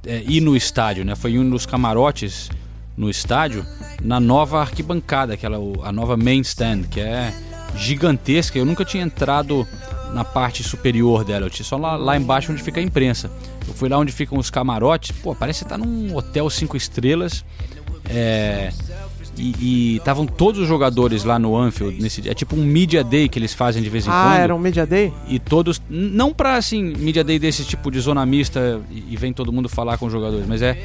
é, 0.06 0.24
ir 0.28 0.42
no 0.42 0.56
estádio, 0.56 1.06
né? 1.06 1.16
Foi 1.16 1.38
um 1.38 1.50
dos 1.50 1.66
camarotes 1.66 2.50
no 2.98 3.10
estádio, 3.10 3.66
na 4.02 4.20
nova 4.20 4.62
arquibancada, 4.62 5.34
aquela 5.34 5.58
a 5.84 5.92
nova 5.92 6.18
main 6.18 6.42
stand, 6.42 6.84
que 6.84 7.00
é 7.00 7.34
gigantesca. 7.76 8.58
Eu 8.58 8.66
nunca 8.66 8.84
tinha 8.84 9.04
entrado 9.04 9.68
na 10.14 10.26
parte 10.26 10.64
superior 10.64 11.24
dela, 11.24 11.46
eu 11.46 11.50
tinha 11.50 11.66
só 11.66 11.78
lá, 11.78 11.96
lá 11.96 12.18
embaixo 12.18 12.52
onde 12.52 12.62
fica 12.62 12.80
a 12.80 12.84
imprensa. 12.84 13.32
Eu 13.68 13.74
fui 13.74 13.88
lá 13.88 13.98
onde 13.98 14.12
ficam 14.12 14.38
os 14.38 14.50
camarotes, 14.50 15.12
pô, 15.18 15.34
parece 15.34 15.64
que 15.64 15.70
tá 15.70 15.78
num 15.78 16.16
hotel 16.16 16.50
cinco 16.50 16.76
estrelas. 16.76 17.46
É, 18.10 18.72
e 19.38 19.98
estavam 19.98 20.26
todos 20.26 20.62
os 20.62 20.68
jogadores 20.68 21.24
lá 21.24 21.40
no 21.40 21.56
Anfield 21.58 22.02
nesse 22.02 22.28
é 22.28 22.34
tipo 22.34 22.56
um 22.56 22.64
media 22.64 23.04
day 23.04 23.30
que 23.30 23.40
eles 23.40 23.54
fazem 23.54 23.82
de 23.82 23.90
vez 23.90 24.06
em 24.06 24.10
ah, 24.10 24.14
quando. 24.14 24.34
Ah, 24.34 24.38
era 24.38 24.56
um 24.56 24.60
media 24.60 24.86
day? 24.86 25.14
E 25.28 25.40
todos 25.40 25.82
não 25.90 26.34
para 26.34 26.56
assim 26.56 26.84
media 26.98 27.24
day 27.24 27.40
desse 27.40 27.64
tipo 27.64 27.90
de 27.90 28.00
zona 28.00 28.26
mista 28.26 28.82
e, 28.90 29.16
vem 29.16 29.32
todo 29.32 29.52
mundo 29.52 29.70
falar 29.70 29.98
com 29.98 30.08
os 30.08 30.12
jogadores, 30.12 30.46
mas 30.48 30.62
é 30.62 30.78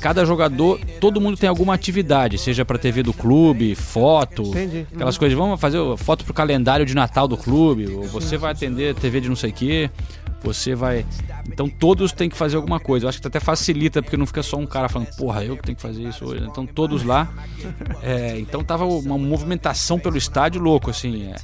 cada 0.00 0.24
jogador, 0.24 0.80
todo 1.00 1.20
mundo 1.20 1.36
tem 1.36 1.48
alguma 1.48 1.74
atividade, 1.74 2.38
seja 2.38 2.64
para 2.64 2.78
TV 2.78 3.02
do 3.02 3.12
clube, 3.12 3.74
foto, 3.74 4.42
Entendi. 4.42 4.86
aquelas 4.94 5.16
uhum. 5.16 5.18
coisas, 5.18 5.38
vamos 5.38 5.60
fazer 5.60 5.78
foto 5.98 6.24
pro 6.24 6.32
calendário 6.32 6.86
de 6.86 6.94
Natal 6.94 7.28
do 7.28 7.36
clube, 7.36 7.86
ou 7.88 8.04
você 8.04 8.38
vai 8.38 8.52
atender 8.52 8.94
TV 8.94 9.20
de 9.20 9.28
não 9.28 9.36
sei 9.36 9.50
o 9.50 9.52
quê 9.52 9.90
você 10.42 10.74
vai. 10.74 11.04
Então 11.46 11.68
todos 11.68 12.12
têm 12.12 12.28
que 12.28 12.36
fazer 12.36 12.56
alguma 12.56 12.80
coisa. 12.80 13.04
Eu 13.04 13.08
acho 13.08 13.20
que 13.20 13.26
até 13.26 13.40
facilita, 13.40 14.02
porque 14.02 14.16
não 14.16 14.26
fica 14.26 14.42
só 14.42 14.56
um 14.56 14.66
cara 14.66 14.88
falando, 14.88 15.14
porra, 15.16 15.44
eu 15.44 15.56
que 15.56 15.62
tenho 15.62 15.76
que 15.76 15.82
fazer 15.82 16.02
isso 16.02 16.24
hoje. 16.24 16.44
Então 16.44 16.66
todos 16.66 17.02
lá. 17.04 17.28
É, 18.02 18.38
então 18.38 18.64
tava 18.64 18.84
uma 18.84 19.18
movimentação 19.18 19.98
pelo 19.98 20.16
estádio 20.16 20.60
louco, 20.60 20.90
assim. 20.90 21.26
É, 21.26 21.36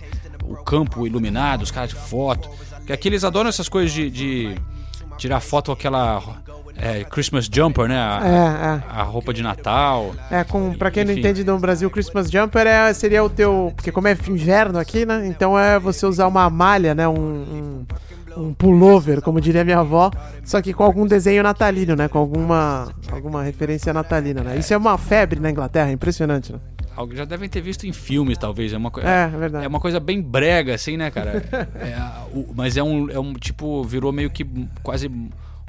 o 0.45 0.57
campo 0.57 1.07
iluminado, 1.07 1.63
os 1.63 1.71
caras 1.71 1.91
de 1.91 1.97
foto. 1.97 2.49
Porque 2.77 2.93
aqui 2.93 3.09
eles 3.09 3.25
adoram 3.25 3.49
essas 3.49 3.69
coisas 3.69 3.93
de, 3.93 4.11
de 4.11 4.55
tirar 5.19 5.41
foto 5.41 5.67
com 5.67 5.73
aquela 5.73 6.23
é, 6.77 7.05
Christmas 7.05 7.49
Jumper, 7.51 7.89
né? 7.89 7.99
A, 7.99 8.21
é, 8.23 8.97
é. 8.97 9.01
a, 9.01 9.03
roupa 9.03 9.33
de 9.33 9.43
Natal. 9.43 10.15
É, 10.31 10.45
com, 10.45 10.75
pra 10.75 10.91
quem 10.91 11.03
Enfim. 11.03 11.13
não 11.13 11.19
entende 11.19 11.45
no 11.45 11.59
Brasil, 11.59 11.91
Christmas 11.91 12.31
Jumper 12.31 12.67
é, 12.67 12.93
seria 12.93 13.25
o 13.25 13.31
teu. 13.31 13.73
Porque 13.75 13.91
como 13.91 14.09
é 14.09 14.17
inverno 14.29 14.79
aqui, 14.79 15.07
né? 15.07 15.27
Então 15.27 15.59
é 15.59 15.79
você 15.79 16.07
usar 16.07 16.27
uma 16.27 16.49
malha, 16.51 16.95
né? 16.95 17.09
um, 17.09 17.15
um 17.15 17.87
um 18.37 18.53
pullover, 18.53 19.22
como 19.22 19.40
diria 19.40 19.64
minha 19.64 19.79
avó, 19.79 20.11
só 20.44 20.61
que 20.61 20.72
com 20.72 20.85
algum 20.85 21.07
desenho 21.07 21.42
natalino, 21.42 21.96
né? 21.96 22.09
Com 22.09 22.18
alguma, 22.18 22.92
alguma 23.11 23.42
referência 23.42 23.92
natalina, 23.92 24.42
né? 24.42 24.59
Isso 24.59 24.72
é 24.72 24.77
uma 24.77 24.99
febre 24.99 25.40
na 25.40 25.51
Inglaterra, 25.51 25.90
impressionante, 25.90 26.53
né? 26.53 26.59
Já 27.12 27.27
devem 27.27 27.49
ter 27.49 27.61
visto 27.61 27.87
em 27.87 27.92
filmes, 27.92 28.38
talvez. 28.38 28.72
É 28.72 28.77
uma, 28.79 28.90
é, 29.03 29.25
é 29.25 29.38
verdade. 29.38 29.64
É 29.64 29.68
uma 29.68 29.81
coisa 29.81 30.01
bem 30.01 30.22
brega, 30.22 30.75
assim, 30.75 30.96
né, 30.96 31.11
cara? 31.11 31.44
é, 31.77 31.96
o, 32.35 32.55
mas 32.55 32.77
é 32.77 32.83
um, 32.83 33.11
é 33.11 33.18
um, 33.18 33.35
tipo, 33.35 33.85
virou 33.85 34.12
meio 34.12 34.31
que 34.31 34.46
quase 34.83 35.11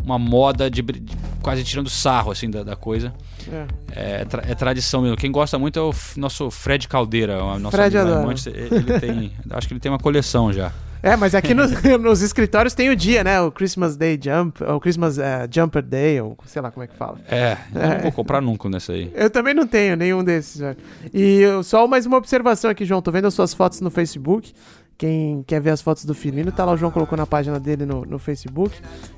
uma 0.03 0.17
moda 0.17 0.69
de, 0.69 0.81
de 0.81 1.17
quase 1.41 1.63
tirando 1.65 1.89
sarro, 1.89 2.31
assim, 2.31 2.49
da, 2.49 2.63
da 2.63 2.75
coisa. 2.77 3.13
É. 3.51 4.19
É, 4.21 4.25
tra, 4.25 4.43
é, 4.47 4.55
tradição 4.55 5.01
mesmo. 5.01 5.17
Quem 5.17 5.31
gosta 5.31 5.59
muito 5.59 5.77
é 5.77 5.81
o 5.81 5.91
nosso 6.15 6.49
Fred 6.49 6.87
Caldeira, 6.87 7.43
o 7.43 7.59
nosso 7.59 7.75
Fred 7.75 7.97
amigo 7.97 8.33
ele 8.47 8.99
tem, 8.99 9.31
acho 9.51 9.67
que 9.67 9.73
ele 9.73 9.81
tem 9.81 9.91
uma 9.91 9.99
coleção 9.99 10.53
já. 10.53 10.71
É, 11.01 11.15
mas 11.15 11.35
aqui 11.35 11.53
nos, 11.53 11.71
nos 11.99 12.21
escritórios 12.21 12.73
tem 12.73 12.89
o 12.89 12.95
dia, 12.95 13.23
né? 13.23 13.39
O 13.41 13.51
Christmas 13.51 13.95
Day 13.95 14.19
Jump, 14.21 14.63
o 14.63 14.79
Christmas 14.79 15.17
uh, 15.17 15.21
Jumper 15.49 15.81
Day, 15.81 16.19
ou 16.21 16.37
sei 16.45 16.61
lá 16.61 16.71
como 16.71 16.83
é 16.83 16.87
que 16.87 16.95
fala. 16.95 17.19
É, 17.29 17.57
é. 17.75 17.95
não 17.95 17.99
vou 18.03 18.11
comprar 18.11 18.41
nunca 18.41 18.69
nessa 18.69 18.93
aí. 18.93 19.11
Eu 19.15 19.29
também 19.29 19.53
não 19.53 19.67
tenho 19.67 19.95
nenhum 19.95 20.23
desses, 20.23 20.59
velho. 20.59 20.77
E 21.13 21.43
só 21.63 21.87
mais 21.87 22.05
uma 22.05 22.17
observação 22.17 22.71
aqui, 22.71 22.85
João. 22.85 23.01
Tô 23.01 23.11
vendo 23.11 23.27
as 23.27 23.33
suas 23.33 23.53
fotos 23.53 23.81
no 23.81 23.89
Facebook. 23.89 24.53
Quem 24.97 25.43
quer 25.45 25.61
ver 25.61 25.69
as 25.69 25.81
fotos 25.81 26.05
do 26.05 26.15
Firmino, 26.15 26.51
tá 26.51 26.65
lá, 26.65 26.73
o 26.73 26.77
João 26.77 26.91
colocou 26.91 27.15
na 27.15 27.27
página 27.27 27.59
dele 27.59 27.85
no, 27.85 28.03
no 28.03 28.17
Facebook. 28.17 28.75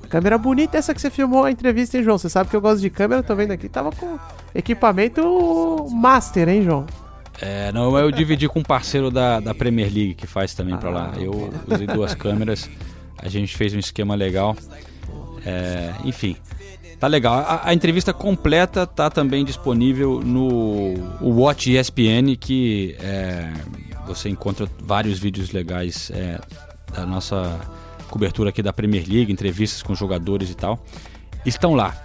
Câmera 0.10 0.38
bonita 0.38 0.78
essa 0.78 0.94
que 0.94 1.00
você 1.00 1.10
filmou 1.10 1.46
a 1.46 1.52
entrevista, 1.52 1.98
hein, 1.98 2.04
João? 2.04 2.18
Você 2.18 2.28
sabe 2.28 2.50
que 2.50 2.56
eu 2.56 2.60
gosto 2.60 2.82
de 2.82 2.90
câmera, 2.90 3.24
tô 3.24 3.34
vendo 3.34 3.52
aqui. 3.52 3.70
Tava 3.70 3.90
com 3.92 4.20
equipamento 4.54 5.88
master, 5.90 6.50
hein, 6.50 6.64
João? 6.64 6.86
É, 7.42 7.72
não, 7.72 7.98
eu 7.98 8.12
dividi 8.12 8.48
com 8.50 8.60
um 8.60 8.64
parceiro 8.64 9.10
da, 9.10 9.40
da 9.40 9.56
Premier 9.56 9.92
League 9.92 10.14
que 10.16 10.28
faz 10.28 10.54
também 10.54 10.74
ah, 10.74 10.78
para 10.78 10.90
lá. 10.90 11.14
Eu 11.18 11.54
usei 11.68 11.88
duas 11.88 12.14
câmeras, 12.14 12.70
a 13.18 13.30
gente 13.30 13.56
fez 13.56 13.74
um 13.74 13.80
esquema 13.80 14.14
legal. 14.16 14.56
É, 15.46 15.94
enfim, 16.04 16.36
tá 17.00 17.08
legal. 17.08 17.36
A, 17.36 17.70
a, 17.70 17.74
entrevista 17.74 18.14
completa 18.14 18.86
tá 18.86 19.10
também 19.10 19.46
disponível 19.46 20.20
no 20.20 20.96
Watch 21.22 21.76
ESPN, 21.76 22.36
que 22.38 22.96
é, 23.00 23.54
você 24.06 24.28
encontra 24.28 24.68
vários 24.82 25.18
vídeos 25.18 25.52
legais 25.52 26.12
é, 26.14 26.40
da 26.94 27.06
nossa 27.06 27.60
cobertura 28.10 28.50
aqui 28.50 28.62
da 28.62 28.74
Premier 28.74 29.06
League, 29.08 29.32
entrevistas 29.32 29.82
com 29.82 29.96
jogadores 29.96 30.50
e 30.50 30.56
tal. 30.56 30.84
Estão 31.46 31.74
lá. 31.74 31.96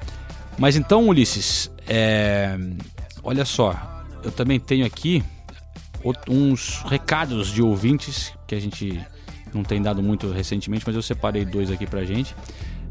Mas 0.56 0.76
então, 0.76 1.08
Ulisses, 1.08 1.70
é, 1.88 2.56
olha 3.24 3.44
só, 3.44 3.93
eu 4.24 4.32
também 4.32 4.58
tenho 4.58 4.86
aqui 4.86 5.22
uns 6.28 6.82
recados 6.86 7.48
de 7.48 7.62
ouvintes 7.62 8.32
que 8.46 8.54
a 8.54 8.60
gente 8.60 9.00
não 9.54 9.62
tem 9.62 9.80
dado 9.80 10.02
muito 10.02 10.30
recentemente, 10.30 10.84
mas 10.86 10.94
eu 10.96 11.02
separei 11.02 11.44
dois 11.44 11.70
aqui 11.70 11.86
pra 11.86 12.04
gente. 12.04 12.34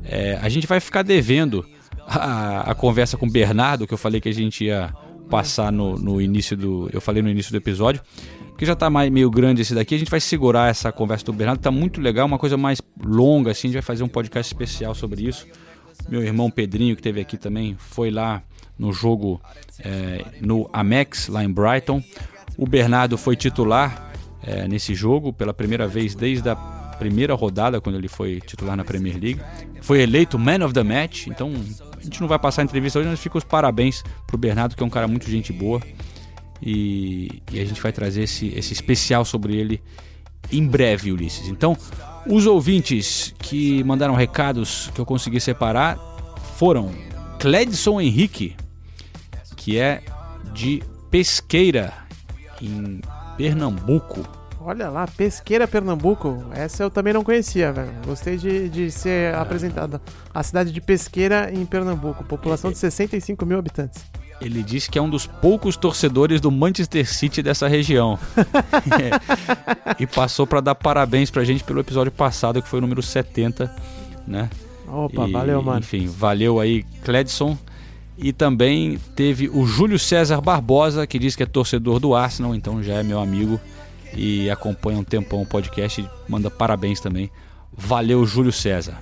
É, 0.04 0.40
a 0.42 0.50
gente 0.50 0.66
vai 0.66 0.80
ficar 0.80 1.04
devendo 1.04 1.66
a, 2.08 2.72
a, 2.72 2.76
conversa 2.76 3.18
com 3.18 3.26
o 3.26 3.30
Bernardo, 3.30 3.86
que 3.86 3.94
eu 3.94 3.98
falei 3.98 4.20
que 4.20 4.30
a 4.30 4.34
gente 4.34 4.66
ia 4.66 4.94
passar 5.30 5.72
no, 5.72 5.98
no 5.98 6.22
início 6.22 6.56
do. 6.56 6.90
Eu 6.92 7.02
falei 7.02 7.22
no 7.22 7.30
início 7.30 7.52
do 7.52 7.58
episódio. 7.58 8.02
Porque 8.50 8.66
já 8.68 8.76
tá 8.76 8.88
mais, 8.88 9.12
meio 9.12 9.32
grande 9.32 9.64
esse 9.64 9.74
daqui, 9.74 9.96
a 9.96 9.98
gente 9.98 10.12
vai 10.12 10.20
segurar 10.20 10.70
essa 10.70 10.92
conversa 10.92 11.26
do 11.26 11.34
Bernardo, 11.34 11.60
tá 11.60 11.72
muito 11.72 12.00
legal, 12.00 12.28
uma 12.28 12.38
coisa 12.38 12.56
mais 12.56 12.80
longa, 13.04 13.50
assim, 13.50 13.68
a 13.68 13.70
gente 13.70 13.74
vai 13.74 13.82
fazer 13.82 14.04
um 14.04 14.08
podcast 14.08 14.54
especial 14.54 14.94
sobre 14.94 15.28
isso. 15.28 15.48
Meu 16.08 16.22
irmão 16.22 16.52
Pedrinho, 16.52 16.96
que 16.96 17.02
teve 17.02 17.20
aqui 17.20 17.36
também, 17.36 17.76
foi 17.80 18.12
lá 18.12 18.44
no 18.84 18.92
jogo 18.92 19.42
é, 19.80 20.26
no 20.42 20.70
Amex, 20.74 21.30
lá 21.30 21.42
em 21.44 21.50
Brighton. 21.50 22.04
O 22.58 22.68
Bernardo 22.68 23.18
foi 23.18 23.38
titular 23.38 24.12
é, 24.44 24.68
nesse 24.68 24.94
jogo 24.94 25.32
pela 25.32 25.54
primeira 25.54 25.88
vez 25.88 26.14
desde 26.14 26.50
a 26.50 26.56
primeira 27.00 27.34
rodada, 27.34 27.80
quando 27.80 27.96
ele 27.96 28.10
foi 28.10 28.42
titular 28.42 28.76
na 28.76 28.84
Premier 28.84 29.18
League. 29.18 29.42
Foi 29.82 30.02
eleito 30.02 30.38
Man 30.38 30.66
of 30.66 30.74
the 30.74 30.84
Match, 30.84 31.28
então 31.28 31.54
a 31.98 32.04
gente 32.04 32.20
não 32.20 32.28
vai 32.28 32.38
passar 32.38 32.62
a 32.62 32.66
entrevista 32.66 33.00
hoje, 33.00 33.08
mas 33.08 33.20
fica 33.20 33.38
os 33.38 33.44
parabéns 33.44 34.04
pro 34.28 34.38
Bernardo, 34.38 34.76
que 34.76 34.84
é 34.84 34.86
um 34.86 34.90
cara 34.90 35.08
muito 35.08 35.30
gente 35.30 35.54
boa. 35.54 35.82
E, 36.62 37.42
e 37.52 37.60
a 37.60 37.66
gente 37.66 37.82
vai 37.82 37.92
trazer 37.92 38.24
esse, 38.24 38.48
esse 38.50 38.74
especial 38.74 39.24
sobre 39.26 39.56
ele 39.56 39.82
em 40.52 40.66
breve, 40.66 41.12
Ulisses. 41.12 41.48
Então, 41.48 41.78
os 42.28 42.46
ouvintes 42.46 43.34
que 43.40 43.84
mandaram 43.84 44.14
recados 44.14 44.90
que 44.94 45.00
eu 45.00 45.06
consegui 45.06 45.40
separar 45.40 45.98
foram 46.58 46.92
Cledson 47.40 48.00
Henrique, 48.00 48.56
que 49.64 49.80
é 49.80 50.04
de 50.52 50.84
Pesqueira, 51.10 51.94
em 52.62 53.00
Pernambuco. 53.38 54.28
Olha 54.60 54.90
lá, 54.90 55.08
Pesqueira, 55.08 55.66
Pernambuco. 55.66 56.44
Essa 56.52 56.84
eu 56.84 56.90
também 56.90 57.14
não 57.14 57.24
conhecia, 57.24 57.72
velho. 57.72 57.92
Gostei 58.06 58.36
de, 58.36 58.68
de 58.68 58.92
ser 58.92 59.34
é. 59.34 59.36
apresentada. 59.36 60.02
A 60.34 60.44
cidade 60.44 60.72
de 60.72 60.82
Pesqueira, 60.82 61.50
em 61.54 61.66
Pernambuco. 61.66 62.26
População 62.26 62.72
de 62.72 62.78
65 62.78 63.46
mil 63.46 63.58
habitantes. 63.58 64.04
Ele 64.42 64.62
disse 64.62 64.90
que 64.90 65.00
é 65.00 65.02
um 65.02 65.10
dos 65.10 65.26
poucos 65.26 65.78
torcedores 65.78 66.42
do 66.42 66.52
Manchester 66.52 67.08
City 67.08 67.42
dessa 67.42 67.68
região. 67.68 68.20
É. 69.00 69.94
E 70.00 70.08
passou 70.08 70.48
para 70.48 70.60
dar 70.60 70.74
parabéns 70.74 71.30
pra 71.30 71.44
gente 71.44 71.64
pelo 71.64 71.80
episódio 71.80 72.12
passado, 72.12 72.62
que 72.62 72.68
foi 72.68 72.80
o 72.80 72.82
número 72.82 73.02
70, 73.02 73.74
né? 74.28 74.50
Opa, 74.88 75.28
E, 75.28 75.32
valeu, 75.32 75.62
mano. 75.62 75.80
Enfim, 75.80 76.08
valeu 76.08 76.60
aí, 76.60 76.84
Cledson. 77.04 77.56
E 78.18 78.32
também 78.32 79.00
teve 79.16 79.50
o 79.50 79.66
Júlio 79.66 79.98
César 79.98 80.40
Barbosa, 80.40 81.08
que 81.08 81.18
diz 81.18 81.36
que 81.36 81.44
é 81.44 81.46
torcedor 81.46 82.00
do 82.00 82.14
Arsenal, 82.14 82.54
então 82.54 82.82
já 82.84 82.96
é 82.96 83.04
meu 83.04 83.20
amigo 83.20 83.60
e 84.16 84.50
acompanha 84.50 85.00
um 85.00 85.04
tempão 85.04 85.42
o 85.42 85.46
podcast 85.46 86.02
e 86.02 86.10
manda 86.30 86.50
parabéns 86.50 87.00
também. 87.00 87.32
Valeu, 87.76 88.26
Júlio 88.26 88.52
César. 88.52 89.00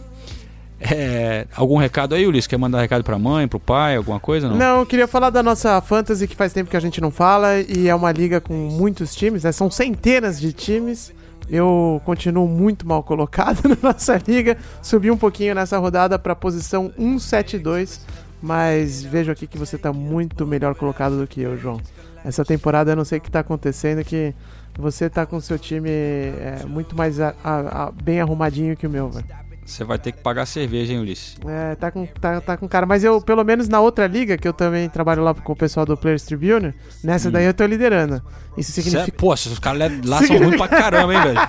É, 0.80 1.46
algum 1.56 1.78
recado 1.78 2.16
aí, 2.16 2.26
Ulisses? 2.26 2.48
Quer 2.48 2.58
mandar 2.58 2.82
recado 2.82 3.04
pra 3.04 3.20
mãe, 3.20 3.48
pro 3.48 3.60
pai, 3.60 3.98
alguma 3.98 4.20
coisa? 4.20 4.50
Não. 4.50 4.56
Não, 4.56 4.80
eu 4.80 4.86
queria 4.86 5.08
falar 5.08 5.30
da 5.30 5.44
nossa 5.44 5.80
Fantasy, 5.82 6.28
que 6.28 6.36
faz 6.36 6.54
tempo 6.54 6.72
que 6.72 6.78
a 6.78 6.80
gente 6.80 7.00
não 7.00 7.12
fala, 7.12 7.60
e 7.60 7.88
é 7.88 7.94
uma 7.94 8.12
liga 8.12 8.42
com 8.42 8.54
muitos 8.54 9.14
times, 9.14 9.44
né? 9.44 9.52
São 9.52 9.70
centenas 9.70 10.40
de 10.40 10.52
times. 10.52 11.14
Eu 11.48 12.02
continuo 12.06 12.48
muito 12.48 12.88
mal 12.88 13.04
colocado 13.04 13.68
na 13.70 13.92
nossa 13.92 14.20
liga. 14.26 14.58
Subi 14.82 15.12
um 15.12 15.18
pouquinho 15.18 15.54
nessa 15.54 15.78
rodada 15.78 16.18
para 16.18 16.36
posição 16.36 16.92
172, 16.98 18.02
mas 18.42 19.04
vejo 19.04 19.32
aqui 19.32 19.46
que 19.48 19.58
você 19.58 19.78
tá 19.78 19.94
muito 19.94 20.46
melhor 20.48 20.76
colocado 20.76 21.18
do 21.18 21.28
que 21.28 21.42
eu, 21.42 21.58
João. 21.58 21.80
Essa 22.24 22.44
temporada 22.46 22.92
eu 22.92 22.96
não 22.96 23.06
sei 23.06 23.18
o 23.18 23.22
que 23.22 23.32
tá 23.32 23.40
acontecendo, 23.40 24.04
que 24.04 24.34
você 24.78 25.10
tá 25.10 25.26
com 25.26 25.40
seu 25.40 25.58
time 25.60 25.90
é, 25.90 26.62
muito 26.68 26.96
mais 26.96 27.20
a- 27.20 27.34
a- 27.44 27.84
a- 27.86 27.92
bem 27.92 28.22
arrumadinho 28.22 28.76
que 28.78 28.86
o 28.88 28.90
meu, 28.90 29.10
velho. 29.10 29.26
Você 29.72 29.86
vai 29.86 29.98
ter 29.98 30.12
que 30.12 30.22
pagar 30.22 30.46
cerveja, 30.46 30.92
hein, 30.92 31.00
Ulisses? 31.00 31.38
É, 31.48 31.76
tá 31.76 31.90
com, 31.90 32.06
tá, 32.06 32.42
tá 32.42 32.58
com 32.58 32.68
cara. 32.68 32.86
Mas 32.86 33.06
eu, 33.06 33.22
pelo 33.22 33.42
menos 33.44 33.70
na 33.70 33.80
outra 33.80 34.06
liga, 34.06 34.38
que 34.38 34.46
eu 34.46 34.52
também 34.52 34.90
trabalho 34.90 35.24
lá 35.24 35.34
com 35.34 35.54
o 35.54 35.56
pessoal 35.56 35.86
do 35.86 35.96
Players 35.96 36.24
Tribune, 36.24 36.74
nessa 37.02 37.32
daí 37.32 37.46
eu 37.46 37.54
tô 37.54 37.66
liderando. 37.66 38.22
Isso 38.58 38.74
significa. 38.74 39.06
Cê- 39.06 39.12
Pô, 39.14 39.32
os 39.34 39.60
caras 39.60 39.90
lá 40.06 40.22
são 40.22 40.38
ruins 40.38 40.58
pra 40.58 40.68
caramba, 40.68 41.14
hein, 41.14 41.22
velho? 41.22 41.40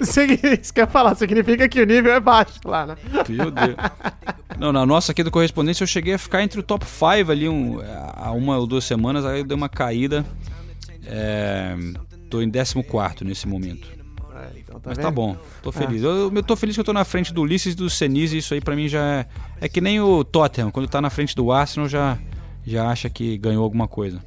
Isso 0.60 0.72
que 0.72 0.80
eu 0.80 0.84
ia 0.84 0.86
falar, 0.86 1.14
significa 1.16 1.68
que 1.68 1.82
o 1.82 1.86
nível 1.86 2.12
é 2.14 2.20
baixo 2.20 2.60
lá, 2.64 2.86
né? 2.86 2.96
Meu 3.28 3.50
Deus. 3.50 3.76
Não, 4.58 4.72
na 4.72 4.86
nossa 4.86 5.12
aqui 5.12 5.22
do 5.22 5.30
Correspondência 5.30 5.82
eu 5.82 5.86
cheguei 5.86 6.14
a 6.14 6.18
ficar 6.18 6.42
entre 6.42 6.58
o 6.58 6.62
top 6.62 6.86
5 6.86 7.30
ali 7.30 7.46
um, 7.46 7.78
há 8.14 8.30
uma 8.32 8.56
ou 8.56 8.66
duas 8.66 8.84
semanas, 8.84 9.26
aí 9.26 9.40
eu 9.40 9.44
dei 9.44 9.54
uma 9.56 9.68
caída. 9.68 10.24
É, 11.04 11.76
tô 12.30 12.40
em 12.40 12.50
14 12.50 13.22
nesse 13.22 13.46
momento. 13.46 13.97
Então, 14.78 14.90
Mas 14.90 14.96
vendo? 14.96 15.04
tá 15.04 15.10
bom, 15.10 15.36
tô 15.62 15.70
Ah. 15.70 15.72
feliz. 15.72 16.02
Eu, 16.02 16.32
eu 16.34 16.42
tô 16.42 16.54
feliz 16.56 16.74
que 16.76 16.80
eu 16.80 16.84
tô 16.84 16.92
na 16.92 17.04
frente 17.04 17.32
do 17.32 17.42
Ulisses 17.42 17.74
e 17.74 17.76
do 17.76 17.90
Senise, 17.90 18.38
isso 18.38 18.54
aí 18.54 18.60
pra 18.60 18.74
mim 18.76 18.88
já 18.88 19.00
é. 19.04 19.26
É 19.60 19.68
que 19.68 19.80
nem 19.80 20.00
o 20.00 20.22
Tottenham, 20.24 20.70
quando 20.70 20.88
tá 20.88 21.00
na 21.00 21.10
frente 21.10 21.34
do 21.34 21.50
Arsenal 21.52 21.88
já, 21.88 22.16
já 22.66 22.88
acha 22.88 23.10
que 23.10 23.36
ganhou 23.38 23.62
alguma 23.64 23.88
coisa. 23.88 24.20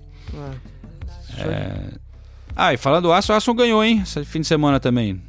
É... 1.37 1.93
Ah, 2.55 2.73
e 2.73 2.77
falando 2.77 3.03
do 3.03 3.13
Arsenal, 3.13 3.35
o 3.35 3.37
Arsenal 3.37 3.55
ganhou, 3.55 3.83
hein? 3.83 4.01
Esse 4.03 4.23
fim 4.25 4.41
de 4.41 4.47
semana 4.47 4.79
também. 4.79 5.21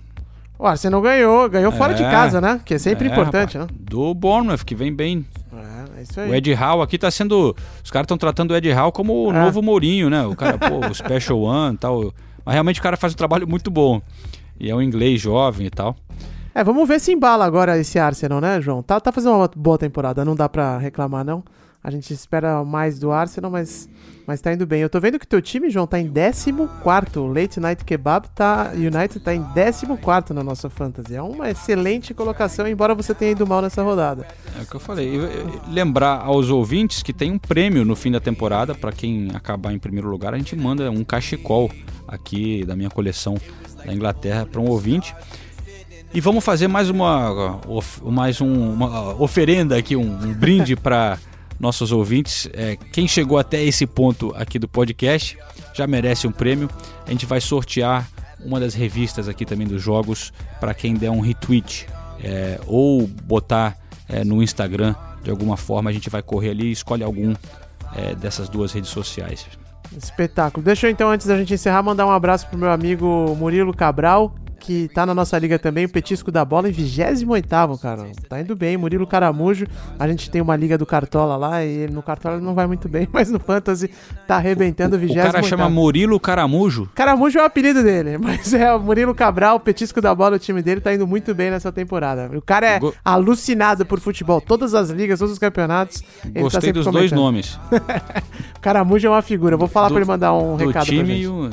O 0.59 0.66
Arsenal 0.66 1.01
ganhou, 1.01 1.49
ganhou 1.49 1.73
fora 1.73 1.95
de 1.95 2.03
É. 2.03 2.11
casa, 2.11 2.41
né? 2.41 2.61
Que 2.64 2.75
é 2.75 2.79
sempre 2.79 3.09
É, 3.09 3.12
importante, 3.12 3.57
rapaz. 3.59 3.77
Do 3.81 4.14
Bournemouth, 4.14 4.64
que 4.64 4.75
vem 4.75 4.93
bem. 4.95 5.25
né? 5.53 5.85
É 5.99 6.03
isso 6.03 6.20
aí. 6.20 6.31
O 6.31 6.35
Ed 6.35 6.53
Howe 6.55 6.83
aqui 6.83 6.99
tá 6.99 7.11
sendo. 7.11 7.55
Os 7.83 7.91
caras 7.91 8.05
estão 8.05 8.16
tratando 8.18 8.53
o 8.53 8.57
Ed 8.57 8.70
Howe 8.73 8.93
como 8.93 9.27
o 9.29 9.31
É. 9.33 9.45
novo 9.45 9.61
Mourinho, 9.62 10.09
né? 10.11 10.25
O 10.25 10.35
cara, 10.37 10.57
pô, 10.59 10.87
o 10.87 10.95
Special 10.95 11.41
One 11.41 11.75
e 11.75 11.79
tal. 11.79 12.14
Mas 12.45 12.53
realmente 12.55 12.81
o 12.81 12.83
cara 12.83 12.97
faz 12.97 13.12
um 13.12 13.16
trabalho 13.16 13.47
muito 13.47 13.70
bom. 13.70 14.01
E 14.63 14.71
é 14.71 14.75
um 14.75 14.81
inglês 14.81 15.21
jovem 15.21 15.67
e 15.67 15.71
tal. 15.71 15.97
É, 16.55 16.63
vamos 16.63 16.87
ver 16.87 17.01
se 17.01 17.13
embala 17.13 17.45
agora 17.45 17.77
esse 17.79 17.99
Arsenal, 17.99 18.41
né, 18.41 18.61
João? 18.61 18.81
Tá, 18.81 19.01
tá 19.01 19.11
fazendo 19.11 19.35
uma 19.35 19.51
boa 19.57 19.77
temporada, 19.77 20.25
não 20.25 20.37
dá 20.37 20.49
pra 20.49 20.79
reclamar, 20.79 21.25
não. 21.25 21.43
A 21.83 21.91
gente 21.91 22.13
espera 22.15 22.65
mais 22.65 22.97
do 23.01 23.11
Arsenal, 23.11 23.51
mas, 23.51 23.89
mas 24.25 24.41
tá 24.41 24.53
indo 24.53 24.65
bem. 24.65 24.81
Eu 24.81 24.89
tô 24.89 25.01
vendo 25.01 25.19
que 25.19 25.27
teu 25.27 25.43
time, 25.43 25.69
João, 25.69 25.85
tá 25.85 25.99
em 25.99 26.09
14. 26.09 27.19
O 27.19 27.27
Late 27.27 27.59
Night 27.59 27.85
Kebab 27.85 28.29
tá. 28.29 28.71
United 28.73 29.19
tá 29.19 29.35
em 29.35 29.43
14 29.43 30.33
na 30.33 30.45
nossa 30.45 30.71
fantasy. 30.71 31.17
É 31.17 31.21
uma 31.21 31.51
excelente 31.51 32.15
colocação, 32.15 32.69
embora 32.69 32.95
você 32.95 33.13
tenha 33.13 33.33
ido 33.33 33.45
mal 33.45 33.61
nessa 33.61 33.83
rodada. 33.83 34.29
É 34.57 34.63
o 34.63 34.67
que 34.67 34.77
eu 34.77 34.81
falei. 34.81 35.11
Lembrar 35.69 36.21
aos 36.21 36.51
ouvintes 36.51 37.03
que 37.03 37.13
tem 37.13 37.33
um 37.33 37.39
prêmio 37.39 37.85
no 37.85 37.97
fim 37.97 38.13
da 38.13 38.21
temporada. 38.21 38.77
Pra 38.77 38.93
quem 38.93 39.31
acabar 39.35 39.73
em 39.73 39.79
primeiro 39.81 40.09
lugar, 40.09 40.35
a 40.35 40.39
gente 40.39 40.55
manda 40.55 40.89
um 40.89 41.03
cachecol 41.03 41.69
aqui 42.07 42.65
da 42.65 42.77
minha 42.77 42.91
coleção 42.91 43.37
da 43.85 43.93
Inglaterra 43.93 44.47
para 44.47 44.61
um 44.61 44.68
ouvinte. 44.68 45.14
E 46.14 46.20
vamos 46.20 46.45
fazer 46.45 46.68
mais 46.68 46.91
uma, 46.91 47.59
mais 48.05 48.41
um- 48.41 48.72
uma 48.72 49.14
oferenda 49.22 49.76
aqui, 49.76 49.97
um, 49.97 50.03
um 50.03 50.35
brinde 50.35 50.76
para 50.76 51.18
nossos 51.59 51.91
ouvintes. 51.93 52.49
É, 52.53 52.76
quem 52.76 53.09
chegou 53.09 53.39
até 53.39 53.62
esse 53.62 53.87
ponto 53.87 54.33
aqui 54.37 54.59
do 54.59 54.68
podcast 54.68 55.39
já 55.74 55.87
merece 55.87 56.26
um 56.26 56.33
prêmio. 56.33 56.68
A 57.07 57.11
gente 57.11 57.24
vai 57.24 57.41
sortear 57.41 58.09
uma 58.45 58.59
das 58.61 58.74
revistas 58.74 59.28
aqui 59.28 59.47
também 59.47 59.66
dos 59.66 59.80
jogos 59.80 60.33
para 60.61 60.74
quem 60.74 60.95
der 60.95 61.11
um 61.11 61.20
retweet 61.20 61.87
é, 62.22 62.61
ou 62.66 63.07
botar 63.07 63.76
é, 64.09 64.22
no 64.24 64.43
Instagram 64.43 64.95
de 65.22 65.30
alguma 65.30 65.57
forma. 65.57 65.89
A 65.89 65.93
gente 65.93 66.11
vai 66.11 66.22
correr 66.22 66.51
ali 66.51 66.66
e 66.66 66.72
escolhe 66.72 67.03
algum 67.03 67.35
é, 67.97 68.14
dessas 68.14 68.49
duas 68.51 68.72
redes 68.72 68.91
sociais. 68.91 69.47
Espetáculo. 69.97 70.64
Deixa 70.64 70.86
eu 70.86 70.90
então, 70.90 71.11
antes 71.11 71.26
da 71.26 71.36
gente 71.36 71.55
encerrar, 71.55 71.82
mandar 71.82 72.07
um 72.07 72.11
abraço 72.11 72.49
pro 72.49 72.59
meu 72.59 72.70
amigo 72.70 73.34
Murilo 73.38 73.74
Cabral, 73.74 74.34
que 74.65 74.89
tá 74.95 75.05
na 75.05 75.13
nossa 75.13 75.37
liga 75.39 75.59
também, 75.59 75.85
o 75.85 75.89
Petisco 75.89 76.31
da 76.31 76.45
Bola, 76.45 76.69
em 76.69 76.73
28 76.73 77.27
cara. 77.81 78.07
Tá 78.29 78.41
indo 78.41 78.55
bem, 78.55 78.77
Murilo 78.77 79.07
Caramujo. 79.07 79.67
A 79.99 80.07
gente 80.07 80.31
tem 80.31 80.41
uma 80.41 80.55
liga 80.55 80.79
do 80.79 80.87
Cartola 80.87 81.37
lá, 81.37 81.65
e 81.65 81.69
ele- 81.69 81.93
no 81.93 82.01
Cartola 82.03 82.41
não 82.41 82.55
vai 82.55 82.67
muito 82.69 82.89
bem, 82.89 83.09
mas 83.13 83.29
no 83.31 83.41
Fantasy 83.41 83.91
tá 84.27 84.37
arrebentando 84.37 84.95
o 84.95 84.99
O 84.99 85.01
28 85.01 85.33
cara 85.33 85.43
chama 85.43 85.69
Murilo 85.69 86.21
Caramujo. 86.21 86.89
Caramujo 86.95 87.39
é 87.39 87.43
o 87.43 87.45
apelido 87.45 87.83
dele, 87.83 88.19
mas 88.23 88.55
é 88.55 88.73
o 88.73 88.79
Murilo 88.79 89.15
Cabral, 89.15 89.57
o 89.57 89.61
petisco 89.61 90.01
da 90.01 90.15
bola, 90.15 90.37
o 90.37 90.39
time 90.39 90.63
dele 90.63 90.81
tá 90.81 90.95
indo 90.95 91.07
muito 91.09 91.35
bem 91.35 91.51
nessa 91.51 91.73
temporada. 91.73 92.31
O 92.37 92.41
cara 92.41 92.67
é 92.67 92.79
Go- 92.79 92.95
alucinado 93.05 93.85
por 93.85 93.99
futebol, 93.99 94.41
todas 94.41 94.75
as 94.75 94.91
ligas, 94.91 95.19
todos 95.19 95.33
os 95.33 95.39
campeonatos. 95.41 96.01
tá 96.03 96.41
Gostei 96.41 96.61
sempre 96.61 96.73
dos 96.83 96.85
dois 96.93 97.11
comentando. 97.11 97.19
nomes. 97.19 97.59
Caramujo 98.63 99.07
é 99.07 99.11
uma 99.11 99.23
figura, 99.23 99.57
vou 99.57 99.67
falar 99.67 99.89
Do- 99.89 99.95
pra 99.95 100.01
ele 100.03 100.09
mandar 100.09 100.33
um 100.35 100.57
do 100.57 100.67
recado 100.67 100.73
pra 100.73 100.85
time 100.85 101.05
gente. 101.07 101.23
e 101.23 101.27
o... 101.27 101.51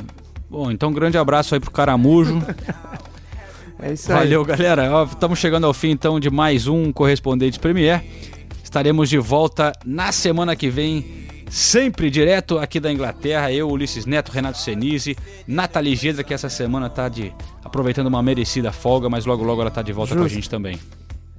Bom, 0.48 0.68
então 0.68 0.88
um 0.90 0.92
grande 0.92 1.16
abraço 1.16 1.54
aí 1.54 1.60
pro 1.60 1.70
Caramujo. 1.70 2.42
É 3.82 3.92
isso 3.92 4.12
aí. 4.12 4.18
Valeu, 4.18 4.44
galera. 4.44 4.90
Estamos 5.04 5.38
chegando 5.38 5.66
ao 5.66 5.72
fim 5.72 5.90
então 5.90 6.20
de 6.20 6.30
mais 6.30 6.66
um 6.66 6.92
Correspondente 6.92 7.58
Premier. 7.58 8.04
Estaremos 8.62 9.08
de 9.08 9.18
volta 9.18 9.72
na 9.84 10.12
semana 10.12 10.54
que 10.54 10.68
vem, 10.70 11.26
sempre 11.50 12.10
direto 12.10 12.58
aqui 12.58 12.78
da 12.78 12.92
Inglaterra. 12.92 13.50
Eu, 13.50 13.68
Ulisses 13.68 14.06
Neto, 14.06 14.30
Renato 14.30 14.58
Senise, 14.58 15.16
Nathalie 15.46 15.96
Gedra, 15.96 16.22
que 16.22 16.32
essa 16.32 16.48
semana 16.48 16.88
tá 16.88 17.08
de 17.08 17.32
aproveitando 17.64 18.06
uma 18.06 18.22
merecida 18.22 18.70
folga, 18.70 19.08
mas 19.08 19.26
logo 19.26 19.42
logo 19.42 19.60
ela 19.60 19.70
tá 19.70 19.82
de 19.82 19.92
volta 19.92 20.14
com 20.14 20.20
a 20.20 20.24
Justo. 20.24 20.34
gente 20.36 20.50
também. 20.50 20.78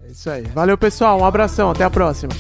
É 0.05 0.11
isso 0.11 0.29
aí. 0.29 0.43
Valeu, 0.53 0.77
pessoal. 0.77 1.19
Um 1.19 1.25
abração. 1.25 1.71
Até 1.71 1.83
a 1.83 1.89
próxima. 1.89 2.33